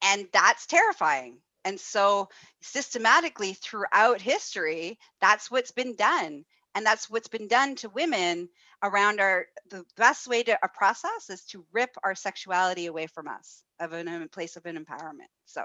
and 0.04 0.26
that's 0.32 0.66
terrifying 0.66 1.38
and 1.64 1.78
so 1.78 2.28
systematically 2.60 3.54
throughout 3.54 4.20
history 4.20 4.98
that's 5.20 5.50
what's 5.50 5.72
been 5.72 5.94
done 5.96 6.44
and 6.74 6.86
that's 6.86 7.10
what's 7.10 7.28
been 7.28 7.48
done 7.48 7.74
to 7.74 7.88
women 7.90 8.48
around 8.82 9.20
our 9.20 9.46
the 9.70 9.84
best 9.96 10.26
way 10.26 10.42
to 10.42 10.58
oppress 10.62 11.04
us 11.04 11.30
is 11.30 11.44
to 11.44 11.64
rip 11.72 11.90
our 12.02 12.14
sexuality 12.14 12.86
away 12.86 13.06
from 13.06 13.28
us 13.28 13.62
of 13.80 13.92
an, 13.92 14.08
a 14.08 14.28
place 14.28 14.56
of 14.56 14.66
an 14.66 14.76
empowerment 14.76 15.28
so 15.44 15.64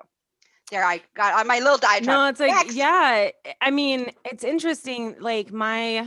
there 0.72 0.84
i 0.84 1.00
got 1.16 1.40
on 1.40 1.48
my 1.48 1.60
little 1.60 1.78
diatribe 1.78 2.06
No, 2.06 2.28
it's 2.28 2.40
like 2.40 2.52
Next. 2.52 2.76
yeah. 2.76 3.30
I 3.62 3.72
mean, 3.72 4.12
it's 4.26 4.44
interesting. 4.44 5.16
Like 5.20 5.52
my 5.52 6.06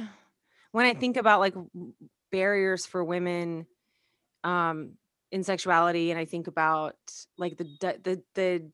when 0.72 0.84
I 0.86 0.94
think 0.94 1.16
about 1.16 1.40
like 1.40 1.54
barriers 2.30 2.86
for 2.86 3.04
women 3.04 3.66
um 4.44 4.92
in 5.32 5.44
sexuality, 5.44 6.10
and 6.10 6.18
I 6.18 6.24
think 6.24 6.46
about 6.48 6.96
like 7.38 7.56
the 7.56 7.64
the 8.02 8.22
the 8.34 8.70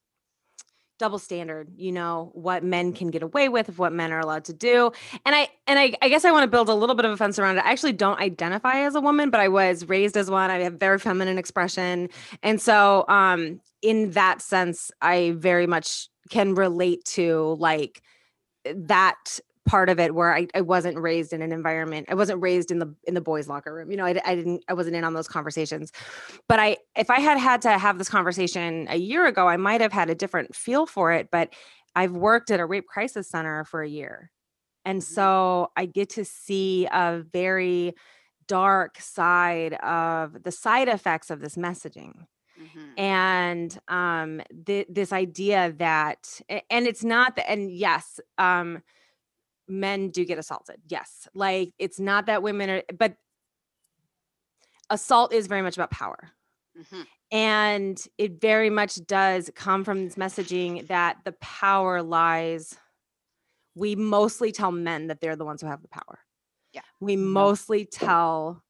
double 0.99 1.19
standard 1.19 1.69
you 1.77 1.93
know 1.93 2.31
what 2.33 2.65
men 2.65 2.91
can 2.93 3.11
get 3.11 3.23
away 3.23 3.51
with 3.51 3.69
of 3.69 3.79
what 3.79 3.93
men 3.93 4.13
are 4.13 4.21
allowed 4.21 4.45
to 4.45 4.53
do. 4.55 4.91
And 5.27 5.35
i 5.35 5.49
and 5.67 5.79
i, 5.79 5.93
I 6.01 6.09
guess 6.09 6.25
i 6.25 6.33
want 6.33 6.45
to 6.45 6.51
build 6.51 6.69
a 6.71 6.75
little 6.75 6.95
bit 6.95 7.05
of 7.05 7.13
a 7.13 7.17
fence 7.17 7.39
around 7.39 7.59
it. 7.59 7.65
I 7.65 7.71
actually 7.71 7.93
don't 7.93 8.19
identify 8.19 8.81
as 8.81 8.95
a 8.95 9.01
woman 9.01 9.29
but 9.31 9.41
i 9.41 9.49
was 9.49 9.87
raised 9.89 10.17
as 10.17 10.31
one. 10.31 10.51
I 10.51 10.61
have 10.61 10.75
very 10.75 10.99
feminine 10.99 11.39
expression. 11.39 12.09
And 12.43 12.61
so 12.61 13.05
um 13.09 13.61
in 13.83 14.13
that 14.13 14.41
sense 14.41 14.91
i 15.03 15.35
very 15.37 15.67
much 15.67 16.09
can 16.31 16.55
relate 16.55 17.05
to 17.05 17.57
like 17.61 18.03
that 18.65 19.39
part 19.67 19.89
of 19.91 19.99
it 20.01 20.15
where 20.15 20.35
I, 20.35 20.47
I 20.55 20.63
wasn't 20.63 20.99
raised 20.99 21.33
in 21.33 21.43
an 21.43 21.53
environment 21.53 22.07
i 22.11 22.15
wasn't 22.15 22.41
raised 22.43 22.71
in 22.71 22.79
the 22.79 22.95
in 23.05 23.15
the 23.15 23.21
boys 23.21 23.49
locker 23.49 23.75
room 23.75 23.91
you 23.91 23.97
know 23.97 24.07
I, 24.07 24.21
I 24.25 24.35
didn't 24.37 24.65
i 24.69 24.75
wasn't 24.75 24.97
in 24.97 25.05
on 25.05 25.15
those 25.15 25.29
conversations 25.29 25.93
but 26.49 26.61
i 26.61 26.79
if 26.97 27.11
i 27.11 27.21
had 27.21 27.39
had 27.39 27.63
to 27.63 27.79
have 27.79 27.99
this 27.99 28.09
conversation 28.09 28.87
a 28.91 28.97
year 28.97 29.27
ago 29.27 29.49
i 29.49 29.57
might 29.57 29.81
have 29.81 29.93
had 29.93 30.11
a 30.11 30.15
different 30.15 30.55
feel 30.55 30.87
for 30.87 31.13
it 31.13 31.29
but 31.31 31.53
i've 31.97 32.13
worked 32.13 32.51
at 32.51 32.61
a 32.61 32.67
rape 32.67 32.87
crisis 32.87 33.29
center 33.29 33.65
for 33.65 33.83
a 33.83 33.89
year 33.89 34.31
and 34.85 35.01
Mhm. 35.01 35.03
so 35.03 35.69
i 35.77 35.87
get 35.87 36.11
to 36.11 36.25
see 36.25 36.87
a 36.93 37.23
very 37.33 37.95
dark 38.49 38.99
side 39.01 39.75
of 39.75 40.43
the 40.45 40.53
side 40.53 40.89
effects 40.89 41.31
of 41.31 41.41
this 41.41 41.57
messaging 41.57 42.13
Mhm. 42.57 42.97
and 42.97 43.79
um 43.89 44.41
th- 44.67 44.87
this 44.89 45.13
idea 45.13 45.73
that 45.79 46.41
and 46.71 46.87
it's 46.87 47.05
not 47.05 47.37
that 47.37 47.51
and 47.51 47.71
yes 47.71 48.21
um 48.39 48.83
men 49.69 50.11
do 50.11 50.25
get 50.25 50.39
assaulted 50.39 50.81
yes. 50.89 51.29
Like 51.35 51.73
it's 51.79 51.99
not 52.01 52.27
that 52.27 52.43
women 52.43 52.71
are 52.71 52.83
but 52.99 53.17
assault 54.91 55.33
is 55.33 55.47
very 55.47 55.63
much 55.63 55.77
about 55.77 55.91
power. 55.91 56.31
Mhm. 56.79 57.07
and 57.33 58.07
it 58.19 58.39
very 58.41 58.69
much 58.69 58.97
does 59.07 59.51
come 59.55 59.83
from 59.83 60.05
this 60.05 60.17
messaging 60.17 60.87
that 60.89 61.17
the 61.25 61.33
power 61.33 62.03
lies 62.03 62.77
we 63.75 63.97
mostly 63.97 64.53
tell 64.53 64.71
men 64.71 65.07
that 65.07 65.21
they're 65.23 65.37
the 65.37 65.45
ones 65.47 65.61
who 65.63 65.67
have 65.69 65.81
the 65.83 65.89
power. 65.89 66.19
Yeah. 66.73 66.83
we 67.01 67.17
mostly 67.17 67.87
tell 67.87 68.63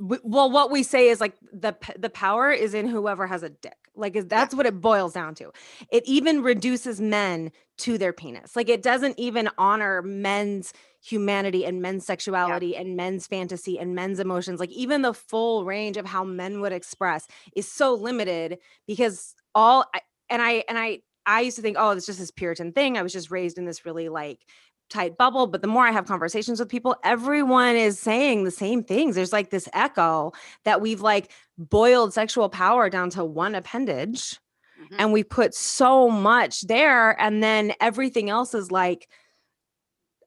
well 0.00 0.50
what 0.50 0.70
we 0.72 0.82
say 0.82 1.08
is 1.08 1.20
like 1.20 1.34
the 1.52 1.74
the 1.96 2.10
power 2.10 2.50
is 2.50 2.74
in 2.74 2.88
whoever 2.88 3.26
has 3.28 3.44
a 3.44 3.48
dick 3.48 3.78
like 3.96 4.28
that's 4.28 4.54
what 4.54 4.66
it 4.66 4.80
boils 4.80 5.12
down 5.12 5.34
to. 5.36 5.50
It 5.90 6.04
even 6.06 6.42
reduces 6.42 7.00
men 7.00 7.50
to 7.78 7.98
their 7.98 8.12
penis. 8.12 8.56
Like 8.56 8.68
it 8.68 8.82
doesn't 8.82 9.18
even 9.18 9.48
honor 9.58 10.02
men's 10.02 10.72
humanity 11.02 11.64
and 11.64 11.80
men's 11.80 12.04
sexuality 12.04 12.76
and 12.76 12.96
men's 12.96 13.26
fantasy 13.26 13.78
and 13.78 13.94
men's 13.94 14.18
emotions. 14.18 14.60
Like 14.60 14.70
even 14.70 15.02
the 15.02 15.14
full 15.14 15.64
range 15.64 15.96
of 15.96 16.06
how 16.06 16.24
men 16.24 16.60
would 16.60 16.72
express 16.72 17.26
is 17.54 17.70
so 17.70 17.94
limited 17.94 18.58
because 18.86 19.34
all 19.54 19.84
and 20.28 20.42
i 20.42 20.64
and 20.68 20.78
i 20.78 21.00
i 21.24 21.40
used 21.40 21.56
to 21.56 21.62
think 21.62 21.76
oh 21.78 21.90
it's 21.90 22.06
just 22.06 22.18
this 22.18 22.30
puritan 22.30 22.72
thing. 22.72 22.96
I 22.96 23.02
was 23.02 23.12
just 23.12 23.30
raised 23.30 23.58
in 23.58 23.64
this 23.64 23.86
really 23.86 24.08
like 24.08 24.40
tight 24.88 25.16
bubble 25.16 25.46
but 25.46 25.62
the 25.62 25.68
more 25.68 25.86
i 25.86 25.90
have 25.90 26.06
conversations 26.06 26.60
with 26.60 26.68
people 26.68 26.94
everyone 27.04 27.76
is 27.76 27.98
saying 27.98 28.44
the 28.44 28.50
same 28.50 28.82
things 28.84 29.14
there's 29.14 29.32
like 29.32 29.50
this 29.50 29.68
echo 29.72 30.32
that 30.64 30.80
we've 30.80 31.00
like 31.00 31.30
boiled 31.58 32.12
sexual 32.12 32.48
power 32.48 32.88
down 32.88 33.10
to 33.10 33.24
one 33.24 33.54
appendage 33.54 34.38
Mhm. 34.78 34.96
and 34.98 35.12
we 35.12 35.24
put 35.24 35.54
so 35.54 36.10
much 36.10 36.60
there 36.62 37.18
and 37.20 37.42
then 37.42 37.72
everything 37.80 38.28
else 38.28 38.52
is 38.54 38.70
like 38.70 39.08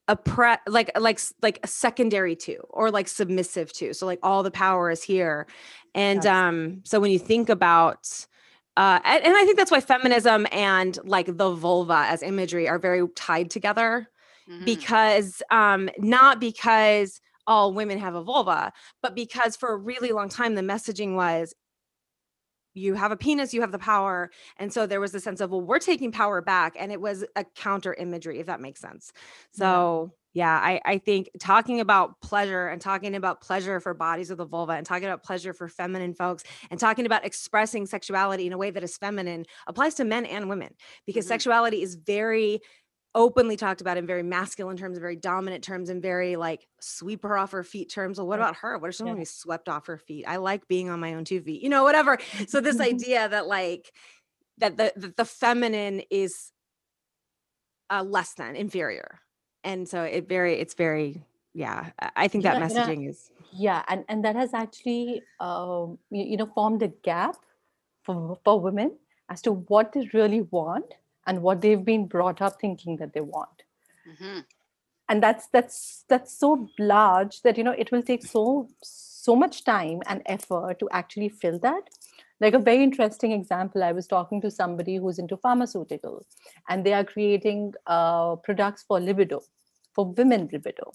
a 0.07 0.15
pre 0.15 0.55
like 0.67 0.89
like 0.99 1.19
like 1.43 1.59
a 1.61 1.67
secondary 1.67 2.35
to 2.35 2.55
or 2.69 2.89
like 2.89 3.07
submissive 3.07 3.71
to 3.73 3.93
so 3.93 4.05
like 4.07 4.19
all 4.23 4.41
the 4.41 4.49
power 4.51 4.89
is 4.89 5.03
here 5.03 5.45
and 5.93 6.23
Yes. 6.23 6.25
um 6.25 6.81
so 6.83 6.99
when 6.99 7.11
you 7.11 7.19
think 7.19 7.47
about 7.47 8.25
uh 8.75 8.99
and, 9.03 9.23
and 9.23 9.37
i 9.37 9.45
think 9.45 9.55
that's 9.57 9.69
why 9.69 9.79
feminism 9.81 10.47
and 10.51 10.97
like 11.03 11.37
the 11.37 11.51
vulva 11.51 12.05
as 12.07 12.23
imagery 12.23 12.67
are 12.67 12.79
very 12.79 13.07
tied 13.15 13.51
together 13.51 14.09
Mhm. 14.49 14.63
because 14.65 15.41
um 15.51 15.89
not 15.99 16.39
because 16.39 17.21
all 17.47 17.73
women 17.73 17.97
have 17.99 18.15
a 18.15 18.23
vulva 18.23 18.71
but 19.01 19.15
because 19.15 19.55
for 19.55 19.71
a 19.73 19.77
really 19.77 20.11
long 20.11 20.29
time 20.29 20.55
the 20.55 20.61
messaging 20.61 21.15
was 21.15 21.53
you 22.75 22.93
have 22.93 23.11
a 23.11 23.17
penis 23.17 23.53
you 23.53 23.61
have 23.61 23.71
the 23.71 23.79
power 23.79 24.29
and 24.57 24.71
so 24.71 24.85
there 24.85 24.99
was 25.01 25.13
a 25.15 25.19
sense 25.19 25.41
of 25.41 25.49
well 25.51 25.61
we're 25.61 25.79
taking 25.79 26.11
power 26.11 26.41
back 26.41 26.75
and 26.77 26.91
it 26.91 27.01
was 27.01 27.25
a 27.35 27.43
counter 27.55 27.93
imagery 27.95 28.39
if 28.39 28.45
that 28.45 28.61
makes 28.61 28.79
sense 28.79 29.11
so 29.51 30.13
yeah 30.33 30.59
i 30.61 30.79
i 30.85 30.97
think 30.99 31.29
talking 31.39 31.79
about 31.79 32.21
pleasure 32.21 32.67
and 32.67 32.79
talking 32.79 33.15
about 33.15 33.41
pleasure 33.41 33.79
for 33.79 33.95
bodies 33.95 34.29
with 34.29 34.37
the 34.37 34.45
vulva 34.45 34.73
and 34.73 34.85
talking 34.85 35.05
about 35.07 35.23
pleasure 35.23 35.51
for 35.51 35.67
feminine 35.67 36.13
folks 36.13 36.43
and 36.69 36.79
talking 36.79 37.07
about 37.07 37.25
expressing 37.25 37.87
sexuality 37.87 38.45
in 38.45 38.53
a 38.53 38.57
way 38.57 38.69
that 38.69 38.83
is 38.83 38.95
feminine 38.97 39.45
applies 39.65 39.95
to 39.95 40.05
men 40.05 40.25
and 40.25 40.47
women 40.47 40.75
because 41.07 41.25
Mhm. 41.25 41.27
sexuality 41.27 41.81
is 41.81 41.95
very 41.95 42.61
openly 43.15 43.57
talked 43.57 43.81
about 43.81 43.97
in 43.97 44.05
very 44.05 44.23
masculine 44.23 44.77
terms, 44.77 44.97
very 44.97 45.15
dominant 45.15 45.63
terms, 45.63 45.89
and 45.89 46.01
very 46.01 46.35
like 46.35 46.67
sweep 46.79 47.23
her 47.23 47.37
off 47.37 47.51
her 47.51 47.63
feet 47.63 47.89
terms. 47.89 48.17
Well, 48.17 48.27
what 48.27 48.39
about 48.39 48.57
her? 48.57 48.77
What 48.77 48.89
if 48.89 48.95
someone 48.95 49.17
Yeah. 49.17 49.23
is 49.23 49.33
swept 49.33 49.67
off 49.67 49.87
her 49.87 49.97
feet? 49.97 50.25
I 50.27 50.37
like 50.37 50.67
being 50.67 50.89
on 50.89 50.99
my 50.99 51.15
own 51.15 51.25
two 51.25 51.41
feet, 51.41 51.61
you 51.61 51.69
know, 51.69 51.83
whatever. 51.83 52.17
So 52.47 52.61
this 52.61 52.79
idea 52.91 53.27
that 53.29 53.47
like 53.47 53.91
that 54.59 54.77
the 54.77 54.93
the, 54.95 55.13
the 55.17 55.25
feminine 55.25 56.03
is 56.09 56.51
uh, 57.89 58.03
less 58.03 58.33
than 58.33 58.55
inferior, 58.55 59.19
and 59.63 59.87
so 59.87 60.03
it 60.03 60.27
very 60.29 60.53
it's 60.59 60.75
very 60.75 61.23
yeah. 61.53 61.91
I- 62.15 62.27
think 62.27 62.43
that 62.43 62.59
Yeah, 62.59 62.67
yeah. 62.69 62.85
messaging 62.85 63.09
is 63.09 63.31
yeah 63.51 63.83
and 63.87 64.05
and 64.07 64.23
that 64.23 64.35
has 64.35 64.53
actually 64.53 65.23
um, 65.39 65.97
you, 66.11 66.23
you 66.23 66.37
know 66.37 66.45
formed 66.53 66.83
a 66.83 66.89
gap 66.89 67.35
for 68.03 68.37
for 68.43 68.59
women 68.59 68.95
as 69.29 69.41
to 69.41 69.53
what 69.53 69.91
they 69.93 70.07
really 70.13 70.41
want 70.41 70.93
and 71.29 71.41
what 71.47 71.61
they've 71.65 71.85
been 71.89 72.05
brought 72.13 72.41
up 72.47 72.59
thinking 72.61 72.97
that 73.03 73.13
they 73.17 73.25
want. 73.33 73.65
Mhm. 74.11 74.45
and 75.13 75.23
that's 75.25 75.47
that's 75.55 75.77
that's 76.13 76.33
so 76.41 76.49
large 76.87 77.35
that 77.45 77.57
you 77.59 77.63
know 77.67 77.75
it 77.83 77.91
will 77.93 78.03
take 78.09 78.25
so 78.31 78.43
so 78.89 79.35
much 79.43 79.63
time 79.69 80.01
and 80.13 80.21
effort 80.35 80.79
to 80.81 80.89
actually 80.99 81.29
fill 81.43 81.57
that. 81.65 81.89
Like 82.43 82.53
a 82.57 82.59
very 82.67 82.83
interesting 82.87 83.31
example 83.37 83.83
i 83.85 83.91
was 83.99 84.07
talking 84.11 84.41
to 84.43 84.51
somebody 84.57 84.95
who's 85.05 85.19
into 85.23 85.37
pharmaceutical 85.45 86.13
and 86.69 86.85
they 86.85 86.93
are 86.99 87.03
creating 87.13 87.63
uh, 87.95 88.35
products 88.49 88.85
for 88.91 88.99
libido 89.07 89.41
for 89.95 90.05
women 90.21 90.47
libido. 90.53 90.93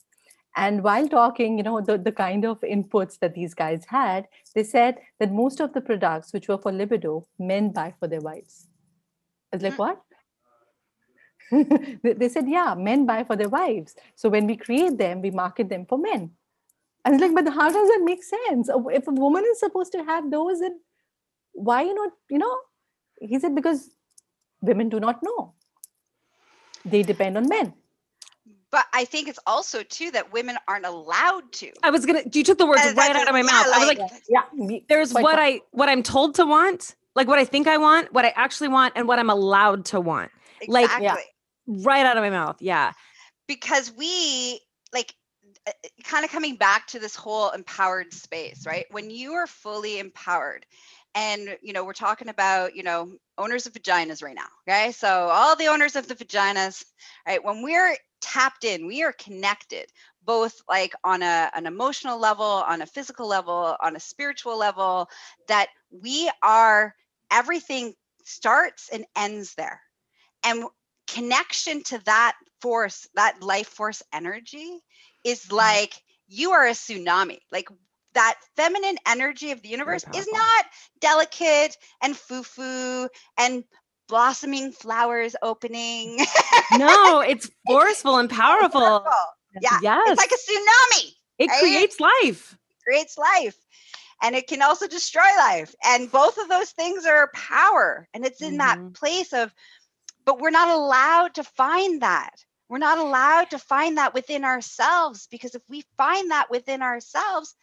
And 0.57 0.83
while 0.89 1.09
talking 1.17 1.59
you 1.59 1.65
know 1.69 1.81
the, 1.91 1.99
the 1.99 2.13
kind 2.23 2.45
of 2.53 2.61
inputs 2.77 3.19
that 3.25 3.35
these 3.41 3.55
guys 3.63 3.85
had 3.97 4.29
they 4.55 4.65
said 4.71 5.03
that 5.19 5.33
most 5.43 5.61
of 5.67 5.75
the 5.75 5.83
products 5.91 6.33
which 6.39 6.49
were 6.53 6.59
for 6.67 6.73
libido 6.81 7.15
men 7.53 7.71
buy 7.81 7.89
for 7.99 8.09
their 8.15 8.21
wives. 8.31 8.69
I 9.53 9.57
was 9.57 9.65
like 9.69 9.75
Mm. 9.75 9.85
what 9.87 10.04
they, 12.03 12.13
they 12.15 12.29
said 12.29 12.49
yeah 12.49 12.75
men 12.75 13.07
buy 13.07 13.23
for 13.25 13.37
their 13.37 13.49
wives 13.49 13.95
so 14.15 14.29
when 14.29 14.47
we 14.47 14.57
create 14.57 14.97
them 14.99 15.21
we 15.23 15.31
market 15.31 15.69
them 15.69 15.85
for 15.87 15.99
men 15.99 16.31
and 17.05 17.15
it's 17.15 17.23
like 17.23 17.35
but 17.35 17.53
how 17.53 17.69
does 17.71 17.89
that 17.89 18.01
make 18.05 18.23
sense 18.23 18.69
if 18.93 19.07
a 19.09 19.13
woman 19.13 19.45
is 19.51 19.59
supposed 19.61 19.93
to 19.93 20.03
have 20.05 20.31
those 20.31 20.61
then 20.61 20.79
why 21.53 21.83
not 21.85 22.13
you 22.31 22.39
know 22.39 22.57
he 23.21 23.39
said 23.39 23.55
because 23.55 23.91
women 24.63 24.89
do 24.89 24.99
not 25.01 25.23
know 25.23 25.53
they 26.85 27.03
depend 27.03 27.37
on 27.37 27.49
men 27.49 27.73
But 28.75 28.87
I 28.93 29.05
think 29.05 29.29
it's 29.31 29.39
also 29.47 29.83
too 29.97 30.11
that 30.15 30.33
women 30.33 30.57
aren't 30.67 30.85
allowed 30.87 31.45
to. 31.61 31.69
I 31.89 31.91
was 31.97 32.05
gonna. 32.07 32.23
You 32.39 32.43
took 32.49 32.59
the 32.59 32.67
words 32.67 32.83
Uh, 32.85 32.93
right 32.97 33.15
out 33.15 33.29
of 33.29 33.35
my 33.37 33.45
a- 33.47 33.51
mouth. 33.51 33.67
yeah, 33.69 33.77
I 33.77 33.79
was 33.79 33.89
like- 33.91 33.99
like, 33.99 34.23
yeah 34.37 34.79
there's 34.89 35.13
quite 35.13 35.23
what 35.27 35.37
right. 35.43 35.61
I 35.63 35.77
what 35.81 35.89
I'm 35.93 36.03
told 36.03 36.35
to 36.41 36.45
want, 36.55 36.97
like 37.21 37.29
what 37.33 37.39
I 37.39 37.45
think 37.53 37.69
I 37.75 37.79
want, 37.79 38.13
what 38.17 38.25
I 38.25 38.33
actually 38.45 38.69
want, 38.79 38.91
and 38.97 39.07
what 39.07 39.21
I'm 39.21 39.31
allowed 39.31 39.85
to 39.93 40.01
want. 40.01 40.33
Like- 40.67 40.87
Exactly. 40.87 41.07
Yeah. 41.07 41.17
Right 41.67 42.05
out 42.05 42.17
of 42.17 42.23
my 42.23 42.31
mouth. 42.31 42.57
Yeah. 42.61 42.93
because 43.47 43.93
we 43.97 44.61
like 44.93 45.15
uh, 45.67 45.71
uh, 45.85 45.89
kind 46.05 46.25
of 46.25 46.31
coming 46.31 46.57
back 46.57 46.87
to 46.89 46.99
this 46.99 47.15
whole 47.17 47.51
empowered 47.51 48.13
space 48.13 48.67
right 48.67 48.87
when 48.91 49.11
you 49.11 49.33
are 49.35 49.47
fully 49.47 49.99
empowered 49.99 50.65
and 51.15 51.57
you 51.63 51.73
know 51.73 51.85
we're 51.85 51.93
talking 51.93 52.29
about 52.29 52.75
you 52.75 52.83
know 52.83 53.13
owners 53.39 53.67
of 53.67 53.73
vaginas 53.73 54.23
right 54.23 54.35
now 54.35 54.47
okay 54.67 54.93
so 54.93 55.09
all 55.09 55.57
the 55.57 55.67
owners 55.69 55.97
of 55.97 56.09
the 56.09 56.15
vaginas 56.15 56.85
right 57.27 57.45
when 57.45 57.63
we're 57.63 57.97
tapped 58.21 58.65
in 58.65 58.87
we 58.87 59.03
are 59.03 59.13
connected 59.13 59.87
both 60.25 60.63
like 60.69 60.95
on 61.05 61.23
a, 61.23 61.51
an 61.55 61.67
emotional 61.67 62.19
level 62.19 62.45
on 62.45 62.81
a 62.83 62.87
physical 62.87 63.29
level 63.29 63.77
on 63.81 63.97
a 63.97 64.01
spiritual 64.01 64.59
level 64.59 65.09
that 65.49 65.69
we 65.91 66.31
are 66.43 66.95
everything 67.31 67.95
starts 68.25 68.89
and 68.91 69.05
ends 69.17 69.55
there 69.55 69.81
and 70.45 70.65
connection 71.07 71.83
to 71.85 71.99
that 72.05 72.35
force 72.61 73.07
that 73.15 73.43
life 73.43 73.69
force 73.69 74.03
energy 74.13 74.81
is 75.25 75.51
like 75.53 75.95
you 76.29 76.53
are 76.53 76.67
a 76.67 76.71
tsunami 76.73 77.39
like 77.53 77.69
that 78.15 78.37
feminine 78.57 78.97
energy 79.07 79.51
of 79.51 79.61
the 79.63 79.69
universe 79.69 80.05
is 80.15 80.27
not 80.33 80.65
delicate 81.01 81.77
and 82.03 82.17
foo-foo 82.17 83.09
and 83.39 83.65
blossoming 84.09 84.73
flowers 84.73 85.35
opening 85.43 86.19
No, 86.79 87.21
it's 87.21 87.51
forceful 87.67 88.19
and 88.19 88.31
powerful. 88.31 88.81
Powerful. 88.81 89.11
yeah 89.61 89.79
Yes. 89.83 90.01
it's 90.09 90.21
like 90.21 90.31
a 90.33 90.35
tsunami 90.35 91.11
it 91.39 91.49
right? 91.49 91.59
creates 91.61 92.01
life. 92.01 92.57
creates 92.85 93.19
life 93.19 93.57
and 94.23 94.35
it 94.35 94.47
can 94.47 94.63
also 94.63 94.87
destroy 94.87 95.29
life 95.39 95.75
and 95.85 96.11
both 96.11 96.39
of 96.39 96.49
those 96.49 96.71
things 96.71 97.05
are 97.05 97.31
power 97.35 98.09
and 98.15 98.25
it's 98.25 98.43
in 98.43 98.59
that 98.59 98.79
Mhm. 98.79 98.95
place 98.95 99.33
of 99.33 99.53
but 100.25 100.41
we're 100.41 100.51
not 100.51 100.69
allowed 100.69 101.35
to 101.35 101.45
find 101.45 102.03
that 102.03 102.45
we're 102.69 102.79
not 102.79 102.99
allowed 102.99 103.51
to 103.51 103.59
find 103.59 103.99
that 103.99 104.15
within 104.15 104.45
ourselves 104.45 105.29
because 105.31 105.55
if 105.55 105.63
we 105.69 105.85
find 105.97 106.31
that 106.31 106.51
within 106.51 106.83
ourselves 106.83 107.55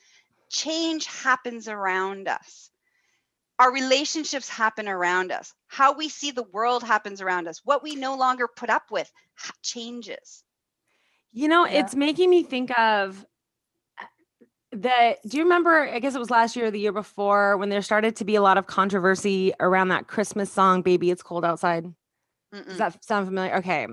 change 0.50 1.06
happens 1.06 1.68
around 1.68 2.28
us 2.28 2.70
our 3.60 3.72
relationships 3.74 4.50
happen 4.50 4.88
around 4.88 5.32
us 5.32 5.54
how 5.68 5.94
we 5.94 6.10
see 6.10 6.32
the 6.32 6.44
world 6.52 6.84
happens 6.84 7.22
around 7.22 7.48
us 7.48 7.62
what 7.64 7.84
we 7.84 7.96
no 7.96 8.16
longer 8.16 8.48
put 8.48 8.70
up 8.70 8.84
with 8.92 9.12
changes 9.64 10.44
You 11.34 11.48
know, 11.48 11.66
Yeah. 11.66 11.80
it's 11.80 11.96
making 11.96 12.30
me 12.30 12.44
think 12.44 12.78
of 12.78 13.26
uh, 14.00 14.06
that. 14.74 15.20
Do 15.26 15.38
you 15.38 15.44
remember? 15.44 15.88
I 15.88 16.00
guess 16.00 16.14
it 16.14 16.20
was 16.20 16.30
last 16.30 16.56
year 16.58 16.66
or 16.66 16.72
the 16.72 16.80
year 16.80 16.92
before 16.92 17.56
when 17.58 17.70
there 17.70 17.82
started 17.82 18.18
to 18.18 18.26
be 18.26 18.36
a 18.36 18.42
lot 18.42 18.58
of 18.58 18.68
controversy 18.68 19.54
around 19.62 19.88
that 19.90 20.08
Christmas 20.08 20.52
song, 20.52 20.82
Baby 20.82 21.10
It's 21.10 21.24
Cold 21.24 21.46
Outside. 21.46 21.86
Mm-mm. 22.54 22.68
Does 22.68 22.78
that 22.78 23.04
sound 23.04 23.28
familiar? 23.28 23.56
Okay. 23.58 23.88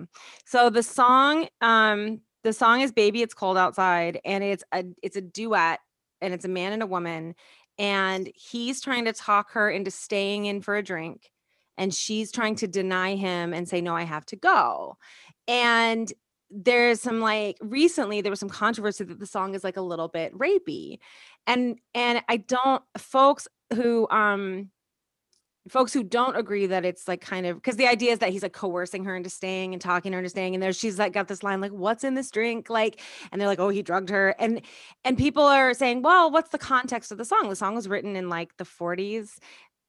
So 0.47 0.71
the 0.71 0.83
song, 0.83 1.49
um, 1.61 2.21
the 2.45 2.53
song 2.53 2.81
is 2.81 2.93
Baby 2.93 3.23
It's 3.23 3.35
Cold 3.35 3.57
Outside, 3.57 4.21
and 4.25 4.43
it's 4.43 4.65
a 4.73 4.85
it's 5.03 5.17
a 5.17 5.21
duet, 5.21 5.81
and 6.21 6.35
it's 6.35 6.45
a 6.45 6.49
man 6.49 6.73
and 6.73 6.83
a 6.83 6.87
woman, 6.87 7.35
and 7.79 8.31
he's 8.35 8.81
trying 8.81 9.05
to 9.05 9.13
talk 9.13 9.53
her 9.53 9.71
into 9.71 9.91
staying 9.91 10.47
in 10.47 10.61
for 10.63 10.77
a 10.77 10.83
drink, 10.83 11.31
and 11.77 11.95
she's 11.95 12.33
trying 12.33 12.57
to 12.57 12.67
deny 12.69 13.15
him 13.15 13.53
and 13.55 13.69
say, 13.69 13.81
No, 13.81 13.95
I 13.95 14.03
have 14.03 14.27
to 14.27 14.37
go. 14.37 14.97
And 15.47 16.13
there's 16.51 17.01
some 17.01 17.21
like 17.21 17.59
recently 17.61 18.21
there 18.21 18.31
was 18.31 18.41
some 18.41 18.49
controversy 18.49 19.05
that 19.05 19.21
the 19.21 19.27
song 19.27 19.55
is 19.55 19.63
like 19.65 19.77
a 19.77 19.83
little 19.83 20.09
bit 20.09 20.37
rapey. 20.37 20.99
And 21.47 21.79
and 21.95 22.23
I 22.29 22.39
don't 22.39 22.83
folks 22.97 23.49
who 23.75 24.09
um 24.09 24.71
folks 25.69 25.93
who 25.93 26.03
don't 26.03 26.37
agree 26.37 26.67
that 26.67 26.85
it's 26.85 27.09
like 27.09 27.21
kind 27.21 27.47
of 27.47 27.57
because 27.57 27.77
the 27.77 27.87
idea 27.87 28.13
is 28.13 28.19
that 28.19 28.31
he's 28.31 28.43
like 28.43 28.53
coercing 28.53 29.05
her 29.05 29.17
into 29.17 29.31
staying 29.31 29.73
and 29.73 29.81
talking 29.81 30.13
her 30.13 30.19
into 30.19 30.31
staying 30.31 30.55
and 30.55 30.63
there 30.63 30.73
she's 30.73 30.99
like 30.99 31.13
got 31.13 31.29
this 31.29 31.43
line 31.43 31.61
like 31.61 31.73
what's 31.73 32.05
in 32.05 32.15
this 32.15 32.31
drink? 32.31 32.71
Like 32.71 33.01
and 33.31 33.41
they're 33.41 33.49
like 33.49 33.61
oh 33.61 33.69
he 33.69 33.83
drugged 33.83 34.11
her 34.11 34.35
and 34.39 34.63
and 35.05 35.17
people 35.19 35.43
are 35.43 35.75
saying 35.75 36.03
well 36.03 36.31
what's 36.31 36.51
the 36.51 36.59
context 36.59 37.13
of 37.13 37.19
the 37.19 37.25
song? 37.25 37.49
The 37.49 37.57
song 37.57 37.75
was 37.75 37.89
written 37.89 38.17
in 38.17 38.29
like 38.29 38.57
the 38.57 38.65
40s 38.65 39.39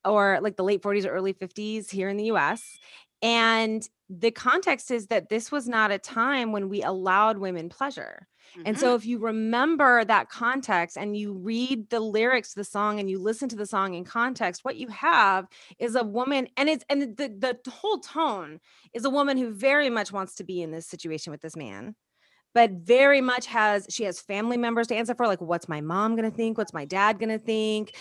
or 0.06 0.40
like 0.42 0.56
the 0.56 0.64
late 0.64 0.82
40s 0.82 1.06
or 1.06 1.10
early 1.10 1.34
50s 1.34 1.90
here 1.90 2.10
in 2.10 2.18
the 2.18 2.26
US 2.26 2.78
and 3.22 3.88
the 4.09 4.32
context 4.32 4.89
is 4.91 5.07
that 5.07 5.30
this 5.30 5.51
was 5.51 5.67
not 5.67 5.91
a 5.91 5.99
time 5.99 6.51
when 6.51 6.70
we 6.70 6.82
allowed 6.82 7.38
women 7.38 7.70
pleasure 7.70 8.28
and 8.65 8.78
Mhm. 8.78 8.80
so 8.80 8.95
if 8.95 9.05
you 9.05 9.20
remember 9.20 10.03
that 10.03 10.30
context 10.30 10.97
and 10.97 11.15
you 11.15 11.34
read 11.34 11.89
the 11.89 11.99
lyrics 11.99 12.49
to 12.49 12.55
the 12.59 12.63
song 12.63 12.99
and 12.99 13.09
you 13.09 13.20
listen 13.20 13.47
to 13.49 13.55
the 13.55 13.65
song 13.65 13.93
in 13.93 14.03
context, 14.03 14.65
what 14.65 14.76
you 14.76 14.88
have 14.89 15.47
is 15.78 15.95
a 15.95 16.03
woman 16.03 16.47
and 16.57 16.67
it's 16.67 16.84
and 16.89 17.15
the 17.17 17.57
the 17.63 17.72
whole 17.72 17.99
tone 17.99 18.59
is 18.93 19.05
a 19.05 19.09
woman 19.09 19.38
who 19.38 19.51
very 19.53 19.89
much 19.89 20.11
wants 20.11 20.36
to 20.36 20.43
be 20.43 20.61
in 20.61 20.72
this 20.72 20.88
situation 20.88 21.32
with 21.32 21.41
this 21.41 21.55
man. 21.55 21.95
But 22.53 22.72
very 22.72 23.22
much 23.22 23.45
has 23.45 23.86
she 23.91 24.03
has 24.05 24.20
family 24.20 24.57
members 24.57 24.88
to 24.88 24.95
answer 24.95 25.13
for 25.13 25.28
like 25.28 25.39
what's 25.41 25.70
my 25.70 25.82
mom 25.82 26.15
going 26.15 26.30
to 26.30 26.36
think? 26.36 26.57
What's 26.57 26.74
my 26.74 26.86
dad 26.86 27.20
going 27.20 27.30
to 27.30 27.38
think? 27.38 27.95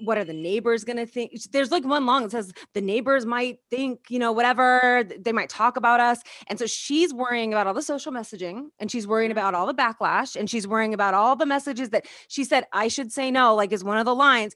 What 0.00 0.18
are 0.18 0.24
the 0.24 0.32
neighbors 0.32 0.84
going 0.84 0.96
to 0.96 1.06
think? 1.06 1.32
There's 1.52 1.70
like 1.70 1.84
one 1.84 2.06
long 2.06 2.24
that 2.24 2.30
says 2.30 2.52
the 2.74 2.80
neighbors 2.80 3.26
might 3.26 3.58
think, 3.70 4.06
you 4.08 4.18
know, 4.18 4.32
whatever, 4.32 5.04
they 5.18 5.32
might 5.32 5.48
talk 5.48 5.76
about 5.76 6.00
us. 6.00 6.20
And 6.48 6.58
so 6.58 6.66
she's 6.66 7.12
worrying 7.12 7.52
about 7.52 7.66
all 7.66 7.74
the 7.74 7.82
social 7.82 8.12
messaging 8.12 8.68
and 8.78 8.90
she's 8.90 9.06
worrying 9.06 9.30
about 9.30 9.54
all 9.54 9.66
the 9.66 9.74
backlash 9.74 10.34
and 10.34 10.48
she's 10.48 10.66
worrying 10.66 10.94
about 10.94 11.14
all 11.14 11.36
the 11.36 11.46
messages 11.46 11.90
that 11.90 12.06
she 12.28 12.44
said, 12.44 12.64
I 12.72 12.88
should 12.88 13.12
say 13.12 13.30
no, 13.30 13.54
like 13.54 13.72
is 13.72 13.84
one 13.84 13.98
of 13.98 14.06
the 14.06 14.14
lines. 14.14 14.54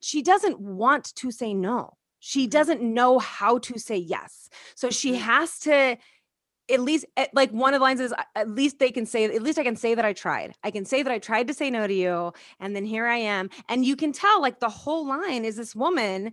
She 0.00 0.22
doesn't 0.22 0.58
want 0.58 1.14
to 1.16 1.30
say 1.30 1.54
no. 1.54 1.96
She 2.18 2.46
Mhm. 2.46 2.50
doesn't 2.50 2.82
know 2.82 3.18
how 3.18 3.58
to 3.58 3.78
say 3.78 3.96
yes. 3.96 4.48
So 4.74 4.90
she 4.90 5.16
has 5.16 5.58
to 5.60 5.96
at 6.72 6.80
least 6.80 7.04
at- 7.16 7.34
like 7.34 7.50
one 7.50 7.74
of 7.74 7.80
the 7.80 7.84
lines 7.84 8.00
is 8.00 8.14
at 8.34 8.48
least 8.48 8.78
they 8.78 8.90
can 8.90 9.06
say 9.06 9.24
at 9.24 9.42
least 9.42 9.58
I 9.58 9.64
can 9.64 9.76
say 9.76 9.94
that 9.94 10.04
I 10.04 10.12
tried. 10.12 10.54
I 10.64 10.70
can 10.70 10.84
say 10.84 11.02
that 11.02 11.12
I 11.12 11.18
tried 11.18 11.48
to 11.48 11.54
say 11.54 11.70
no 11.70 11.86
to 11.86 11.94
you 11.94 12.32
and 12.60 12.74
then 12.74 12.84
here 12.84 13.06
I 13.06 13.18
am. 13.18 13.50
And 13.68 13.84
you 13.84 13.96
can 13.96 14.12
tell 14.12 14.40
like 14.40 14.60
the 14.60 14.68
whole 14.68 15.06
line 15.06 15.44
is 15.44 15.56
this 15.56 15.74
woman 15.74 16.32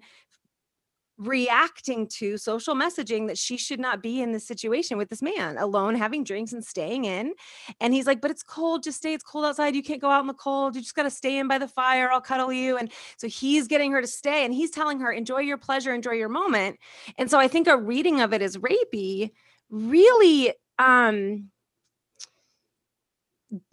reacting 1.18 2.08
to 2.08 2.38
social 2.38 2.74
messaging 2.74 3.28
that 3.28 3.38
she 3.38 3.58
should 3.58 3.80
not 3.80 4.02
be 4.02 4.22
in 4.22 4.32
this 4.32 4.48
situation 4.48 4.98
with 4.98 5.10
this 5.10 5.22
man 5.22 5.58
alone 5.58 5.94
having 5.94 6.24
drinks 6.24 6.54
and 6.54 6.64
staying 6.64 7.04
in. 7.04 7.34
And 7.82 7.94
he's 7.94 8.08
like 8.08 8.22
but 8.22 8.32
it's 8.32 8.44
cold. 8.44 8.84
Just 8.84 9.00
stay. 9.00 9.14
It's 9.14 9.24
cold 9.24 9.46
outside. 9.46 9.76
You 9.76 9.84
can't 9.84 10.02
go 10.02 10.10
out 10.10 10.22
in 10.22 10.28
the 10.28 10.34
cold. 10.34 10.76
You 10.76 10.82
just 10.82 10.96
got 10.96 11.04
to 11.04 11.10
stay 11.10 11.38
in 11.38 11.48
by 11.50 11.58
the 11.58 11.68
fire. 11.68 12.10
I'll 12.10 12.22
cuddle 12.22 12.54
you. 12.54 12.78
And 12.78 12.90
so 13.18 13.28
he's 13.28 13.68
getting 13.68 13.92
her 13.92 14.02
to 14.02 14.08
stay 14.08 14.46
and 14.46 14.54
he's 14.54 14.72
telling 14.72 15.02
her 15.02 15.12
enjoy 15.12 15.40
your 15.40 15.58
pleasure. 15.58 15.94
Enjoy 15.94 16.14
your 16.14 16.30
moment. 16.30 16.80
And 17.18 17.30
so 17.30 17.38
i 17.38 17.48
think 17.48 17.68
a 17.68 17.78
reading 17.78 18.22
of 18.22 18.34
it 18.34 18.42
as 18.42 18.58
rapey 18.58 19.32
really 19.70 20.54
um 20.78 21.50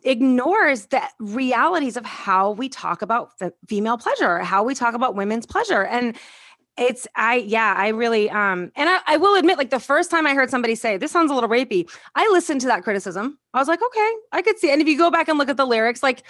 ignores 0.05 0.87
the 0.87 1.03
realities 1.19 1.97
of 1.97 2.05
how 2.05 2.53
we 2.53 2.69
talk 2.69 3.03
about 3.03 3.31
female 3.69 3.99
pleasure 3.99 4.39
how 4.39 4.63
we 4.65 4.75
talk 4.75 4.95
about 4.95 5.15
women's 5.15 5.47
pleasure. 5.47 5.85
And 5.85 6.17
it's 6.79 7.07
i 7.17 7.37
yeah 7.37 7.73
i 7.79 7.89
really 7.89 8.29
um 8.29 8.71
and 8.77 8.91
I, 8.91 9.01
I 9.07 9.17
will 9.17 9.35
admit 9.37 9.57
like 9.57 9.71
the 9.71 9.81
first 9.81 10.11
time 10.11 10.27
i 10.27 10.35
heard 10.35 10.51
somebody 10.51 10.75
say 10.75 10.99
this 10.99 11.11
sounds 11.11 11.31
a 11.31 11.35
little 11.35 11.49
rapey 11.49 11.91
i 12.15 12.29
listened 12.33 12.61
to 12.61 12.67
that 12.67 12.85
criticism. 12.85 13.39
I 13.55 13.59
was 13.59 13.67
like 13.67 13.81
okay 13.83 14.13
i 14.33 14.43
could 14.43 14.59
see 14.59 14.71
and 14.71 14.83
if 14.83 14.87
you 14.87 14.99
go 14.99 15.11
back 15.11 15.29
and 15.29 15.39
look 15.39 15.49
at 15.49 15.57
the 15.57 15.65
lyrics 15.65 16.03
like 16.03 16.23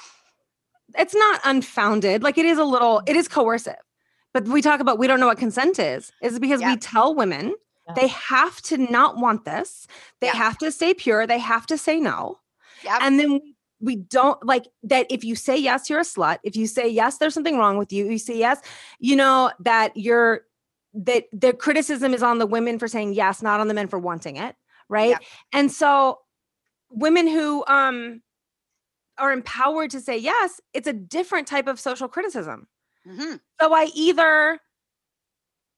it's 0.98 1.14
not 1.14 1.40
unfounded. 1.44 2.22
Like 2.22 2.38
it 2.38 2.46
is 2.46 2.58
a 2.58 2.64
little 2.64 3.02
it 3.06 3.16
is 3.16 3.28
coercive. 3.28 3.74
But 4.32 4.46
we 4.48 4.60
talk 4.62 4.80
about 4.80 4.98
we 4.98 5.06
don't 5.06 5.20
know 5.20 5.26
what 5.26 5.38
consent 5.38 5.78
is. 5.78 6.12
Is 6.22 6.38
because 6.38 6.62
we 6.62 6.76
tell 6.76 7.14
women 7.14 7.54
Yeah. 7.88 7.94
they 7.94 8.08
have 8.08 8.60
to 8.62 8.78
not 8.78 9.16
want 9.16 9.44
this 9.44 9.86
they 10.20 10.26
Yeah. 10.28 10.34
have 10.34 10.58
to 10.58 10.72
stay 10.72 10.94
pure 10.94 11.26
they 11.26 11.38
have 11.38 11.66
to 11.66 11.78
say 11.78 12.00
no 12.00 12.38
Yep. 12.84 12.98
and 13.02 13.18
then 13.20 13.32
we, 13.32 13.54
we 13.80 13.96
don't 13.96 14.44
like 14.44 14.66
that 14.84 15.06
if 15.10 15.24
you 15.24 15.34
say 15.36 15.56
yes 15.56 15.88
you're 15.88 16.00
a 16.00 16.02
slut 16.02 16.38
if 16.42 16.56
you 16.56 16.66
say 16.66 16.88
yes 16.88 17.18
there's 17.18 17.34
something 17.34 17.58
wrong 17.58 17.78
with 17.78 17.92
you 17.92 18.08
you 18.10 18.18
say 18.18 18.36
yes 18.36 18.60
you 18.98 19.14
know 19.16 19.50
that 19.60 19.96
you're 19.96 20.42
that 20.94 21.24
the 21.32 21.52
criticism 21.52 22.14
is 22.14 22.22
on 22.22 22.38
the 22.38 22.46
women 22.46 22.78
for 22.78 22.88
saying 22.88 23.12
yes 23.12 23.42
not 23.42 23.60
on 23.60 23.68
the 23.68 23.74
men 23.74 23.86
for 23.88 23.98
wanting 23.98 24.36
it 24.36 24.56
right 24.88 25.10
Yep. 25.10 25.22
and 25.52 25.70
so 25.72 26.18
women 26.90 27.26
who 27.26 27.64
um 27.66 28.22
are 29.18 29.32
empowered 29.32 29.90
to 29.90 30.00
say 30.00 30.16
yes 30.16 30.60
it's 30.74 30.86
a 30.88 30.92
different 30.92 31.46
type 31.46 31.66
of 31.68 31.78
social 31.80 32.08
criticism 32.08 32.66
Mhm. 33.06 33.40
so 33.60 33.72
I 33.72 33.90
either 33.94 34.58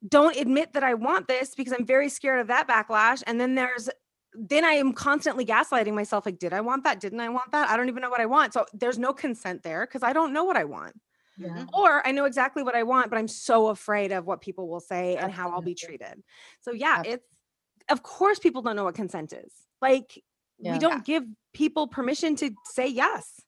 don't 0.06 0.36
admit 0.36 0.72
that 0.74 0.84
I 0.84 0.94
want 0.94 1.26
this 1.28 1.54
because 1.54 1.72
I'm 1.72 1.84
very 1.86 2.08
scared 2.08 2.40
of 2.40 2.46
that 2.48 2.68
backlash. 2.68 3.22
And 3.26 3.40
then 3.40 3.54
there's, 3.54 3.88
then 4.34 4.64
I 4.64 4.72
am 4.72 4.92
constantly 4.92 5.44
gaslighting 5.44 5.94
myself 5.94 6.24
like, 6.26 6.38
did 6.38 6.52
I 6.52 6.60
want 6.60 6.84
that? 6.84 7.00
Didn't 7.00 7.20
I 7.20 7.28
want 7.28 7.50
that? 7.52 7.68
I 7.68 7.76
don't 7.76 7.88
even 7.88 8.02
know 8.02 8.10
what 8.10 8.20
I 8.20 8.26
want. 8.26 8.52
So 8.52 8.64
there's 8.72 8.98
no 8.98 9.12
consent 9.12 9.62
there 9.62 9.86
because 9.86 10.02
I 10.02 10.12
don't 10.12 10.32
know 10.32 10.44
what 10.44 10.56
I 10.56 10.64
want. 10.64 10.94
Yeah. 11.36 11.66
Or 11.72 12.06
I 12.06 12.12
know 12.12 12.24
exactly 12.26 12.62
what 12.62 12.74
I 12.74 12.82
want, 12.82 13.10
but 13.10 13.18
I'm 13.18 13.28
so 13.28 13.68
afraid 13.68 14.12
of 14.12 14.26
what 14.26 14.40
people 14.40 14.68
will 14.68 14.80
say 14.80 15.16
and 15.16 15.32
how 15.32 15.50
I'll 15.50 15.62
be 15.62 15.74
treated. 15.74 16.22
So 16.60 16.72
yeah, 16.72 16.96
Absolutely. 16.98 17.12
it's, 17.14 17.26
of 17.90 18.02
course, 18.02 18.38
people 18.38 18.60
don't 18.62 18.76
know 18.76 18.84
what 18.84 18.94
consent 18.96 19.32
is. 19.32 19.52
Like, 19.80 20.22
Yeah. 20.58 20.72
we 20.72 20.78
don't 20.80 21.04
give 21.04 21.24
people 21.54 21.86
permission 21.86 22.34
to 22.36 22.50
say 22.64 22.88
yes. 22.88 23.40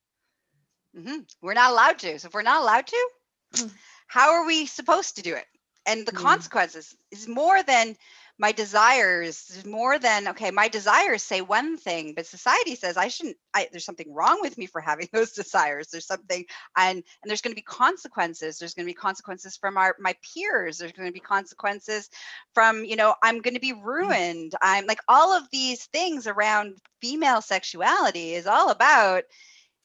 Mhm. 0.96 1.28
We're 1.42 1.54
not 1.54 1.70
allowed 1.72 1.98
to. 2.00 2.18
So 2.18 2.28
if 2.28 2.34
we're 2.34 2.42
not 2.42 2.62
allowed 2.62 2.86
to, 2.88 3.08
Mm. 3.54 3.72
how 4.06 4.30
are 4.32 4.46
we 4.46 4.66
supposed 4.66 5.16
to 5.16 5.22
do 5.22 5.34
it? 5.34 5.46
And 5.86 6.06
the 6.06 6.12
Yeah. 6.12 6.18
consequences 6.18 6.94
is 7.10 7.26
more 7.26 7.62
than 7.62 7.96
my 8.38 8.52
desires, 8.52 9.50
is 9.50 9.66
more 9.66 9.98
than 9.98 10.28
okay, 10.28 10.50
my 10.50 10.68
desires 10.68 11.22
say 11.22 11.42
one 11.42 11.76
thing, 11.76 12.14
but 12.14 12.26
society 12.26 12.74
says 12.74 12.96
I 12.96 13.08
shouldn't 13.08 13.36
I 13.52 13.68
there's 13.70 13.84
something 13.84 14.12
wrong 14.12 14.40
with 14.40 14.56
me 14.56 14.66
for 14.66 14.80
having 14.80 15.08
those 15.12 15.32
desires. 15.32 15.88
There's 15.88 16.06
something 16.06 16.46
and 16.76 16.96
and 16.96 17.04
there's 17.30 17.42
going 17.42 17.52
to 17.52 17.60
be 17.60 17.62
consequences. 17.62 18.58
There's 18.58 18.74
going 18.74 18.86
to 18.86 18.90
be 18.90 18.94
consequences 18.94 19.56
from 19.58 19.76
our 19.76 19.94
my 19.98 20.14
peers. 20.22 20.78
There's 20.78 20.92
going 20.92 21.08
to 21.08 21.12
be 21.12 21.20
consequences 21.20 22.08
from, 22.54 22.84
you 22.84 22.96
know, 22.96 23.14
I'm 23.22 23.42
going 23.42 23.54
to 23.54 23.60
be 23.60 23.74
mm. 23.74 23.84
ruined. 23.84 24.54
I'm 24.62 24.86
like 24.86 25.00
all 25.08 25.36
of 25.36 25.50
these 25.50 25.84
things 25.86 26.26
around 26.26 26.78
female 27.02 27.42
sexuality 27.42 28.34
is 28.34 28.46
all 28.46 28.70
about 28.70 29.24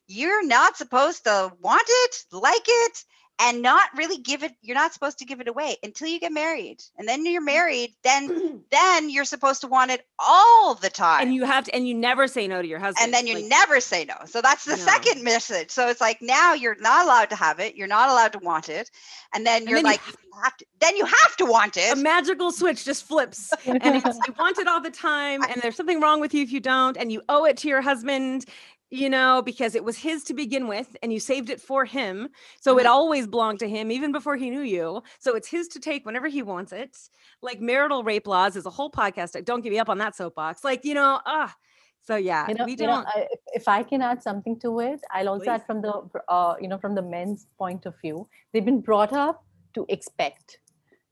you're 0.08 0.46
not 0.46 0.78
supposed 0.78 1.24
to 1.26 1.52
want 1.60 1.88
it, 1.88 2.26
like 2.32 2.66
it, 2.68 3.04
and 3.40 3.62
not 3.62 3.90
really 3.96 4.18
give 4.18 4.44
it. 4.44 4.54
You're 4.62 4.76
not 4.76 4.94
supposed 4.94 5.20
to 5.20 5.26
give 5.26 5.42
it 5.42 5.48
away 5.48 5.76
until 5.84 6.08
you 6.08 6.20
get 6.20 6.32
married. 6.32 6.82
And 6.98 7.08
then 7.08 7.26
you're 7.26 7.42
mm-hmm. 7.42 7.46
married, 7.46 7.94
then 8.04 8.64
then 8.72 9.10
you're 9.10 9.26
supposed 9.26 9.62
to 9.62 9.68
want 9.68 9.92
it 9.92 10.06
all 10.20 10.76
the 10.76 10.90
time. 10.90 11.24
and 11.24 11.36
you 11.36 11.44
have 11.46 11.66
to, 11.66 11.76
and 11.76 11.88
you 11.88 11.94
never 11.94 12.28
say 12.28 12.48
no 12.48 12.62
to 12.62 12.68
your 12.68 12.80
husband. 12.80 13.04
and 13.04 13.14
then 13.14 13.28
you 13.28 13.36
like, 13.36 13.46
never 13.46 13.80
say 13.80 14.06
no. 14.06 14.16
So 14.26 14.42
that's 14.42 14.66
the 14.66 14.78
No. 14.78 14.84
second 14.84 15.24
message. 15.24 15.72
So 15.72 15.90
it's 15.90 16.02
like 16.02 16.22
now 16.22 16.54
you're 16.54 16.78
not 16.80 17.06
allowed 17.06 17.30
to 17.32 17.36
have 17.36 17.60
it. 17.60 17.76
You're 17.76 17.88
not 17.88 18.10
allowed 18.10 18.34
to 18.34 18.40
want 18.40 18.70
it. 18.70 18.90
And 19.34 19.46
then 19.46 19.68
you're 19.68 19.80
then 19.80 19.86
like, 19.86 20.02
you 20.08 20.14
have 20.44 20.58
to, 20.58 20.66
then 20.80 20.96
you 20.96 21.06
have 21.06 21.36
to 21.38 21.46
want 21.46 21.78
it. 21.78 21.94
a 21.94 21.96
magical 21.96 22.52
switch 22.52 22.86
just 22.86 23.06
flips 23.06 23.54
and 23.66 23.84
you 24.28 24.34
want 24.38 24.58
it 24.60 24.68
all 24.68 24.82
the 24.82 24.92
time 24.92 25.42
and 25.44 25.62
there's 25.62 25.76
something 25.76 26.00
wrong 26.02 26.20
with 26.20 26.34
you 26.34 26.44
if 26.44 26.52
you 26.52 26.60
don't 26.60 26.98
and 26.98 27.12
you 27.12 27.22
owe 27.30 27.46
it 27.46 27.58
to 27.58 27.68
your 27.68 27.82
husband 27.82 28.46
you 28.92 29.10
know 29.10 29.42
because 29.44 29.76
it 29.76 29.84
was 29.84 29.98
his 29.98 30.24
to 30.24 30.34
begin 30.34 30.68
with 30.68 30.96
and 31.02 31.12
you 31.12 31.20
saved 31.20 31.50
it 31.50 31.60
for 31.60 31.86
him 31.86 32.30
so 32.62 32.78
it 32.78 32.86
Mhm. 32.86 32.90
always 32.90 33.28
belonged 33.28 33.60
to 33.60 33.68
him 33.68 33.92
even 33.92 34.12
before 34.12 34.36
he 34.36 34.50
knew 34.50 34.62
you 34.62 35.02
so 35.20 35.36
it's 35.36 35.48
his 35.48 35.68
to 35.70 35.80
take 35.80 36.06
whenever 36.06 36.28
he 36.28 36.44
wants 36.44 36.72
it 36.72 36.96
like 37.42 37.60
marital 37.60 38.04
rape 38.04 38.28
laws 38.28 38.56
is 38.56 38.66
a 38.66 38.70
whole 38.70 38.92
podcast 38.92 39.44
don't 39.46 39.62
give 39.62 39.72
me 39.72 39.80
up 39.80 39.90
on 39.90 39.98
that 39.98 40.16
soapbox 40.16 40.64
like 40.64 40.86
you 40.86 40.94
know 40.94 41.20
ah 41.26 41.54
so 42.02 42.16
yeah 42.16 42.48
you 42.48 42.54
know, 42.54 42.66
we 42.66 42.72
you 42.72 42.78
know 42.86 42.88
don't 42.88 43.08
I, 43.08 43.28
if, 43.32 43.40
if 43.54 43.68
I 43.68 43.82
can 43.82 44.02
add 44.02 44.22
something 44.22 44.60
to 44.60 44.80
it, 44.80 45.00
I'll 45.12 45.30
also 45.30 45.46
Please. 45.46 45.50
add 45.50 45.66
from 45.66 45.82
the 45.82 45.94
uh, 46.28 46.56
you 46.62 46.68
know 46.68 46.78
from 46.78 46.94
the 46.94 47.02
men's 47.02 47.48
point 47.58 47.88
of 47.88 48.00
view. 48.00 48.28
They've 48.54 48.64
been 48.64 48.82
brought 48.82 49.14
up 49.14 49.44
to 49.74 49.86
expect. 49.90 50.60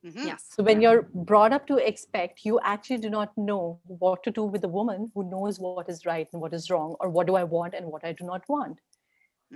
Mhm. 0.04 0.32
yes 0.32 0.50
So 0.50 0.64
when 0.64 0.82
you're 0.82 1.04
brought 1.14 1.54
up 1.54 1.68
to 1.68 1.78
expect, 1.78 2.46
you 2.46 2.60
actually 2.62 2.98
do 2.98 3.10
not 3.10 3.38
know 3.38 3.80
what 3.88 4.24
to 4.24 4.32
do 4.32 4.44
with 4.44 4.64
a 4.64 4.68
woman 4.68 5.12
who 5.16 5.24
knows 5.30 5.60
what 5.60 5.90
is 5.90 6.06
right 6.06 6.28
and 6.34 6.42
what 6.42 6.54
is 6.54 6.70
wrong, 6.70 6.96
or 7.00 7.10
what 7.10 7.28
do 7.28 7.36
I 7.36 7.44
want 7.44 7.74
and 7.74 7.88
what 7.88 8.04
I 8.04 8.12
do 8.14 8.26
not 8.26 8.48
want. 8.50 8.80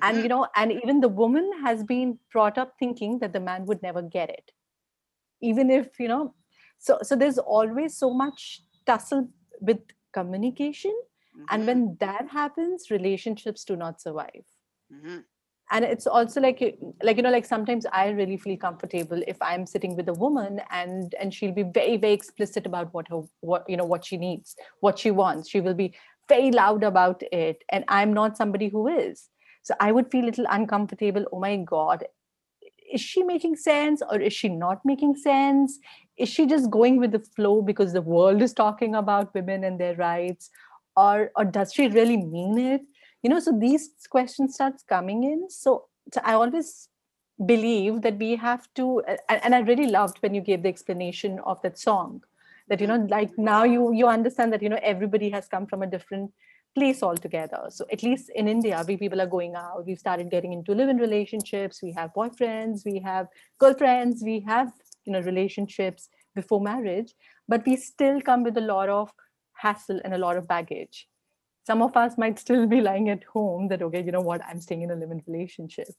And 0.02 0.18
Mhm. 0.18 0.24
you 0.24 0.30
know, 0.30 0.48
and 0.56 0.72
even 0.72 1.02
the 1.02 1.10
woman 1.10 1.52
has 1.64 1.84
been 1.84 2.20
brought 2.32 2.58
up 2.58 2.76
thinking 2.80 3.20
that 3.20 3.34
the 3.34 3.39
man 3.39 3.66
would 3.68 3.82
never 3.84 4.02
get 4.02 4.30
it, 4.30 4.52
even 5.41 5.70
if 5.70 6.00
you 6.00 6.08
know. 6.08 6.36
So 6.80 7.00
so 7.04 7.16
there's 7.16 7.39
always 7.39 7.98
so 7.98 8.14
much 8.14 8.62
tussle 8.86 9.30
with 9.62 9.82
communication, 10.14 10.95
and 11.50 11.66
Mhm. 11.66 11.68
when 11.68 11.98
that 12.02 12.30
happens, 12.30 12.91
relationships 12.91 13.66
do 13.66 13.76
not 13.76 14.02
survive 14.02 14.45
Mhm. 14.89 15.26
And 15.72 15.84
it's 15.84 16.07
also 16.07 16.39
like 16.39 16.78
like 17.03 17.18
you 17.18 17.24
know 17.24 17.32
like 17.32 17.45
sometimes 17.45 17.86
i 17.91 18.09
really 18.09 18.38
feel 18.38 18.57
comfortable 18.57 19.22
if 19.28 19.38
i'm 19.41 19.65
sitting 19.65 19.95
with 19.95 20.07
a 20.09 20.13
woman 20.13 20.61
and 20.72 21.15
and 21.20 21.34
she'll 21.34 21.51
be 21.51 21.63
very 21.63 21.97
very 21.97 22.13
explicit 22.13 22.65
about 22.65 22.93
what 22.93 23.07
her 23.09 23.22
what 23.41 23.70
you 23.70 23.78
know 23.78 23.86
what 23.86 24.05
she 24.05 24.18
needs 24.18 24.55
what 24.80 24.97
she 24.99 25.11
wants. 25.11 25.49
She 25.49 25.61
will 25.61 25.74
be 25.74 25.93
very 26.30 26.51
loud 26.51 26.84
about 26.84 27.22
it. 27.32 27.63
And 27.72 27.84
i'm 27.88 28.13
not 28.13 28.38
somebody 28.38 28.70
who 28.70 28.88
is. 28.88 29.30
So 29.63 29.74
i 29.80 29.91
would 29.91 30.11
feel 30.11 30.24
a 30.26 30.32
little 30.32 30.45
uncomfortable 30.49 31.26
oh 31.32 31.39
my 31.39 31.57
god 31.57 32.05
is 32.91 33.01
she 33.01 33.24
making 33.24 33.55
sense 33.55 34.01
or 34.09 34.20
is 34.20 34.34
she 34.34 34.49
not 34.49 34.80
making 34.86 35.15
sense? 35.15 35.78
Is 36.18 36.30
she 36.30 36.45
just 36.47 36.70
going 36.70 36.97
with 36.97 37.11
the 37.11 37.20
flow 37.20 37.61
because 37.61 37.93
the 37.93 38.01
world 38.01 38.41
is 38.41 38.53
talking 38.53 38.95
about 38.95 39.34
women 39.34 39.65
and 39.65 39.80
their 39.80 39.95
rights? 39.95 40.49
Or 40.95 41.32
or 41.36 41.45
does 41.45 41.74
she 41.74 41.88
really 41.88 42.18
mean 42.18 42.57
it 42.57 42.82
you 43.28 43.34
know 43.34 43.41
so 43.41 43.51
these 43.51 43.89
questions 44.09 44.53
starts 44.53 44.84
coming 44.84 45.25
in. 45.25 45.49
So, 45.49 45.88
so 46.13 46.21
i 46.23 46.34
always 46.34 46.88
believe 47.45 48.01
that 48.03 48.17
we 48.17 48.38
have 48.38 48.67
to 48.75 49.01
and, 49.30 49.41
and 49.43 49.53
i 49.53 49.59
really 49.69 49.88
loved 49.88 50.19
when 50.19 50.34
you 50.34 50.41
gave 50.49 50.63
the 50.63 50.69
explanation 50.69 51.39
of 51.45 51.61
that 51.63 51.78
song 51.78 52.21
that 52.69 52.80
you 52.80 52.88
know 52.88 53.05
like 53.09 53.38
now 53.38 53.63
you 53.65 53.91
you 53.93 54.07
understand 54.07 54.53
that 54.53 54.63
you 54.63 54.69
know 54.69 54.80
everybody 54.82 55.30
has 55.30 55.49
come 55.49 55.67
from 55.67 55.84
a 55.84 55.89
different 55.95 56.32
place 56.75 57.01
altogether. 57.01 57.61
So 57.69 57.86
at 57.91 58.03
least 58.07 58.30
in 58.41 58.47
india 58.47 58.82
we 58.88 58.95
people 59.03 59.21
are 59.25 59.34
going 59.36 59.55
out 59.55 59.86
we've 59.86 59.99
started 60.05 60.32
getting 60.36 60.53
into 60.53 60.78
live-in 60.80 61.03
relationships 61.05 61.84
we 61.88 61.91
have 61.99 62.13
boyfriends 62.21 62.86
we 62.86 62.99
have 63.09 63.28
girlfriends 63.65 64.23
we 64.32 64.39
have 64.51 64.71
you 65.05 65.13
know 65.13 65.21
relationships 65.32 66.09
before 66.39 66.61
marriage 66.71 67.13
but 67.47 67.65
we 67.65 67.75
still 67.75 68.21
come 68.32 68.49
with 68.49 68.63
a 68.63 68.67
lot 68.73 68.89
of 68.97 69.13
hassle 69.65 70.01
and 70.05 70.13
a 70.13 70.23
lot 70.25 70.38
of 70.38 70.47
baggage 70.55 71.07
some 71.68 71.82
of 71.86 71.95
us 72.01 72.18
might 72.24 72.39
still 72.45 72.65
be 72.76 72.82
lying 72.89 73.09
at 73.13 73.24
home 73.36 73.68
that 73.70 73.82
okay 73.88 74.01
you 74.09 74.13
know 74.18 74.26
what? 74.32 74.41
I'm 74.49 74.61
staying 74.65 74.84
in 74.88 74.91
a 74.91 74.95
live-in 75.01 75.22
relationship. 75.28 75.89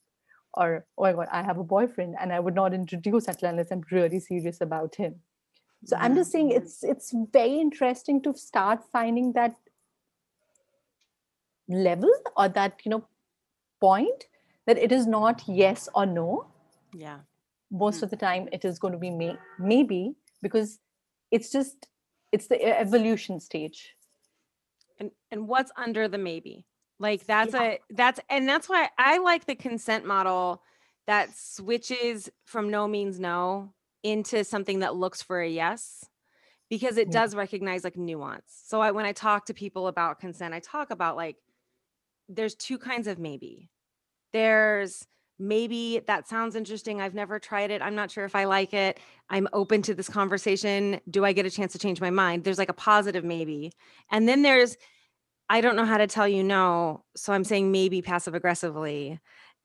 Or 0.55 0.69
oh 0.97 1.03
my 1.05 1.12
god 1.16 1.29
i 1.39 1.41
have 1.47 1.59
a 1.62 1.64
boyfriend 1.73 2.14
and 2.21 2.33
i 2.37 2.39
would 2.45 2.55
not 2.59 2.75
introduce 2.77 3.27
that 3.31 3.43
unless 3.49 3.71
i'm 3.75 3.83
really 3.97 4.21
serious 4.27 4.61
about 4.66 4.95
him. 5.03 5.16
So 5.91 5.97
i'm 6.05 6.14
just 6.19 6.33
saying 6.37 6.49
it's 6.59 6.77
it's 6.93 7.11
very 7.35 7.59
interesting 7.64 8.23
to 8.27 8.33
start 8.45 8.81
finding 8.95 9.29
that 9.35 9.55
level 11.69 12.11
or 12.37 12.49
that 12.49 12.81
you 12.85 12.91
know 12.95 13.03
point 13.81 14.27
that 14.66 14.79
it 14.87 14.93
is 14.99 15.07
not 15.07 15.43
yes 15.47 15.89
or 15.95 16.07
no. 16.07 16.47
Yeah. 16.95 17.19
Most 17.71 18.01
Mhm. 18.01 18.03
of 18.05 18.11
the 18.11 18.21
time 18.25 18.49
it 18.59 18.64
is 18.64 18.79
going 18.79 18.93
to 18.97 19.03
be 19.07 19.11
may- 19.11 19.39
maybe 19.59 20.01
because 20.43 20.81
it's 21.31 21.53
just 21.59 21.89
it's 22.33 22.49
the 22.49 22.59
evolution 22.87 23.41
stage 23.41 23.81
and 25.31 25.49
what's 25.49 25.72
under 25.76 26.09
the 26.09 26.18
maybe. 26.18 26.66
Like 26.99 27.26
that's 27.26 27.55
a 27.55 27.79
that's 27.91 28.18
and 28.29 28.49
that's 28.49 28.68
why 28.68 28.89
i 28.99 29.18
like 29.18 29.47
the 29.47 29.55
consent 29.55 30.05
model 30.05 30.62
that 31.07 31.37
switches 31.37 32.29
from 32.45 32.70
no 32.70 32.89
means 32.89 33.20
no 33.20 33.72
into 34.03 34.43
something 34.43 34.81
that 34.81 34.97
looks 34.97 35.22
for 35.22 35.41
a 35.41 35.49
yes 35.49 36.05
because 36.68 36.99
it 36.99 37.07
Yeah. 37.07 37.20
does 37.20 37.35
recognize 37.35 37.85
like 37.85 37.97
nuance. 37.97 38.62
So 38.66 38.81
I, 38.81 38.91
when 38.91 39.05
i 39.05 39.12
talk 39.12 39.47
to 39.47 39.55
people 39.55 39.87
about 39.87 40.18
consent 40.18 40.55
i 40.55 40.59
talk 40.61 40.91
about 40.91 41.16
like 41.16 41.37
there's 42.29 42.55
two 42.55 42.79
kinds 42.79 43.07
of 43.07 43.18
maybe. 43.18 43.70
There's 44.33 45.07
maybe 45.39 46.01
that 46.09 46.26
sounds 46.26 46.57
interesting 46.57 47.01
i've 47.01 47.14
never 47.14 47.39
tried 47.39 47.70
it 47.70 47.81
i'm 47.81 47.95
not 47.95 48.11
sure 48.11 48.24
if 48.24 48.35
i 48.35 48.43
like 48.43 48.74
it 48.74 48.99
i'm 49.31 49.47
open 49.53 49.81
to 49.81 49.95
this 49.95 50.09
conversation 50.09 51.01
do 51.09 51.24
i 51.24 51.33
get 51.33 51.47
a 51.47 51.51
chance 51.51 51.70
to 51.72 51.79
change 51.79 52.01
my 52.01 52.11
mind? 52.11 52.43
There's 52.43 52.59
like 52.59 52.68
a 52.68 52.72
positive 52.74 53.22
maybe. 53.24 53.72
And 54.11 54.29
then 54.29 54.43
there's 54.43 54.76
I 55.51 55.61
don't 55.61 55.77
know 55.77 55.85
how 55.85 55.99
to 55.99 56.07
tell 56.07 56.29
you 56.29 56.43
no. 56.45 57.05
So 57.17 57.33
I'm 57.33 57.45
saying 57.45 57.73
maybe 57.73 58.03
passive 58.03 58.35
aggressively. 58.35 59.19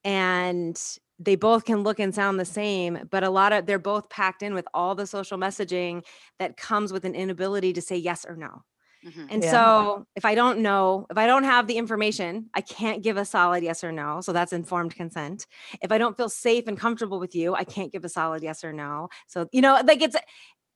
And 0.04 0.80
they 1.20 1.36
both 1.36 1.66
can 1.66 1.84
look 1.84 2.00
and 2.00 2.14
sound 2.14 2.40
the 2.40 2.46
same, 2.46 3.08
but 3.12 3.24
a 3.24 3.30
lot 3.30 3.54
of 3.54 3.66
they're 3.66 3.80
both 3.80 4.10
packed 4.10 4.42
in 4.44 4.54
with 4.54 4.66
all 4.74 4.96
the 4.96 5.08
social 5.08 5.38
messaging 5.38 6.04
that 6.40 6.58
comes 6.58 6.92
with 6.92 7.06
an 7.06 7.16
inability 7.16 7.72
to 7.74 7.82
say 7.82 7.96
yes 7.96 8.26
or 8.26 8.36
no. 8.36 8.64
Mhm. 9.04 9.30
And 9.30 9.44
Yeah. 9.44 9.46
so 9.46 10.06
if 10.16 10.26
I 10.26 10.36
don't 10.36 10.60
know, 10.60 11.08
if 11.12 11.18
I 11.18 11.28
don't 11.28 11.44
have 11.46 11.68
the 11.68 11.78
information, 11.78 12.50
I 12.56 12.62
can't 12.62 13.04
give 13.04 13.18
a 13.18 13.26
solid 13.26 13.64
yes 13.64 13.84
or 13.84 13.92
no. 13.92 14.22
So 14.22 14.34
that's 14.34 14.54
informed 14.54 14.96
consent. 14.96 15.48
If 15.82 15.92
I 15.92 15.98
don't 16.00 16.18
feel 16.18 16.30
safe 16.30 16.68
and 16.68 16.78
comfortable 16.80 17.20
with 17.20 17.36
you, 17.36 17.56
I 17.56 17.64
can't 17.66 17.92
give 17.92 18.06
a 18.06 18.10
solid 18.10 18.44
yes 18.44 18.64
or 18.64 18.74
no. 18.74 19.10
So, 19.28 19.48
you 19.54 19.62
know, 19.62 19.82
like 19.86 20.02
it's 20.02 20.16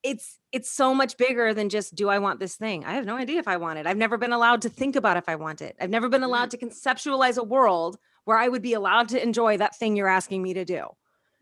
it's 0.04 0.40
it's 0.52 0.70
so 0.72 0.94
much 0.94 1.18
bigger 1.18 1.54
than 1.54 1.70
just 1.70 1.96
do 1.96 2.10
I 2.10 2.20
want 2.20 2.40
this 2.40 2.56
thing? 2.56 2.86
I 2.86 2.94
have 2.94 3.06
no 3.06 3.16
idea 3.18 3.40
if 3.40 3.48
I 3.48 3.58
want 3.58 3.80
it. 3.80 3.88
I've 3.88 3.98
never 3.98 4.18
been 4.18 4.34
allowed 4.34 4.62
to 4.64 4.70
think 4.70 4.96
about 4.96 5.18
if 5.18 5.28
I 5.28 5.36
want 5.36 5.62
it. 5.62 5.76
I've 5.80 5.90
never 5.90 6.10
been 6.10 6.24
allowed 6.24 6.52
to 6.52 6.58
conceptualize 6.58 7.38
a 7.38 7.44
world 7.44 7.98
where 8.26 8.38
I 8.38 8.48
would 8.48 8.62
be 8.62 8.74
allowed 8.74 9.10
to 9.10 9.22
enjoy 9.22 9.58
that 9.58 9.76
thing 9.78 9.96
you're 9.96 10.08
asking 10.08 10.44
me 10.44 10.54
to 10.54 10.66
do. 10.66 10.86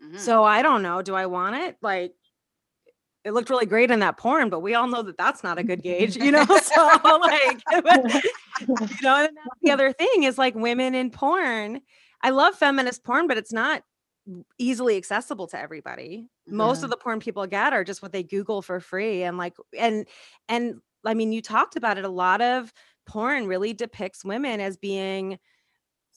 Mhm. 0.04 0.20
So 0.20 0.44
I 0.44 0.62
don't 0.62 0.82
know. 0.82 1.02
Do 1.02 1.16
I 1.16 1.26
want 1.26 1.56
it? 1.56 1.78
Like, 1.82 2.14
it 3.24 3.34
looked 3.34 3.50
really 3.50 3.66
great 3.66 3.90
in 3.90 4.00
that 4.00 4.18
porn, 4.18 4.50
but 4.50 4.60
we 4.60 4.76
all 4.76 4.88
know 4.88 5.02
that 5.02 5.18
that's 5.18 5.44
not 5.44 5.58
a 5.58 5.64
good 5.64 5.82
gauge, 5.82 6.16
you 6.16 6.32
know? 6.32 6.46
So, 6.62 7.00
like, 7.20 7.62
you 7.72 8.98
know, 9.02 9.16
and 9.16 9.36
that's 9.36 9.60
the 9.62 9.72
other 9.72 9.92
thing 9.94 10.24
is 10.24 10.38
like 10.38 10.54
women 10.56 10.94
in 10.94 11.10
porn. 11.10 11.82
I 12.22 12.30
love 12.30 12.56
feminist 12.56 13.04
porn, 13.04 13.28
but 13.28 13.38
it's 13.38 13.54
not 13.54 13.82
easily 14.58 14.98
accessible 14.98 15.48
to 15.48 15.60
everybody. 15.60 16.30
Most 16.48 16.84
of 16.84 16.90
the 16.90 16.98
porn 16.98 17.20
people 17.20 17.46
get 17.48 17.74
are 17.74 17.84
just 17.84 18.02
what 18.02 18.12
they 18.12 18.24
Google 18.24 18.62
for 18.62 18.80
free. 18.80 19.24
And 19.24 19.38
like, 19.38 19.56
and, 19.78 20.08
and 20.50 20.82
I 21.06 21.14
mean, 21.14 21.32
you 21.32 21.42
talked 21.42 21.76
about 21.76 21.98
it. 21.98 22.06
A 22.06 22.10
lot 22.10 22.42
of 22.42 22.74
porn 23.06 23.48
really 23.48 23.74
depicts 23.74 24.26
women 24.26 24.60
as 24.60 24.78
being 24.78 25.38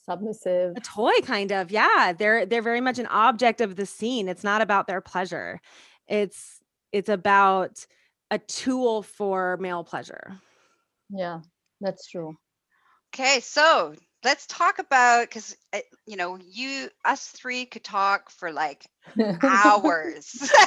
Submissive. 0.07 0.77
a 0.77 0.81
toy 0.81 1.13
kind 1.23 1.53
of 1.53 1.71
yeah 1.71 2.13
they're 2.17 2.47
they're 2.47 2.63
very 2.63 2.81
much 2.81 2.99
an 2.99 3.07
object 3.07 3.61
of 3.61 3.77
the 3.77 3.87
scene 3.87 4.29
it's 4.29 4.45
not 4.45 4.63
about 4.63 4.87
their 4.87 5.01
pleasure 5.01 5.61
it's 6.07 6.61
it's 6.93 7.09
about 7.09 7.85
a 8.31 8.39
tool 8.39 9.03
for 9.03 9.57
male 9.59 9.85
pleasure 9.85 10.41
Yeah, 11.11 11.41
that's 11.81 12.07
true. 12.09 12.37
Okay, 13.15 13.41
so 13.41 13.95
let's 14.25 14.47
talk 14.47 14.79
about 14.79 15.29
because 15.29 15.57
eh, 15.73 15.81
you 16.07 16.16
know 16.16 16.39
you 16.51 16.89
us 17.05 17.27
three 17.29 17.66
could 17.66 17.85
talk 17.85 18.31
for 18.31 18.53
like 18.53 18.85
hours. 19.43 20.51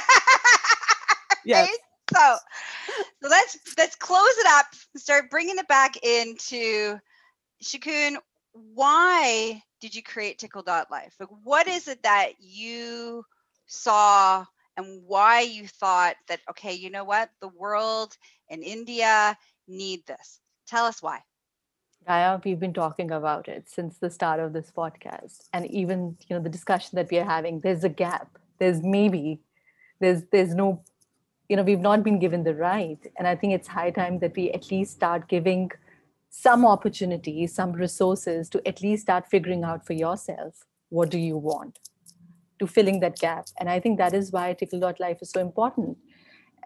Yes. 1.44 1.68
So, 2.14 2.36
so 3.22 3.28
let's 3.28 3.58
let's 3.76 3.96
close 3.96 4.38
it 4.38 4.46
up. 4.48 4.66
Start 4.96 5.30
bringing 5.30 5.58
it 5.58 5.68
back 5.68 5.96
into 6.02 6.98
Shakun. 7.62 8.16
Why 8.52 9.62
did 9.80 9.94
you 9.94 10.02
create 10.02 10.38
Tickle 10.38 10.62
Dot 10.62 10.90
Life? 10.90 11.14
Like, 11.18 11.30
what 11.42 11.66
is 11.68 11.88
it 11.88 12.02
that 12.02 12.32
you 12.40 13.24
saw, 13.66 14.44
and 14.76 15.02
why 15.06 15.40
you 15.40 15.66
thought 15.66 16.16
that 16.28 16.40
okay, 16.50 16.74
you 16.74 16.90
know 16.90 17.04
what, 17.04 17.30
the 17.40 17.48
world 17.48 18.16
and 18.50 18.62
India 18.62 19.36
need 19.68 20.06
this? 20.06 20.40
Tell 20.66 20.84
us 20.86 21.02
why. 21.02 21.20
Gaia, 22.06 22.40
we've 22.44 22.58
been 22.58 22.72
talking 22.72 23.10
about 23.10 23.48
it 23.48 23.68
since 23.70 23.98
the 23.98 24.10
start 24.10 24.40
of 24.40 24.52
this 24.52 24.72
podcast. 24.76 25.48
And 25.52 25.66
even, 25.66 26.16
you 26.28 26.36
know, 26.36 26.42
the 26.42 26.48
discussion 26.48 26.96
that 26.96 27.10
we 27.10 27.18
are 27.18 27.24
having, 27.24 27.60
there's 27.60 27.84
a 27.84 27.88
gap. 27.88 28.38
There's 28.58 28.82
maybe, 28.82 29.40
there's 30.00 30.24
there's 30.32 30.54
no, 30.54 30.82
you 31.48 31.56
know, 31.56 31.62
we've 31.62 31.80
not 31.80 32.02
been 32.02 32.18
given 32.18 32.44
the 32.44 32.54
right. 32.54 32.98
And 33.16 33.28
I 33.28 33.36
think 33.36 33.52
it's 33.52 33.68
high 33.68 33.90
time 33.90 34.18
that 34.18 34.34
we 34.36 34.50
at 34.50 34.70
least 34.70 34.92
start 34.92 35.28
giving 35.28 35.70
some 36.30 36.66
opportunities, 36.66 37.54
some 37.54 37.72
resources 37.72 38.48
to 38.50 38.66
at 38.66 38.82
least 38.82 39.02
start 39.02 39.28
figuring 39.28 39.64
out 39.64 39.86
for 39.86 39.92
yourself 39.92 40.64
what 40.88 41.10
do 41.10 41.18
you 41.18 41.36
want 41.36 41.78
to 42.58 42.66
filling 42.66 43.00
that 43.00 43.18
gap. 43.18 43.46
And 43.60 43.68
I 43.68 43.80
think 43.80 43.98
that 43.98 44.14
is 44.14 44.32
why 44.32 44.54
Tickle.life 44.54 45.18
is 45.20 45.30
so 45.30 45.40
important. 45.40 45.98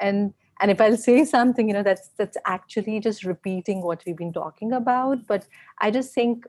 And 0.00 0.34
and 0.60 0.70
if 0.70 0.80
I'll 0.80 0.96
say 0.96 1.24
something, 1.24 1.68
you 1.68 1.74
know, 1.74 1.82
that's 1.82 2.08
that's 2.16 2.36
actually 2.46 3.00
just 3.00 3.24
repeating 3.24 3.82
what 3.82 4.02
we've 4.06 4.16
been 4.16 4.32
talking 4.32 4.72
about. 4.72 5.26
But 5.26 5.46
I 5.78 5.90
just 5.90 6.14
think 6.14 6.46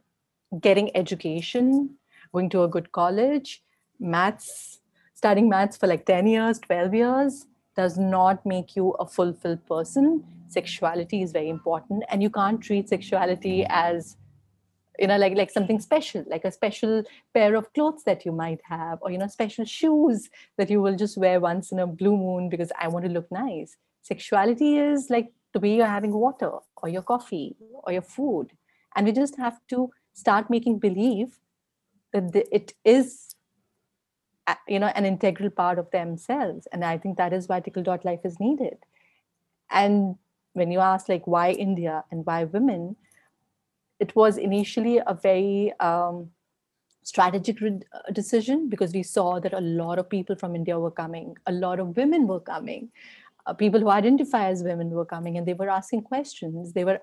getting 0.61 0.95
education, 0.95 1.97
going 2.33 2.49
to 2.51 2.63
a 2.63 2.67
good 2.67 2.91
college, 2.91 3.63
maths, 3.99 4.79
studying 5.13 5.49
maths 5.49 5.75
for 5.75 5.87
like 5.87 6.05
10 6.05 6.27
years, 6.27 6.59
12 6.59 6.93
years 6.93 7.45
does 7.75 7.97
not 7.97 8.45
make 8.45 8.75
you 8.75 8.91
a 8.91 9.05
fulfilled 9.05 9.65
person. 9.67 10.23
Sexuality 10.47 11.21
is 11.21 11.31
very 11.31 11.49
important. 11.49 12.03
And 12.09 12.23
you 12.23 12.29
can't 12.29 12.61
treat 12.61 12.89
sexuality 12.89 13.65
as 13.69 14.15
you 14.99 15.05
know 15.05 15.17
like 15.17 15.35
like 15.35 15.51
something 15.51 15.79
special 15.79 16.23
like 16.27 16.43
a 16.43 16.51
special 16.51 17.03
pair 17.33 17.55
of 17.55 17.71
clothes 17.73 18.03
that 18.03 18.25
you 18.25 18.31
might 18.31 18.59
have 18.63 18.97
or 19.01 19.11
you 19.11 19.17
know 19.19 19.27
special 19.27 19.63
shoes 19.63 20.27
that 20.57 20.71
you 20.71 20.81
will 20.81 20.95
just 20.95 21.17
wear 21.19 21.39
once 21.39 21.71
in 21.71 21.77
a 21.77 21.85
blue 21.85 22.17
moon 22.17 22.49
because 22.49 22.71
i 22.81 22.87
want 22.87 23.05
to 23.05 23.11
look 23.11 23.31
nice 23.31 23.77
sexuality 24.07 24.77
is 24.77 25.09
like 25.09 25.31
the 25.53 25.59
way 25.59 25.75
you're 25.75 25.95
having 25.97 26.13
water 26.13 26.51
or 26.77 26.89
your 26.89 27.01
coffee 27.01 27.55
or 27.83 27.91
your 27.93 28.01
food. 28.01 28.51
And 28.95 29.05
we 29.05 29.11
just 29.11 29.37
have 29.37 29.59
to 29.69 29.89
start 30.13 30.49
making 30.49 30.79
believe 30.79 31.39
that 32.13 32.31
the, 32.33 32.43
it 32.55 32.73
is 32.83 33.35
uh, 34.47 34.55
you 34.67 34.79
know 34.79 34.91
an 34.95 35.05
integral 35.05 35.49
part 35.49 35.79
of 35.79 35.91
themselves. 35.91 36.67
And 36.71 36.85
i 36.85 36.97
think 36.97 37.17
that 37.17 37.33
is 37.33 37.47
why 37.47 37.59
tickle 37.59 37.83
dot 37.83 38.05
life 38.05 38.21
is 38.23 38.39
needed. 38.39 38.77
And 39.69 40.15
when 40.53 40.71
you 40.71 40.79
ask 40.79 41.09
like 41.09 41.27
why 41.27 41.51
india 41.51 42.03
and 42.11 42.25
why 42.25 42.43
women 42.45 42.95
it 43.99 44.15
was 44.15 44.37
initially 44.37 44.97
a 44.97 45.13
very 45.13 45.73
um, 45.79 46.29
strategic 47.03 47.61
uh, 47.61 48.11
decision 48.13 48.69
because 48.69 48.93
we 48.93 49.03
saw 49.03 49.39
that 49.39 49.53
a 49.53 49.61
lot 49.61 49.99
of 49.99 50.09
people 50.09 50.35
from 50.35 50.55
india 50.55 50.79
were 50.79 50.91
coming. 50.91 51.35
A 51.45 51.51
lot 51.51 51.79
of 51.79 51.95
women 51.95 52.27
were 52.27 52.39
coming 52.39 52.89
uh, 53.47 53.53
people 53.53 53.79
who 53.79 53.89
identify 53.89 54.49
as 54.49 54.63
women 54.63 54.89
were 54.89 55.05
coming 55.05 55.37
and 55.37 55.47
they 55.47 55.53
were 55.53 55.69
asking 55.69 56.01
questions. 56.01 56.73
They 56.73 56.83
were 56.83 56.99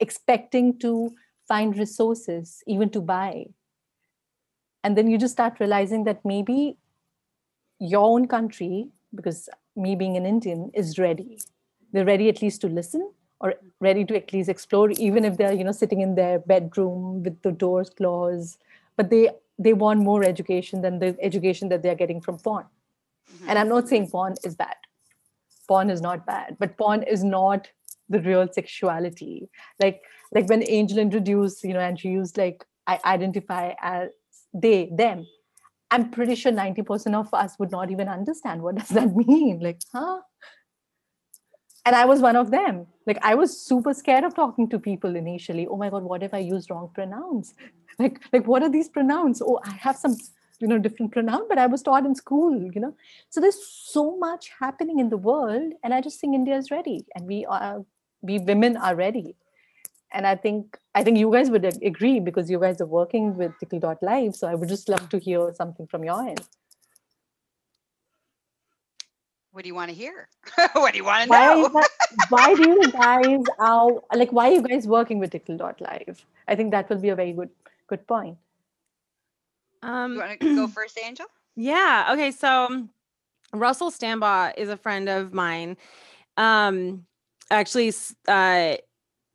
expecting 0.00 0.78
to 0.80 1.14
find 1.48 1.76
resources 1.76 2.62
even 2.66 2.90
to 2.90 3.00
buy. 3.00 3.46
And 4.84 4.96
then 4.96 5.10
you 5.10 5.18
just 5.18 5.32
start 5.32 5.58
realizing 5.58 6.04
that 6.04 6.24
maybe 6.24 6.76
your 7.80 8.04
own 8.04 8.28
country 8.28 8.88
because 9.14 9.48
me 9.74 9.96
being 9.96 10.16
an 10.16 10.26
indian 10.26 10.70
is 10.74 10.98
ready. 10.98 11.40
They're 11.92 12.04
ready 12.04 12.28
at 12.28 12.42
least 12.42 12.60
to 12.60 12.68
listen 12.68 13.10
or 13.40 13.54
ready 13.80 14.04
to 14.04 14.16
at 14.16 14.32
least 14.32 14.48
explore 14.48 14.90
even 14.92 15.24
if 15.24 15.36
they're 15.36 15.52
you 15.52 15.64
know 15.64 15.72
sitting 15.72 16.00
in 16.00 16.14
their 16.14 16.38
bedroom 16.38 17.22
with 17.22 17.40
the 17.42 17.52
doors 17.52 17.90
closed. 17.90 18.58
But 18.96 19.10
they 19.10 19.30
they 19.58 19.72
want 19.72 20.00
more 20.00 20.22
education 20.24 20.82
than 20.82 20.98
the 20.98 21.16
education 21.20 21.68
that 21.70 21.82
they're 21.82 21.94
getting 22.04 22.20
from 22.20 22.38
porn. 22.38 22.66
Mhm. 23.26 23.48
and 23.48 23.58
i'm 23.58 23.68
not 23.68 23.88
saying 23.88 24.08
porn 24.10 24.34
is 24.44 24.54
bad 24.54 24.76
porn 25.68 25.90
is 25.90 26.00
not 26.00 26.26
bad 26.26 26.56
but 26.58 26.76
porn 26.76 27.02
is 27.02 27.24
not 27.24 27.68
the 28.08 28.20
real 28.20 28.46
sexuality. 28.52 29.48
Like 29.80 30.02
like 30.32 30.48
when 30.48 30.64
angel 30.68 30.98
introduced 30.98 31.64
you 31.64 31.74
know 31.74 31.80
and 31.80 31.98
she 31.98 32.08
used 32.08 32.36
like 32.36 32.64
i 32.86 32.98
identify 33.04 33.74
as 33.80 34.10
they 34.52 34.90
them 34.92 35.26
i'm 35.90 36.10
pretty 36.10 36.34
sure 36.34 36.50
90% 36.50 37.14
of 37.14 37.32
us 37.32 37.56
would 37.58 37.70
not 37.70 37.90
even 37.90 38.08
understand 38.08 38.60
what 38.62 38.74
does 38.80 38.88
that 38.88 39.14
mean. 39.14 39.60
Like 39.60 39.80
huh? 39.92 40.20
And 41.84 41.94
i 41.94 42.04
was 42.04 42.20
one 42.20 42.36
of 42.36 42.50
them. 42.50 42.86
Like 43.06 43.18
i 43.22 43.34
was 43.34 43.60
super 43.60 43.94
scared 43.94 44.24
of 44.24 44.34
talking 44.34 44.68
to 44.70 44.78
people 44.78 45.16
initially. 45.16 45.66
Oh 45.66 45.76
my 45.76 45.90
god 45.90 46.02
what 46.02 46.22
if 46.22 46.34
i 46.34 46.38
use 46.38 46.70
wrong 46.70 46.90
pronouns? 46.94 47.54
Like 47.98 48.20
like 48.30 48.46
what 48.46 48.62
are 48.62 48.68
these 48.68 48.90
pronouns? 48.90 49.40
Oh 49.40 49.58
i 49.64 49.70
have 49.70 49.96
some 49.96 50.16
you 50.60 50.68
know 50.68 50.78
different 50.78 51.12
pronoun 51.12 51.46
but 51.48 51.58
i 51.58 51.66
was 51.66 51.82
taught 51.82 52.06
in 52.06 52.14
school 52.14 52.54
you 52.74 52.80
know. 52.80 52.94
So 53.30 53.40
there's 53.40 53.62
so 53.66 54.16
much 54.16 54.50
happening 54.58 54.98
in 54.98 55.08
the 55.10 55.16
world 55.16 55.72
and 55.82 55.94
i 55.94 56.00
just 56.00 56.20
think 56.20 56.34
india 56.34 56.56
is 56.56 56.70
ready 56.70 57.04
and 57.14 57.26
we 57.26 57.44
are 57.46 57.84
we 58.22 58.38
women 58.38 58.76
are 58.76 58.94
ready. 58.96 59.36
And 60.12 60.26
i 60.26 60.34
think 60.42 60.78
i 60.98 61.02
think 61.06 61.18
you 61.18 61.30
guys 61.32 61.50
would 61.50 61.64
agree 61.88 62.20
because 62.20 62.50
you 62.50 62.60
guys 62.60 62.80
are 62.80 62.86
working 62.86 63.36
with 63.40 63.56
tickle.life 63.60 64.34
so 64.34 64.48
i 64.48 64.54
would 64.54 64.68
just 64.68 64.88
love 64.88 65.08
to 65.14 65.18
hear 65.18 65.52
something 65.54 65.86
from 65.86 66.04
your 66.04 66.20
end. 66.28 66.40
What 69.50 69.64
do 69.64 69.68
you 69.68 69.74
want 69.74 69.90
to 69.90 69.96
hear? 69.96 70.28
what 70.72 70.92
do 70.92 70.98
you 70.98 71.04
want 71.04 71.24
to 71.24 71.30
know? 71.30 71.68
why, 71.72 71.86
why 72.28 72.54
do 72.54 72.68
you 72.70 72.92
guys 72.92 73.52
are 73.58 73.90
like 74.14 74.32
why 74.32 74.48
are 74.48 74.52
you 74.52 74.62
guys 74.62 74.86
working 74.86 75.18
with 75.18 75.32
tickle.life 75.32 76.24
i 76.48 76.54
think 76.54 76.70
that 76.70 76.88
will 76.88 77.02
be 77.06 77.14
a 77.14 77.16
very 77.22 77.32
good 77.32 77.50
good 77.88 78.06
point 78.06 78.36
um 79.82 80.14
You 80.14 80.18
want 80.20 80.40
to 80.40 80.54
go 80.54 80.66
first, 80.78 80.98
Angel? 81.02 81.26
Yeah. 81.56 82.10
Okay. 82.12 82.30
So 82.30 82.88
Russell 83.52 83.90
Stambaugh 83.90 84.52
is 84.56 84.68
a 84.68 84.76
friend 84.76 85.08
of 85.08 85.32
mine. 85.32 85.76
Um, 86.36 87.06
actually, 87.50 87.92
uh, 88.28 88.76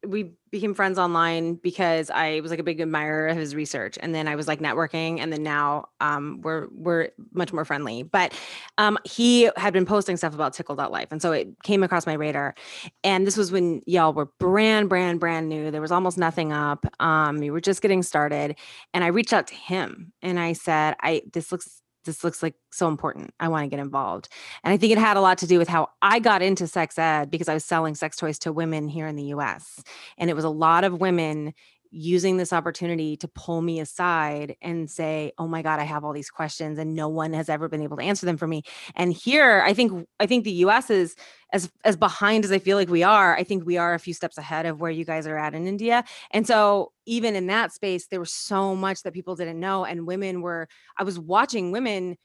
we 0.06 0.32
became 0.50 0.74
friends 0.74 0.98
online 0.98 1.56
because 1.56 2.10
I 2.10 2.40
was 2.42 2.50
like 2.50 2.60
a 2.60 2.64
big 2.64 2.82
admirer 2.82 3.28
of 3.28 3.38
his 3.38 3.56
research, 3.56 3.98
and 4.02 4.16
then 4.16 4.28
I 4.28 4.36
was 4.36 4.48
like 4.48 4.60
networking, 4.60 5.20
and 5.20 5.32
then 5.32 5.44
now 5.44 5.86
um, 6.00 6.42
we're 6.42 6.68
we're 6.72 7.10
much 7.34 7.54
more 7.54 7.66
friendly. 7.66 8.04
But 8.04 8.34
um, 8.78 8.98
he 9.06 9.50
had 9.58 9.74
been 9.74 9.86
posting 9.86 10.18
stuff 10.18 10.34
about 10.34 10.54
Tickle.life, 10.54 11.10
and 11.12 11.22
so 11.22 11.32
it 11.32 11.50
came 11.64 11.84
across 11.84 12.06
my 12.06 12.14
radar. 12.14 12.56
And 13.04 13.28
this 13.28 13.38
was 13.38 13.52
when 13.52 13.82
y'all 13.86 14.14
were 14.14 14.30
brand, 14.40 14.90
brand, 14.90 15.20
brand 15.20 15.50
new. 15.50 15.70
There 15.70 15.82
was 15.82 15.92
almost 15.92 16.18
nothing 16.18 16.52
up. 16.52 16.86
Um, 17.00 17.38
we 17.38 17.52
were 17.52 17.62
just 17.62 17.82
getting 17.82 18.02
started, 18.02 18.58
and 18.94 19.04
I 19.04 19.08
reached 19.08 19.34
out 19.34 19.48
to 19.48 19.56
him, 19.56 20.14
and 20.22 20.40
I 20.40 20.54
said, 20.54 20.96
"I 21.02 21.22
this 21.32 21.52
looks 21.52 21.82
this 22.06 22.24
looks 22.24 22.42
like 22.42 22.56
so 22.72 22.88
important. 22.88 23.34
I 23.40 23.48
want 23.48 23.64
to 23.64 23.70
get 23.70 23.80
involved. 23.80 24.30
And 24.64 24.74
I 24.74 24.78
think 24.78 24.92
it 24.92 24.98
had 24.98 25.18
a 25.18 25.22
lot 25.22 25.38
to 25.40 25.48
do 25.48 25.58
with 25.58 25.68
how 25.68 25.90
I 26.02 26.20
got 26.20 26.42
into 26.42 26.68
sex 26.68 26.98
ed 26.98 27.30
because 27.30 27.50
I 27.50 27.54
was 27.54 27.66
selling 27.66 27.96
sex 27.96 28.18
toys 28.18 28.40
to 28.40 28.52
women 28.52 28.88
here 28.88 29.08
in 29.08 29.16
the 29.16 29.26
US. 29.36 29.84
And 30.18 30.30
it 30.30 30.36
was 30.36 30.46
a 30.46 30.50
lot 30.50 30.84
of 30.84 31.00
women 31.00 31.54
using 31.92 32.38
this 32.38 32.54
opportunity 32.54 33.18
to 33.18 33.28
pull 33.28 33.62
me 33.62 33.80
aside 33.82 34.56
and 34.62 34.90
say 34.90 35.34
oh 35.38 35.48
my 35.48 35.62
god 35.62 35.80
i 35.80 35.84
have 35.84 36.06
all 36.06 36.14
these 36.14 36.30
questions 36.30 36.80
and 36.80 36.96
no 36.96 37.10
one 37.10 37.34
has 37.34 37.50
ever 37.50 37.68
been 37.68 37.82
able 37.82 37.98
to 37.98 38.04
answer 38.04 38.26
them 38.26 38.38
for 38.38 38.48
me. 38.48 38.64
And 38.96 39.12
here 39.14 39.62
i 39.66 39.74
think 39.74 40.08
i 40.20 40.26
think 40.26 40.46
the 40.46 40.54
us 40.54 40.90
is 40.90 41.16
as 41.52 41.70
as 41.84 41.98
behind 41.98 42.46
as 42.46 42.52
i 42.52 42.60
feel 42.60 42.78
like 42.78 42.90
we 42.90 43.04
are 43.04 43.36
i 43.36 43.44
think 43.44 43.66
we 43.66 43.78
are 43.78 43.94
a 43.94 44.00
few 44.00 44.14
steps 44.14 44.38
ahead 44.38 44.66
of 44.66 44.80
where 44.80 44.92
you 44.92 45.04
guys 45.04 45.28
are 45.28 45.38
at 45.38 45.54
in 45.54 45.68
india. 45.68 46.04
And 46.32 46.48
so 46.48 46.94
even 47.06 47.36
in 47.36 47.48
that 47.48 47.74
space 47.74 48.08
there 48.08 48.20
was 48.20 48.32
so 48.32 48.76
much 48.76 49.04
that 49.04 49.14
people 49.14 49.36
didn't 49.36 49.60
know 49.60 49.84
and 49.84 50.08
women 50.08 50.42
were 50.42 50.68
i 50.98 51.04
was 51.04 51.20
watching 51.20 51.72
women 51.72 52.18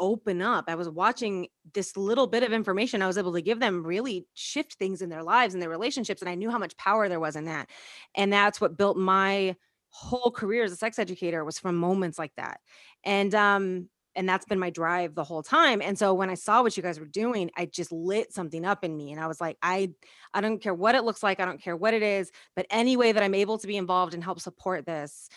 open 0.00 0.42
up. 0.42 0.64
I 0.68 0.74
was 0.74 0.88
watching 0.88 1.48
this 1.74 1.96
little 1.96 2.26
bit 2.26 2.42
of 2.42 2.52
information 2.52 3.02
I 3.02 3.06
was 3.06 3.18
able 3.18 3.32
to 3.34 3.42
give 3.42 3.60
them 3.60 3.84
really 3.84 4.26
shift 4.34 4.74
things 4.74 5.02
in 5.02 5.08
their 5.08 5.22
lives 5.22 5.54
and 5.54 5.62
their 5.62 5.70
relationships. 5.70 6.22
And 6.22 6.28
I 6.28 6.34
knew 6.34 6.50
how 6.50 6.58
much 6.58 6.76
power 6.76 7.08
there 7.08 7.20
was 7.20 7.36
in 7.36 7.44
that. 7.46 7.70
And 8.14 8.32
that's 8.32 8.60
what 8.60 8.76
built 8.76 8.96
my 8.96 9.56
whole 9.90 10.30
career 10.30 10.64
as 10.64 10.72
a 10.72 10.76
sex 10.76 10.98
educator 10.98 11.44
was 11.44 11.58
from 11.58 11.76
moments 11.76 12.18
like 12.18 12.32
that. 12.36 12.60
And 13.04 13.34
um, 13.34 13.88
and 14.14 14.28
that's 14.28 14.44
been 14.44 14.58
my 14.58 14.70
drive 14.70 15.14
the 15.14 15.24
whole 15.24 15.42
time 15.42 15.80
and 15.80 15.98
so 15.98 16.12
when 16.14 16.30
i 16.30 16.34
saw 16.34 16.62
what 16.62 16.76
you 16.76 16.82
guys 16.82 17.00
were 17.00 17.06
doing 17.06 17.50
i 17.56 17.64
just 17.64 17.92
lit 17.92 18.32
something 18.32 18.64
up 18.64 18.84
in 18.84 18.96
me 18.96 19.10
and 19.10 19.20
i 19.20 19.26
was 19.26 19.40
like 19.40 19.56
i 19.62 19.90
i 20.34 20.40
don't 20.40 20.60
care 20.60 20.74
what 20.74 20.94
it 20.94 21.04
looks 21.04 21.22
like 21.22 21.40
i 21.40 21.44
don't 21.44 21.62
care 21.62 21.76
what 21.76 21.94
it 21.94 22.02
is 22.02 22.30
but 22.54 22.66
any 22.70 22.96
way 22.96 23.12
that 23.12 23.22
i'm 23.22 23.34
able 23.34 23.58
to 23.58 23.66
be 23.66 23.76
involved 23.76 24.14
and 24.14 24.22
help 24.24 24.40
support 24.40 24.86
this 24.86 25.28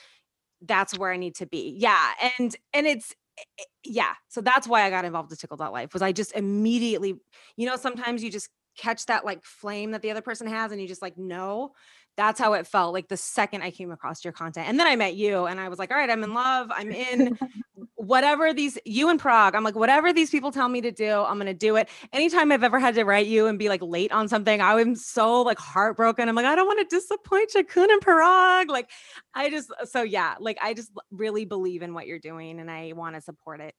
that's 0.62 0.97
where 0.97 1.12
i 1.12 1.18
need 1.18 1.36
to 1.36 1.45
be 1.45 1.76
yeah 1.80 2.12
and 2.38 2.56
and 2.74 2.88
it's 2.88 3.14
Eh, 3.38 3.64
yeah 3.84 4.14
so 4.30 4.42
that's 4.42 4.68
why 4.68 4.84
i 4.84 4.90
got 4.90 5.06
involved 5.06 5.30
with 5.30 5.40
tickle.life 5.40 5.94
was 5.94 6.02
i 6.02 6.12
just 6.12 6.32
immediately 6.34 7.16
you 7.58 7.66
know 7.66 7.76
sometimes 7.76 8.24
you 8.24 8.32
just 8.32 8.50
catch 8.78 9.06
that 9.06 9.26
like 9.26 9.44
flame 9.44 9.92
that 9.92 10.02
the 10.02 10.12
other 10.12 10.22
person 10.22 10.48
has 10.48 10.72
and 10.72 10.82
you 10.82 10.88
just 10.88 11.02
like 11.02 11.18
no 11.18 11.72
that's 12.18 12.39
how 12.39 12.53
it 12.53 12.66
felt 12.66 12.93
like 12.93 13.07
the 13.07 13.18
second 13.18 13.61
I 13.61 13.72
came 13.72 13.91
across 13.91 14.24
your 14.24 14.32
content. 14.32 14.70
And 14.70 14.80
then 14.80 14.88
I 14.88 14.95
met 14.95 15.16
you 15.16 15.45
and 15.45 15.59
I 15.59 15.68
was 15.70 15.80
like, 15.80 15.91
all 15.91 15.97
right, 15.97 16.09
I'm 16.09 16.24
in 16.24 16.34
love. 16.34 16.70
I'm 16.72 16.91
in 16.91 17.38
whatever 17.95 18.53
these 18.53 18.78
you 18.86 19.09
in 19.09 19.18
Prague. 19.18 19.53
I'm 19.55 19.63
like, 19.63 19.76
whatever 19.76 20.13
these 20.13 20.30
people 20.30 20.51
tell 20.51 20.70
me 20.70 20.80
to 20.82 20.91
do, 20.91 21.11
I'm 21.11 21.38
gonna 21.38 21.53
do 21.53 21.76
it. 21.76 21.89
Anytime 22.13 22.51
I've 22.51 22.63
ever 22.63 22.80
had 22.80 22.95
to 22.95 23.03
write 23.03 23.28
you 23.28 23.47
and 23.47 23.59
be 23.59 23.68
like 23.68 23.82
late 23.82 24.11
on 24.11 24.28
something, 24.28 24.61
I 24.61 24.80
am 24.80 24.95
so 24.95 25.41
like 25.41 25.59
heartbroken. 25.59 26.30
I'm 26.30 26.36
like, 26.36 26.45
I 26.45 26.55
don't 26.55 26.68
want 26.68 26.88
to 26.88 26.95
disappoint 26.95 27.51
Shakun 27.53 27.89
in 27.89 27.99
Prague. 27.99 28.70
Like, 28.70 28.89
I 29.34 29.49
just 29.49 29.72
so 29.86 30.03
yeah, 30.03 30.36
like 30.39 30.57
I 30.61 30.74
just 30.74 30.91
really 31.11 31.45
believe 31.45 31.82
in 31.82 31.93
what 31.93 32.07
you're 32.07 32.20
doing 32.20 32.59
and 32.59 32.72
I 32.72 32.93
want 32.93 33.16
to 33.16 33.22
support 33.22 33.59
it. 33.59 33.76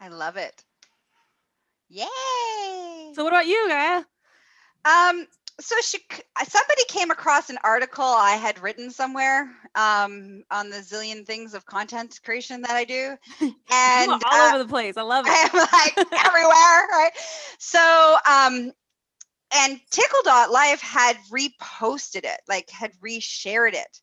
I 0.00 0.08
love 0.08 0.36
it. 0.36 0.64
Yay. 1.88 2.06
So 3.14 3.24
what 3.24 3.32
about 3.32 3.46
you, 3.46 3.68
Gaia? 3.68 4.04
Um, 4.84 5.26
so 5.60 5.76
she 5.82 5.98
somebody 6.48 6.84
came 6.88 7.10
across 7.10 7.50
an 7.50 7.58
article 7.62 8.04
I 8.04 8.32
had 8.32 8.60
written 8.60 8.90
somewhere 8.90 9.50
um, 9.74 10.42
on 10.50 10.70
the 10.70 10.78
zillion 10.78 11.26
things 11.26 11.54
of 11.54 11.66
content 11.66 12.18
creation 12.24 12.62
that 12.62 12.72
I 12.72 12.84
do, 12.84 13.16
and 13.40 14.10
all 14.10 14.20
uh, 14.32 14.48
over 14.48 14.58
the 14.58 14.68
place. 14.68 14.96
I 14.96 15.02
love 15.02 15.24
it. 15.28 15.50
I'm 15.52 15.58
like 15.60 15.98
everywhere, 16.26 16.88
right? 16.90 17.10
So, 17.58 18.16
um, 18.28 18.72
and 19.54 19.80
Tickle.life 19.90 20.80
had 20.80 21.16
reposted 21.32 22.24
it, 22.24 22.40
like 22.48 22.70
had 22.70 22.92
reshared 23.04 23.74
it, 23.74 24.00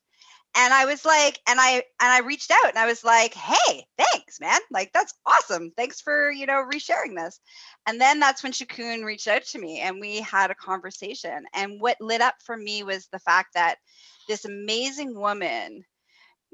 and 0.58 0.74
I 0.74 0.86
was 0.86 1.04
like, 1.04 1.40
and 1.48 1.60
I 1.60 1.74
and 1.74 1.84
I 2.00 2.20
reached 2.20 2.50
out 2.50 2.68
and 2.70 2.78
I 2.78 2.86
was 2.86 3.04
like, 3.04 3.34
hey, 3.34 3.86
thanks, 3.96 4.40
man. 4.40 4.60
Like 4.72 4.92
that's 4.92 5.14
awesome. 5.26 5.72
Thanks 5.76 6.00
for 6.02 6.30
you 6.32 6.46
know 6.46 6.66
resharing 6.72 7.16
this. 7.16 7.40
And 7.86 8.00
then 8.00 8.20
that's 8.20 8.42
when 8.42 8.52
Shakun 8.52 9.04
reached 9.04 9.28
out 9.28 9.44
to 9.46 9.60
me 9.60 9.80
and 9.80 10.00
we 10.00 10.20
had 10.20 10.50
a 10.50 10.56
conversation. 10.56 11.44
And 11.54 11.80
what 11.80 11.96
lit 12.00 12.20
up 12.22 12.34
for 12.44 12.56
me 12.56 12.82
was 12.82 13.08
the 13.12 13.20
fact 13.20 13.54
that 13.54 13.76
this 14.28 14.44
amazing 14.46 15.14
woman 15.18 15.84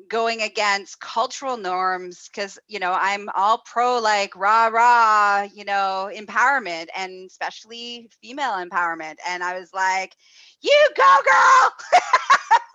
going 0.09 0.43
against 0.43 1.01
cultural 1.01 1.57
norms 1.57 2.29
because 2.33 2.59
you 2.69 2.81
know 2.81 2.93
i'm 3.01 3.29
all 3.35 3.63
pro 3.65 4.01
like 4.01 4.35
rah 4.37 4.67
rah 4.67 5.47
you 5.55 5.65
know 5.65 6.11
empowerment 6.15 6.87
and 6.97 7.27
especially 7.31 8.09
female 8.23 8.53
empowerment 8.55 9.15
and 9.29 9.43
i 9.45 9.59
was 9.59 9.73
like 9.73 10.15
you 10.63 10.89
go 10.97 11.17
girl 11.25 11.71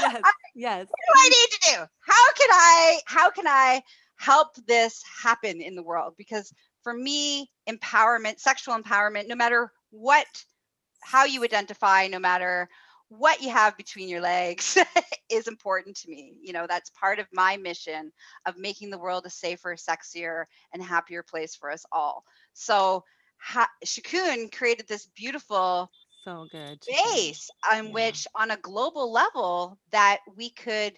yes, 0.00 0.20
I, 0.24 0.32
yes. 0.54 0.86
What 0.88 0.98
do 1.06 1.20
I 1.20 1.28
need 1.28 1.48
to 1.50 1.70
do? 1.70 1.86
How 2.00 2.32
can 2.32 2.48
I 2.50 3.00
how 3.06 3.30
can 3.30 3.46
I 3.46 3.82
help 4.16 4.48
this 4.66 5.02
happen 5.22 5.60
in 5.60 5.74
the 5.74 5.82
world? 5.82 6.14
Because 6.16 6.52
for 6.82 6.94
me, 6.94 7.50
empowerment, 7.68 8.38
sexual 8.40 8.76
empowerment, 8.78 9.28
no 9.28 9.34
matter 9.34 9.70
what 9.90 10.26
how 11.02 11.24
you 11.24 11.44
identify, 11.44 12.06
no 12.08 12.18
matter 12.18 12.68
what 13.08 13.42
you 13.42 13.50
have 13.50 13.76
between 13.76 14.08
your 14.08 14.20
legs 14.20 14.78
is 15.30 15.46
important 15.46 15.96
to 15.96 16.08
me. 16.08 16.38
You 16.42 16.52
know, 16.52 16.66
that's 16.66 16.90
part 16.90 17.18
of 17.18 17.26
my 17.32 17.56
mission 17.56 18.10
of 18.46 18.56
making 18.56 18.90
the 18.90 18.98
world 18.98 19.26
a 19.26 19.30
safer, 19.30 19.76
sexier, 19.76 20.44
and 20.72 20.82
happier 20.82 21.22
place 21.22 21.54
for 21.54 21.70
us 21.70 21.84
all. 21.92 22.24
So, 22.54 23.04
ha- 23.38 23.68
Shakun 23.84 24.50
created 24.52 24.88
this 24.88 25.06
beautiful 25.14 25.90
so 26.24 26.46
good 26.50 26.78
base 26.86 27.50
on 27.70 27.86
yeah. 27.86 27.92
which 27.92 28.26
on 28.34 28.50
a 28.50 28.56
global 28.56 29.12
level 29.12 29.78
that 29.90 30.20
we 30.36 30.50
could 30.50 30.94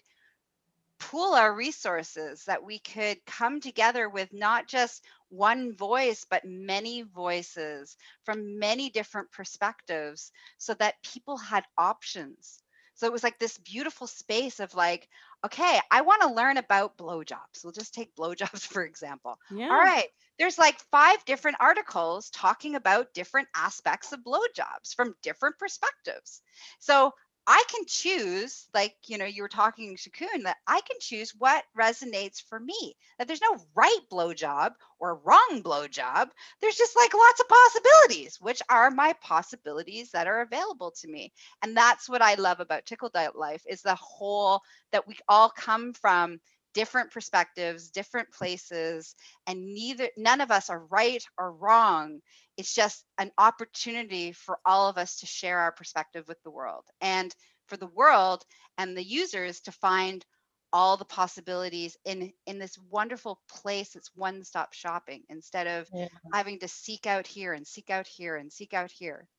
pool 0.99 1.33
our 1.33 1.53
resources 1.53 2.43
that 2.45 2.63
we 2.63 2.79
could 2.79 3.17
come 3.25 3.59
together 3.59 4.09
with 4.09 4.33
not 4.33 4.67
just 4.67 5.03
one 5.29 5.75
voice 5.75 6.25
but 6.29 6.45
many 6.45 7.03
voices 7.03 7.97
from 8.23 8.57
many 8.57 8.89
different 8.89 9.29
perspectives 9.31 10.31
so 10.57 10.73
that 10.75 10.95
people 11.03 11.37
had 11.37 11.63
options 11.77 12.63
so 12.95 13.05
it 13.05 13.13
was 13.13 13.23
like 13.23 13.37
this 13.37 13.59
beautiful 13.59 14.07
space 14.07 14.59
of 14.59 14.73
like 14.73 15.07
okay 15.45 15.79
i 15.91 16.01
want 16.01 16.21
to 16.21 16.33
learn 16.33 16.57
about 16.57 16.97
blowjobs 16.97 17.63
we'll 17.63 17.73
just 17.73 17.93
take 17.93 18.15
blowjobs 18.15 18.61
for 18.73 18.83
example 18.83 19.37
yeah. 19.51 19.65
all 19.65 19.77
right 19.77 20.07
there's 20.39 20.57
like 20.57 20.79
five 20.91 21.23
different 21.25 21.57
articles 21.59 22.29
talking 22.29 22.75
about 22.75 23.13
different 23.13 23.47
aspects 23.55 24.11
of 24.13 24.23
blowjobs 24.23 24.95
from 24.95 25.15
different 25.23 25.57
perspectives. 25.57 26.41
So 26.79 27.13
I 27.49 27.63
can 27.69 27.85
choose, 27.87 28.67
like, 28.73 28.93
you 29.05 29.17
know, 29.17 29.23
you 29.25 29.41
were 29.41 29.47
talking, 29.47 29.95
Shakun, 29.95 30.43
that 30.43 30.57
I 30.67 30.81
can 30.81 30.97
choose 30.99 31.33
what 31.37 31.63
resonates 31.79 32.41
for 32.43 32.59
me. 32.59 32.97
That 33.17 33.27
there's 33.27 33.41
no 33.41 33.57
right 33.73 33.99
blowjob 34.11 34.73
or 34.99 35.21
wrong 35.23 35.61
blowjob. 35.63 36.29
There's 36.59 36.75
just 36.75 36.97
like 36.97 37.13
lots 37.13 37.39
of 37.39 37.47
possibilities, 37.47 38.37
which 38.41 38.61
are 38.69 38.91
my 38.91 39.13
possibilities 39.21 40.11
that 40.11 40.27
are 40.27 40.41
available 40.41 40.91
to 40.99 41.07
me. 41.07 41.31
And 41.63 41.75
that's 41.75 42.09
what 42.09 42.21
I 42.21 42.35
love 42.35 42.59
about 42.59 42.85
Tickle 42.85 43.11
Life 43.33 43.63
is 43.65 43.81
the 43.81 43.95
whole 43.95 44.61
that 44.91 45.07
we 45.07 45.15
all 45.29 45.49
come 45.49 45.93
from 45.93 46.41
different 46.77 47.09
perspectives, 47.09 47.89
different 47.89 48.29
mm. 48.29 48.37
places, 48.37 49.15
and 49.47 49.65
neither 49.65 50.09
none 50.15 50.41
of 50.41 50.51
us 50.51 50.69
are 50.69 50.85
right 50.85 51.23
or 51.39 51.51
wrong. 51.51 52.19
It's 52.55 52.75
just 52.75 53.03
an 53.17 53.31
opportunity 53.39 54.31
for 54.31 54.59
all 54.63 54.87
of 54.87 54.99
us 54.99 55.17
to 55.21 55.25
share 55.25 55.57
our 55.57 55.71
perspective 55.71 56.25
with 56.27 56.37
the 56.43 56.51
world 56.51 56.83
and 57.01 57.33
for 57.65 57.77
the 57.77 57.87
world 57.87 58.43
and 58.77 58.95
the 58.95 59.03
users 59.03 59.59
to 59.61 59.71
find 59.71 60.23
all 60.71 60.97
the 60.97 61.05
possibilities 61.05 61.97
in 62.05 62.31
in 62.45 62.59
this 62.59 62.77
wonderful 62.91 63.39
place 63.49 63.95
it's 63.95 64.11
one-stop 64.15 64.73
shopping 64.73 65.23
instead 65.29 65.65
of 65.65 65.87
yeah. 65.93 66.07
having 66.33 66.59
to 66.59 66.67
seek 66.67 67.07
out 67.07 67.25
here 67.25 67.53
and 67.53 67.65
seek 67.65 67.89
out 67.89 68.05
here 68.05 68.35
and 68.35 68.51
seek 68.51 68.73
out 68.73 68.91
here 68.91 69.29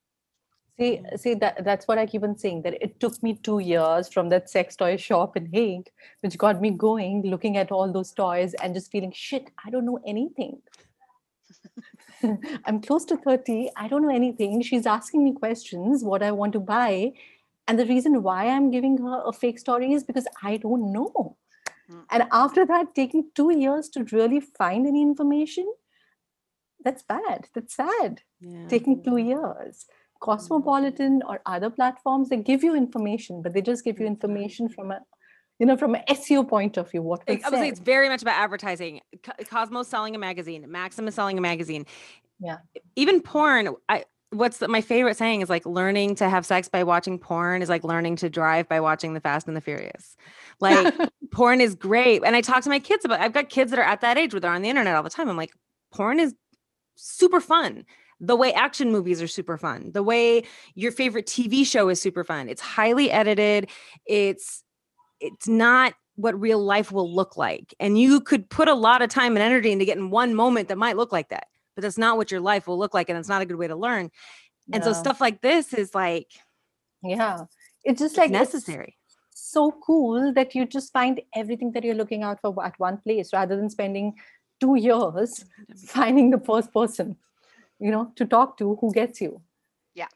See, 0.78 1.02
see 1.16 1.34
that 1.34 1.64
that's 1.64 1.88
what 1.88 1.98
I 1.98 2.06
keep 2.06 2.22
on 2.22 2.38
saying. 2.38 2.62
That 2.62 2.80
it 2.80 3.00
took 3.00 3.20
me 3.22 3.34
two 3.34 3.58
years 3.58 4.08
from 4.08 4.28
that 4.28 4.48
sex 4.48 4.76
toy 4.76 4.96
shop 4.96 5.36
in 5.36 5.46
Hague, 5.52 5.90
which 6.20 6.38
got 6.38 6.60
me 6.60 6.70
going, 6.70 7.22
looking 7.22 7.56
at 7.56 7.72
all 7.72 7.92
those 7.92 8.12
toys 8.12 8.54
and 8.62 8.74
just 8.74 8.92
feeling 8.92 9.12
shit. 9.12 9.50
I 9.64 9.70
don't 9.70 9.84
know 9.84 9.98
anything. 10.06 10.62
I'm 12.64 12.80
close 12.80 13.04
to 13.06 13.16
30. 13.16 13.70
I 13.76 13.88
don't 13.88 14.02
know 14.02 14.14
anything. 14.14 14.62
She's 14.62 14.86
asking 14.86 15.24
me 15.24 15.32
questions, 15.32 16.04
what 16.04 16.22
I 16.22 16.30
want 16.30 16.52
to 16.52 16.60
buy. 16.60 17.12
And 17.66 17.78
the 17.78 17.86
reason 17.86 18.22
why 18.22 18.46
I'm 18.48 18.70
giving 18.70 18.98
her 18.98 19.22
a 19.26 19.32
fake 19.32 19.58
story 19.58 19.92
is 19.92 20.04
because 20.04 20.26
I 20.42 20.58
don't 20.58 20.92
know. 20.92 21.36
Mm. 21.90 22.04
And 22.10 22.22
after 22.32 22.64
that, 22.66 22.94
taking 22.94 23.30
two 23.34 23.50
years 23.52 23.88
to 23.90 24.04
really 24.12 24.40
find 24.40 24.86
any 24.86 25.02
information, 25.02 25.70
that's 26.84 27.02
bad. 27.02 27.48
That's 27.54 27.74
sad. 27.74 28.22
Yeah. 28.40 28.68
Taking 28.68 29.02
two 29.02 29.16
years. 29.16 29.86
Cosmopolitan 30.20 31.22
or 31.28 31.40
other 31.46 31.70
platforms, 31.70 32.28
they 32.28 32.36
give 32.36 32.64
you 32.64 32.74
information, 32.74 33.42
but 33.42 33.54
they 33.54 33.62
just 33.62 33.84
give 33.84 34.00
you 34.00 34.06
information 34.06 34.68
from 34.68 34.90
a 34.90 35.00
you 35.58 35.66
know, 35.66 35.76
from 35.76 35.96
an 35.96 36.02
SEO 36.08 36.48
point 36.48 36.76
of 36.76 36.88
view, 36.88 37.02
what 37.02 37.20
would 37.26 37.42
say 37.42 37.68
it's 37.68 37.80
very 37.80 38.08
much 38.08 38.22
about 38.22 38.36
advertising. 38.36 39.00
Cosmos 39.50 39.88
selling 39.88 40.14
a 40.14 40.18
magazine, 40.18 40.64
Maxim 40.70 41.08
is 41.08 41.16
selling 41.16 41.36
a 41.36 41.40
magazine. 41.40 41.84
Yeah. 42.38 42.58
Even 42.94 43.20
porn. 43.20 43.74
I 43.88 44.04
what's 44.30 44.58
the, 44.58 44.68
my 44.68 44.80
favorite 44.80 45.16
saying 45.16 45.40
is 45.40 45.48
like 45.48 45.64
learning 45.64 46.14
to 46.16 46.28
have 46.28 46.44
sex 46.44 46.68
by 46.68 46.84
watching 46.84 47.18
porn 47.18 47.62
is 47.62 47.68
like 47.68 47.82
learning 47.82 48.16
to 48.16 48.28
drive 48.28 48.68
by 48.68 48.78
watching 48.78 49.14
the 49.14 49.20
Fast 49.20 49.48
and 49.48 49.56
the 49.56 49.60
Furious. 49.60 50.16
Like 50.60 50.94
porn 51.32 51.60
is 51.60 51.74
great. 51.74 52.22
And 52.24 52.36
I 52.36 52.40
talk 52.40 52.62
to 52.64 52.70
my 52.70 52.78
kids 52.78 53.04
about 53.04 53.20
I've 53.20 53.32
got 53.32 53.48
kids 53.48 53.70
that 53.70 53.80
are 53.80 53.86
at 53.86 54.00
that 54.02 54.18
age 54.18 54.32
where 54.32 54.40
they're 54.40 54.52
on 54.52 54.62
the 54.62 54.68
internet 54.68 54.94
all 54.94 55.02
the 55.02 55.10
time. 55.10 55.28
I'm 55.28 55.36
like, 55.36 55.52
porn 55.92 56.20
is 56.20 56.34
super 56.94 57.40
fun. 57.40 57.84
The 58.20 58.36
way 58.36 58.52
action 58.52 58.90
movies 58.90 59.22
are 59.22 59.28
super 59.28 59.56
fun. 59.56 59.92
The 59.92 60.02
way 60.02 60.44
your 60.74 60.92
favorite 60.92 61.26
TV 61.26 61.64
show 61.64 61.88
is 61.88 62.00
super 62.02 62.24
fun. 62.24 62.48
It's 62.48 62.60
highly 62.60 63.10
edited. 63.10 63.70
It's 64.06 64.64
it's 65.20 65.48
not 65.48 65.94
what 66.16 66.40
real 66.40 66.58
life 66.58 66.90
will 66.90 67.12
look 67.12 67.36
like. 67.36 67.74
And 67.78 67.98
you 67.98 68.20
could 68.20 68.50
put 68.50 68.66
a 68.68 68.74
lot 68.74 69.02
of 69.02 69.08
time 69.08 69.36
and 69.36 69.42
energy 69.42 69.70
into 69.70 69.84
getting 69.84 70.10
one 70.10 70.34
moment 70.34 70.68
that 70.68 70.78
might 70.78 70.96
look 70.96 71.12
like 71.12 71.28
that 71.28 71.46
but 71.78 71.82
that's 71.82 71.96
not 71.96 72.16
what 72.16 72.32
your 72.32 72.40
life 72.40 72.66
will 72.66 72.76
look 72.76 72.92
like 72.92 73.08
and 73.08 73.16
it's 73.16 73.28
not 73.28 73.40
a 73.40 73.46
good 73.46 73.54
way 73.54 73.68
to 73.68 73.76
learn 73.76 74.10
and 74.72 74.82
so 74.82 74.92
stuff 74.92 75.20
like 75.20 75.40
this 75.42 75.72
is 75.72 75.94
like 75.94 76.26
yeah 77.04 77.44
it's 77.84 78.00
just 78.00 78.16
like 78.16 78.32
necessary 78.32 78.96
so 79.30 79.70
cool 79.86 80.32
that 80.32 80.56
you 80.56 80.66
just 80.66 80.92
find 80.92 81.20
everything 81.36 81.70
that 81.70 81.84
you're 81.84 81.94
looking 81.94 82.24
out 82.24 82.40
for 82.40 82.52
at 82.66 82.76
one 82.80 82.96
place 82.96 83.32
rather 83.32 83.54
than 83.54 83.70
spending 83.70 84.12
two 84.58 84.74
years 84.74 85.44
finding 85.86 86.30
the 86.30 86.40
first 86.40 86.72
person 86.72 87.14
you 87.80 87.90
know 87.90 88.12
to 88.16 88.24
talk 88.24 88.56
to 88.58 88.76
who 88.80 88.92
gets 88.92 89.20
you. 89.20 89.40
Yeah, 89.94 90.06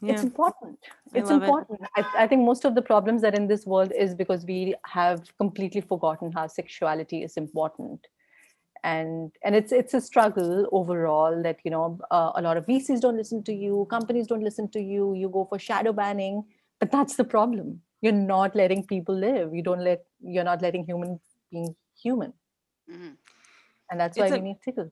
yeah. 0.00 0.12
it's 0.12 0.22
important 0.22 0.78
it's 1.14 1.30
important 1.30 1.80
it. 1.80 1.88
I, 1.96 2.24
I 2.24 2.26
think 2.26 2.44
most 2.44 2.64
of 2.64 2.74
the 2.74 2.82
problems 2.82 3.22
that 3.22 3.34
in 3.34 3.46
this 3.46 3.66
world 3.66 3.92
is 3.96 4.14
because 4.14 4.44
we 4.44 4.74
have 4.84 5.22
completely 5.38 5.80
forgotten 5.80 6.32
how 6.32 6.46
sexuality 6.46 7.22
is 7.22 7.36
important. 7.36 8.06
And 8.84 9.32
and 9.42 9.56
it's 9.56 9.72
it's 9.72 9.94
a 9.94 10.00
struggle 10.00 10.68
overall 10.70 11.42
that 11.42 11.58
you 11.64 11.70
know 11.70 11.98
uh, 12.12 12.30
a 12.36 12.42
lot 12.42 12.56
of 12.56 12.64
vcs 12.64 13.00
don't 13.00 13.16
listen 13.16 13.42
to 13.42 13.52
you 13.52 13.88
companies 13.90 14.28
don't 14.28 14.44
listen 14.44 14.68
to 14.68 14.80
you 14.80 15.14
you 15.14 15.28
go 15.28 15.46
for 15.48 15.58
shadow 15.58 15.92
banning. 15.92 16.44
But 16.78 16.92
that's 16.92 17.16
the 17.16 17.24
problem. 17.24 17.80
You're 18.02 18.12
not 18.12 18.54
letting 18.54 18.86
people 18.86 19.16
live. 19.16 19.52
You 19.52 19.64
don't 19.64 19.82
let 19.82 20.04
you're 20.20 20.44
not 20.44 20.62
letting 20.62 20.84
human 20.86 21.18
being 21.50 21.74
human. 22.00 22.32
Mm-hmm. 22.90 23.14
and 23.90 24.00
that's 24.00 24.16
why 24.16 24.26
it's 24.26 24.32
we 24.32 24.38
a, 24.38 24.42
need 24.42 24.56
tickle 24.64 24.90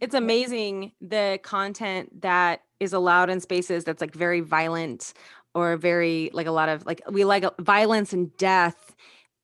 it's 0.00 0.14
amazing 0.14 0.92
the 1.00 1.38
content 1.42 2.22
that 2.22 2.62
is 2.80 2.92
allowed 2.92 3.30
in 3.30 3.40
spaces 3.40 3.84
that's 3.84 4.00
like 4.00 4.14
very 4.14 4.40
violent 4.40 5.12
or 5.54 5.76
very 5.76 6.30
like 6.32 6.46
a 6.46 6.52
lot 6.52 6.68
of 6.68 6.84
like 6.86 7.00
we 7.10 7.24
like 7.24 7.44
violence 7.58 8.12
and 8.12 8.36
death 8.36 8.94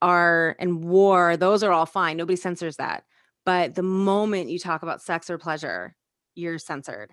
are 0.00 0.56
and 0.58 0.84
war 0.84 1.36
those 1.36 1.62
are 1.62 1.72
all 1.72 1.86
fine 1.86 2.16
nobody 2.16 2.36
censors 2.36 2.76
that 2.76 3.04
but 3.44 3.74
the 3.74 3.82
moment 3.82 4.50
you 4.50 4.58
talk 4.58 4.82
about 4.82 5.02
sex 5.02 5.28
or 5.28 5.38
pleasure, 5.38 5.96
you're 6.34 6.58
censored. 6.58 7.12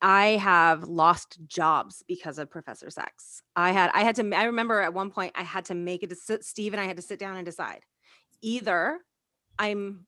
I 0.00 0.36
have 0.36 0.84
lost 0.84 1.38
jobs 1.46 2.04
because 2.06 2.38
of 2.38 2.50
Professor 2.50 2.90
Sex. 2.90 3.42
I 3.56 3.72
had 3.72 3.90
I 3.94 4.02
had 4.02 4.16
to 4.16 4.32
I 4.34 4.44
remember 4.44 4.80
at 4.80 4.92
one 4.92 5.10
point 5.10 5.32
I 5.34 5.42
had 5.42 5.64
to 5.66 5.74
make 5.74 6.02
it 6.02 6.10
to 6.10 6.42
Steve 6.42 6.74
and 6.74 6.80
I 6.80 6.84
had 6.84 6.96
to 6.96 7.02
sit 7.02 7.18
down 7.18 7.36
and 7.36 7.46
decide. 7.46 7.80
Either 8.42 8.98
I'm 9.58 10.06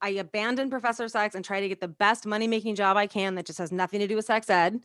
I 0.00 0.10
abandon 0.10 0.70
Professor 0.70 1.08
Sex 1.08 1.34
and 1.34 1.44
try 1.44 1.60
to 1.60 1.68
get 1.68 1.80
the 1.80 1.88
best 1.88 2.26
money 2.26 2.46
making 2.46 2.74
job 2.74 2.96
I 2.96 3.06
can 3.06 3.34
that 3.34 3.46
just 3.46 3.58
has 3.58 3.72
nothing 3.72 4.00
to 4.00 4.06
do 4.06 4.16
with 4.16 4.24
sex 4.24 4.50
ed, 4.50 4.80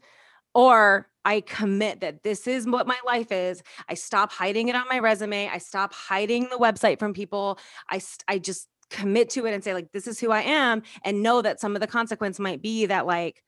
or 0.53 1.07
I 1.23 1.41
commit 1.41 2.01
that 2.01 2.23
this 2.23 2.47
is 2.47 2.65
what 2.65 2.87
my 2.87 2.97
life 3.05 3.31
is. 3.31 3.61
I 3.87 3.93
stop 3.93 4.31
hiding 4.31 4.69
it 4.69 4.75
on 4.75 4.87
my 4.89 4.99
resume. 4.99 5.49
I 5.49 5.59
stop 5.59 5.93
hiding 5.93 6.49
the 6.49 6.57
website 6.57 6.99
from 6.99 7.13
people. 7.13 7.59
I 7.89 8.01
I 8.27 8.39
just 8.39 8.67
commit 8.89 9.29
to 9.31 9.45
it 9.45 9.53
and 9.53 9.63
say 9.63 9.73
like 9.73 9.91
this 9.91 10.07
is 10.07 10.19
who 10.19 10.31
I 10.31 10.41
am 10.41 10.83
and 11.05 11.23
know 11.23 11.41
that 11.41 11.61
some 11.61 11.75
of 11.75 11.81
the 11.81 11.87
consequence 11.87 12.39
might 12.39 12.61
be 12.61 12.85
that 12.87 13.05
like 13.05 13.41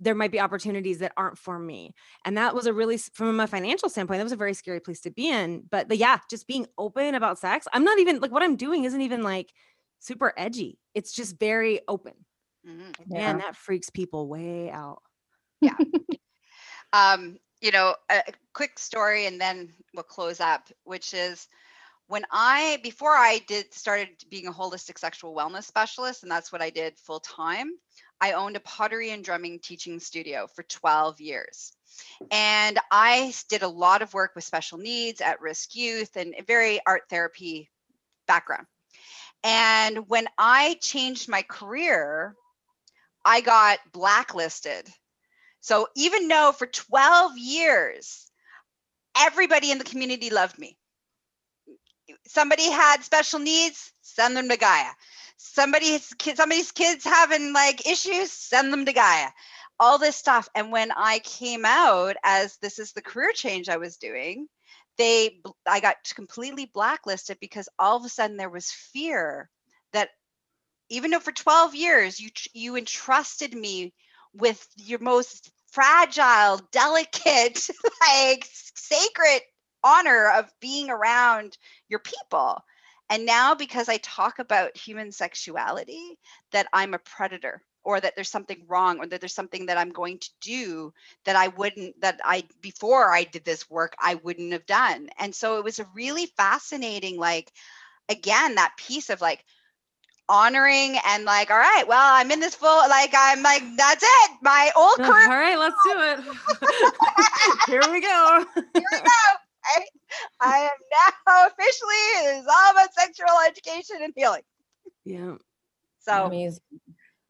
there 0.00 0.14
might 0.14 0.32
be 0.32 0.40
opportunities 0.40 0.98
that 0.98 1.12
aren't 1.16 1.38
for 1.38 1.58
me. 1.58 1.92
And 2.24 2.36
that 2.36 2.54
was 2.54 2.66
a 2.66 2.72
really 2.72 2.98
from 2.98 3.40
a 3.40 3.46
financial 3.46 3.88
standpoint 3.88 4.18
that 4.18 4.24
was 4.24 4.32
a 4.32 4.36
very 4.36 4.54
scary 4.54 4.80
place 4.80 5.00
to 5.00 5.10
be 5.10 5.28
in. 5.28 5.64
But 5.70 5.88
the, 5.88 5.96
yeah, 5.96 6.18
just 6.30 6.46
being 6.46 6.66
open 6.76 7.14
about 7.14 7.38
sex. 7.38 7.66
I'm 7.72 7.84
not 7.84 7.98
even 7.98 8.20
like 8.20 8.30
what 8.30 8.42
I'm 8.42 8.56
doing 8.56 8.84
isn't 8.84 9.00
even 9.00 9.22
like 9.22 9.52
super 9.98 10.32
edgy. 10.36 10.78
It's 10.94 11.12
just 11.12 11.38
very 11.38 11.80
open. 11.88 12.14
Mm-hmm. 12.66 13.12
Yeah. 13.12 13.30
And 13.30 13.40
that 13.40 13.56
freaks 13.56 13.90
people 13.90 14.28
way 14.28 14.70
out. 14.70 15.02
Yeah. 15.60 15.76
um, 16.92 17.38
you 17.60 17.72
know, 17.72 17.94
a 18.10 18.22
quick 18.52 18.78
story 18.78 19.26
and 19.26 19.40
then 19.40 19.72
we'll 19.94 20.04
close 20.04 20.40
up, 20.40 20.68
which 20.84 21.14
is 21.14 21.48
when 22.06 22.24
I 22.30 22.78
before 22.82 23.12
I 23.12 23.40
did 23.46 23.72
started 23.72 24.08
being 24.30 24.46
a 24.46 24.52
holistic 24.52 24.98
sexual 24.98 25.34
wellness 25.34 25.64
specialist, 25.64 26.22
and 26.22 26.32
that's 26.32 26.50
what 26.50 26.62
I 26.62 26.70
did 26.70 26.98
full 26.98 27.20
time. 27.20 27.72
I 28.20 28.32
owned 28.32 28.56
a 28.56 28.60
pottery 28.60 29.10
and 29.10 29.24
drumming 29.24 29.60
teaching 29.60 30.00
studio 30.00 30.46
for 30.52 30.64
12 30.64 31.20
years. 31.20 31.72
And 32.30 32.78
I 32.90 33.32
did 33.48 33.62
a 33.62 33.68
lot 33.68 34.02
of 34.02 34.14
work 34.14 34.32
with 34.34 34.44
special 34.44 34.78
needs, 34.78 35.20
at 35.20 35.40
risk 35.40 35.74
youth, 35.74 36.16
and 36.16 36.34
very 36.46 36.80
art 36.86 37.02
therapy 37.10 37.70
background. 38.26 38.66
And 39.44 40.08
when 40.08 40.26
I 40.36 40.78
changed 40.80 41.28
my 41.28 41.42
career, 41.42 42.34
I 43.24 43.40
got 43.40 43.78
blacklisted. 43.92 44.88
So 45.60 45.88
even 45.96 46.28
though 46.28 46.52
for 46.56 46.66
12 46.66 47.36
years, 47.38 48.30
everybody 49.16 49.70
in 49.70 49.78
the 49.78 49.84
community 49.84 50.30
loved 50.30 50.58
me, 50.58 50.78
somebody 52.26 52.70
had 52.70 53.02
special 53.02 53.38
needs, 53.38 53.92
send 54.02 54.36
them 54.36 54.48
to 54.48 54.56
Gaia. 54.56 54.90
Somebody's 55.36 56.12
somebody's 56.34 56.72
kids 56.72 57.04
having 57.04 57.52
like 57.52 57.86
issues, 57.86 58.32
send 58.32 58.72
them 58.72 58.86
to 58.86 58.92
Gaia. 58.92 59.28
All 59.80 59.98
this 59.98 60.16
stuff. 60.16 60.48
And 60.54 60.72
when 60.72 60.90
I 60.90 61.20
came 61.20 61.64
out 61.64 62.16
as 62.24 62.56
this 62.56 62.78
is 62.78 62.92
the 62.92 63.02
career 63.02 63.32
change 63.32 63.68
I 63.68 63.76
was 63.76 63.96
doing, 63.96 64.48
they 64.98 65.40
I 65.66 65.80
got 65.80 65.96
completely 66.14 66.66
blacklisted 66.66 67.38
because 67.40 67.68
all 67.78 67.96
of 67.96 68.04
a 68.04 68.08
sudden 68.08 68.36
there 68.36 68.50
was 68.50 68.70
fear 68.70 69.48
that 69.92 70.10
even 70.90 71.10
though 71.10 71.20
for 71.20 71.32
12 71.32 71.74
years 71.74 72.20
you 72.20 72.30
you 72.52 72.76
entrusted 72.76 73.54
me 73.54 73.94
with 74.34 74.66
your 74.76 74.98
most 74.98 75.50
fragile, 75.72 76.60
delicate, 76.72 77.68
like 78.00 78.46
sacred 78.74 79.42
honor 79.84 80.30
of 80.30 80.52
being 80.60 80.90
around 80.90 81.56
your 81.88 82.00
people. 82.00 82.62
And 83.10 83.24
now, 83.24 83.54
because 83.54 83.88
I 83.88 83.96
talk 83.98 84.38
about 84.38 84.76
human 84.76 85.12
sexuality, 85.12 86.18
that 86.52 86.68
I'm 86.74 86.92
a 86.92 86.98
predator 86.98 87.62
or 87.88 87.98
that 87.98 88.14
there's 88.14 88.28
something 88.28 88.62
wrong 88.68 88.98
or 88.98 89.06
that 89.06 89.18
there's 89.18 89.32
something 89.32 89.64
that 89.66 89.78
I'm 89.78 89.88
going 89.88 90.18
to 90.18 90.30
do 90.42 90.92
that 91.24 91.36
I 91.36 91.48
wouldn't, 91.48 91.98
that 92.02 92.20
I, 92.22 92.44
before 92.60 93.10
I 93.10 93.24
did 93.24 93.46
this 93.46 93.70
work, 93.70 93.94
I 93.98 94.16
wouldn't 94.16 94.52
have 94.52 94.66
done. 94.66 95.08
And 95.18 95.34
so 95.34 95.56
it 95.56 95.64
was 95.64 95.78
a 95.78 95.88
really 95.94 96.26
fascinating, 96.36 97.16
like, 97.16 97.50
again, 98.10 98.56
that 98.56 98.74
piece 98.76 99.08
of 99.08 99.22
like, 99.22 99.42
honoring 100.30 100.98
and 101.06 101.24
like 101.24 101.50
all 101.50 101.56
right 101.56 101.88
well 101.88 102.12
i'm 102.12 102.30
in 102.30 102.38
this 102.38 102.54
full 102.54 102.86
like 102.90 103.14
i'm 103.16 103.42
like 103.42 103.62
that's 103.78 104.04
it 104.04 104.30
my 104.42 104.70
old 104.76 104.94
career 104.96 105.22
all 105.22 105.28
right 105.30 105.58
let's 105.58 105.74
do 105.84 105.94
it 105.96 106.20
here 107.66 107.80
we 107.90 107.98
go 108.02 108.44
here 108.54 108.62
we 108.74 108.98
go 108.98 109.08
I, 109.64 109.84
I 110.40 110.58
am 110.58 111.30
now 111.30 111.46
officially 111.46 111.94
it 111.94 112.40
is 112.40 112.46
all 112.46 112.72
about 112.72 112.92
sexual 112.94 113.26
education 113.46 113.96
and 114.02 114.12
healing. 114.14 114.42
Yeah. 115.04 115.36
So 116.00 116.26
amazing. 116.26 116.62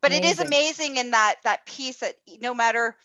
But 0.01 0.13
amazing. 0.13 0.25
it 0.25 0.31
is 0.31 0.41
amazing 0.41 0.97
in 0.97 1.11
that 1.11 1.37
that 1.45 1.67
piece 1.67 1.99
that 1.99 2.15
no 2.41 2.55
matter 2.55 2.97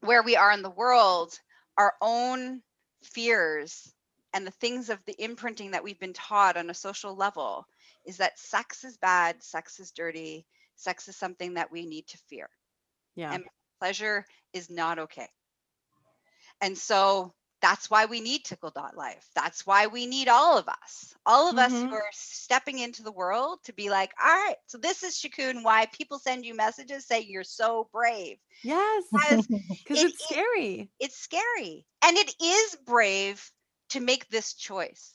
where 0.00 0.22
we 0.22 0.36
are 0.36 0.52
in 0.52 0.62
the 0.62 0.70
world, 0.70 1.38
our 1.76 1.94
own 2.00 2.62
fears 3.02 3.92
and 4.32 4.46
the 4.46 4.52
things 4.52 4.90
of 4.90 5.04
the 5.06 5.22
imprinting 5.22 5.72
that 5.72 5.82
we've 5.82 5.98
been 5.98 6.12
taught 6.12 6.56
on 6.56 6.70
a 6.70 6.74
social 6.74 7.16
level 7.16 7.66
is 8.04 8.18
that 8.18 8.38
sex 8.38 8.84
is 8.84 8.96
bad, 8.96 9.42
sex 9.42 9.80
is 9.80 9.90
dirty, 9.90 10.46
sex 10.76 11.08
is 11.08 11.16
something 11.16 11.54
that 11.54 11.70
we 11.70 11.86
need 11.86 12.06
to 12.08 12.18
fear. 12.28 12.48
Yeah. 13.16 13.32
And 13.32 13.44
pleasure 13.78 14.24
is 14.52 14.70
not 14.70 14.98
okay. 14.98 15.28
And 16.60 16.76
so 16.76 17.32
that's 17.60 17.90
why 17.90 18.06
we 18.06 18.20
need 18.20 18.44
tickle 18.44 18.70
dot 18.70 18.96
life. 18.96 19.28
That's 19.34 19.66
why 19.66 19.86
we 19.86 20.06
need 20.06 20.28
all 20.28 20.56
of 20.58 20.68
us. 20.68 21.14
All 21.26 21.48
of 21.48 21.56
mm-hmm. 21.56 21.64
us 21.64 21.72
who 21.72 21.86
mm-hmm. 21.86 21.94
are 21.94 22.08
stepping 22.12 22.78
into 22.78 23.02
the 23.02 23.12
world 23.12 23.58
to 23.64 23.72
be 23.72 23.90
like 23.90 24.12
all 24.22 24.32
right 24.32 24.56
so 24.66 24.78
this 24.78 25.02
is 25.02 25.14
shakun 25.14 25.62
why 25.62 25.86
people 25.92 26.18
send 26.18 26.44
you 26.44 26.54
messages 26.54 27.06
saying 27.06 27.26
you're 27.28 27.44
so 27.44 27.88
brave. 27.92 28.38
Yes 28.62 29.04
because 29.12 29.46
it, 29.50 29.62
it's 29.88 30.24
scary. 30.24 30.74
it, 30.74 30.88
it's 31.00 31.16
scary 31.18 31.84
and 32.04 32.16
it 32.16 32.34
is 32.42 32.76
brave 32.86 33.50
to 33.90 34.00
make 34.00 34.28
this 34.28 34.54
choice. 34.54 35.14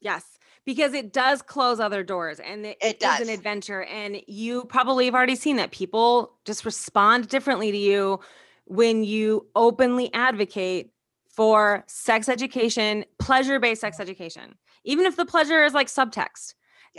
Yes 0.00 0.24
because 0.64 0.92
it 0.92 1.14
does 1.14 1.40
close 1.40 1.80
other 1.80 2.02
doors 2.04 2.40
and 2.40 2.66
it, 2.66 2.76
it 2.82 3.02
is 3.02 3.20
an 3.20 3.30
adventure 3.30 3.84
and 3.84 4.20
you 4.26 4.64
probably 4.64 5.06
have 5.06 5.14
already 5.14 5.34
seen 5.34 5.56
that 5.56 5.70
people 5.70 6.34
just 6.44 6.66
respond 6.66 7.26
differently 7.28 7.72
to 7.72 7.78
you 7.78 8.20
when 8.66 9.02
you 9.02 9.46
openly 9.56 10.12
advocate 10.12 10.90
for 11.38 11.84
sex 11.86 12.28
education, 12.28 13.04
pleasure 13.20 13.60
based 13.60 13.80
sex 13.80 14.00
education, 14.00 14.56
even 14.82 15.06
if 15.06 15.14
the 15.14 15.24
pleasure 15.24 15.62
is 15.62 15.72
like 15.72 15.86
subtext. 15.86 16.54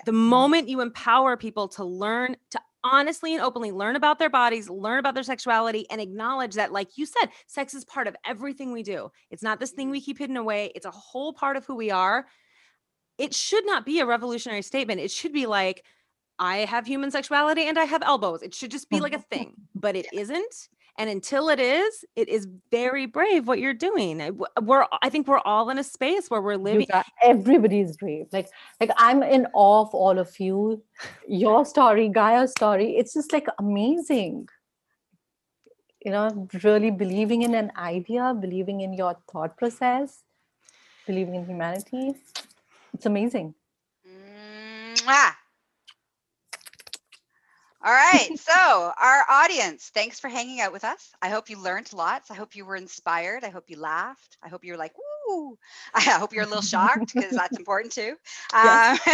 The 0.05 0.13
moment 0.13 0.69
you 0.69 0.79
empower 0.79 1.35
people 1.35 1.67
to 1.67 1.83
learn 1.83 2.37
to 2.51 2.61
honestly 2.85 3.33
and 3.33 3.43
openly 3.43 3.73
learn 3.73 3.97
about 3.97 4.17
their 4.17 4.29
bodies, 4.29 4.69
learn 4.69 4.97
about 4.99 5.13
their 5.13 5.23
sexuality, 5.23 5.85
and 5.91 5.99
acknowledge 5.99 6.53
that, 6.53 6.71
like 6.71 6.97
you 6.97 7.05
said, 7.05 7.27
sex 7.47 7.73
is 7.73 7.83
part 7.83 8.07
of 8.07 8.15
everything 8.25 8.71
we 8.71 8.81
do. 8.81 9.11
It's 9.29 9.43
not 9.43 9.59
this 9.59 9.71
thing 9.71 9.87
mm-hmm. 9.87 9.91
we 9.91 9.99
keep 9.99 10.17
hidden 10.17 10.37
away, 10.37 10.71
it's 10.73 10.85
a 10.85 10.91
whole 10.91 11.33
part 11.33 11.57
of 11.57 11.65
who 11.65 11.75
we 11.75 11.91
are. 11.91 12.25
It 13.17 13.33
should 13.35 13.65
not 13.65 13.85
be 13.85 13.99
a 13.99 14.05
revolutionary 14.05 14.61
statement. 14.61 15.01
It 15.01 15.11
should 15.11 15.33
be 15.33 15.47
like, 15.47 15.83
I 16.39 16.59
have 16.59 16.87
human 16.87 17.11
sexuality 17.11 17.63
and 17.67 17.77
I 17.77 17.83
have 17.83 18.03
elbows. 18.03 18.41
It 18.41 18.55
should 18.55 18.71
just 18.71 18.89
be 18.89 19.01
like 19.01 19.11
a 19.11 19.17
mm-hmm. 19.17 19.35
thing, 19.35 19.53
but 19.75 19.97
it 19.97 20.07
isn't. 20.13 20.69
And 20.97 21.09
until 21.09 21.49
it 21.49 21.59
is, 21.59 22.03
it 22.15 22.27
is 22.27 22.47
very 22.71 23.05
brave 23.05 23.47
what 23.47 23.59
you're 23.59 23.73
doing. 23.73 24.37
We're, 24.61 24.85
I 25.01 25.09
think 25.09 25.27
we're 25.27 25.39
all 25.39 25.69
in 25.69 25.77
a 25.77 25.83
space 25.83 26.29
where 26.29 26.41
we're 26.41 26.57
living. 26.57 26.87
Got- 26.91 27.05
everybody's 27.23 27.95
brave. 27.95 28.27
Like, 28.31 28.49
like 28.81 28.91
I'm 28.97 29.23
in 29.23 29.47
awe 29.53 29.81
of 29.81 29.93
all 29.93 30.19
of 30.19 30.39
you. 30.39 30.83
Your 31.27 31.65
story, 31.65 32.09
Gaia's 32.09 32.51
story, 32.51 32.97
it's 32.97 33.13
just 33.13 33.31
like 33.31 33.47
amazing. 33.59 34.47
You 36.03 36.11
know, 36.11 36.47
really 36.63 36.91
believing 36.91 37.41
in 37.43 37.53
an 37.55 37.71
idea, 37.77 38.33
believing 38.33 38.81
in 38.81 38.93
your 38.93 39.17
thought 39.31 39.57
process, 39.57 40.23
believing 41.05 41.35
in 41.35 41.45
humanity. 41.45 42.15
It's 42.93 43.05
amazing. 43.05 43.53
Mwah. 44.95 45.38
All 47.83 47.93
right. 47.93 48.29
So, 48.37 48.91
our 49.01 49.23
audience, 49.29 49.89
thanks 49.93 50.19
for 50.19 50.27
hanging 50.27 50.59
out 50.59 50.73
with 50.73 50.83
us. 50.83 51.11
I 51.21 51.29
hope 51.29 51.49
you 51.49 51.57
learned 51.57 51.93
lots. 51.93 52.29
I 52.29 52.33
hope 52.33 52.55
you 52.55 52.65
were 52.65 52.75
inspired. 52.75 53.43
I 53.43 53.49
hope 53.49 53.69
you 53.69 53.79
laughed. 53.79 54.37
I 54.43 54.49
hope 54.49 54.65
you 54.65 54.73
were 54.73 54.77
like, 54.77 54.93
woo. 55.27 55.57
I 55.93 56.01
hope 56.01 56.33
you're 56.33 56.43
a 56.43 56.47
little 56.47 56.61
shocked 56.61 57.13
because 57.13 57.31
that's 57.31 57.57
important 57.57 57.93
too. 57.93 58.15
Um. 58.53 58.97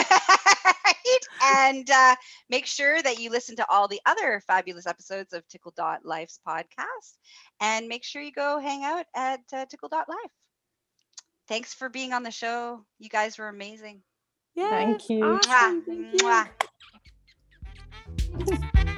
And 1.43 1.89
uh, 1.89 2.15
make 2.49 2.65
sure 2.65 3.01
that 3.01 3.19
you 3.19 3.29
listen 3.29 3.55
to 3.57 3.69
all 3.69 3.87
the 3.87 4.01
other 4.05 4.41
fabulous 4.47 4.87
episodes 4.87 5.33
of 5.33 5.47
Tickle 5.47 5.73
Dot 5.75 5.99
Life's 6.03 6.39
podcast. 6.47 7.17
And 7.61 7.87
make 7.87 8.03
sure 8.03 8.21
you 8.21 8.31
go 8.31 8.59
hang 8.59 8.83
out 8.83 9.05
at 9.15 9.41
uh, 9.53 9.65
Tickle 9.65 9.89
Dot 9.89 10.09
Life. 10.09 10.31
Thanks 11.47 11.73
for 11.73 11.89
being 11.89 12.13
on 12.13 12.23
the 12.23 12.31
show. 12.31 12.83
You 12.97 13.09
guys 13.09 13.37
were 13.37 13.47
amazing. 13.47 14.01
Yes, 14.55 14.71
Thank 14.71 15.09
you. 15.09 15.19
Mwah. 15.19 15.85
thank 15.85 15.87
you. 15.87 16.19
Mwah. 16.19 16.47
Woo. 18.37 18.57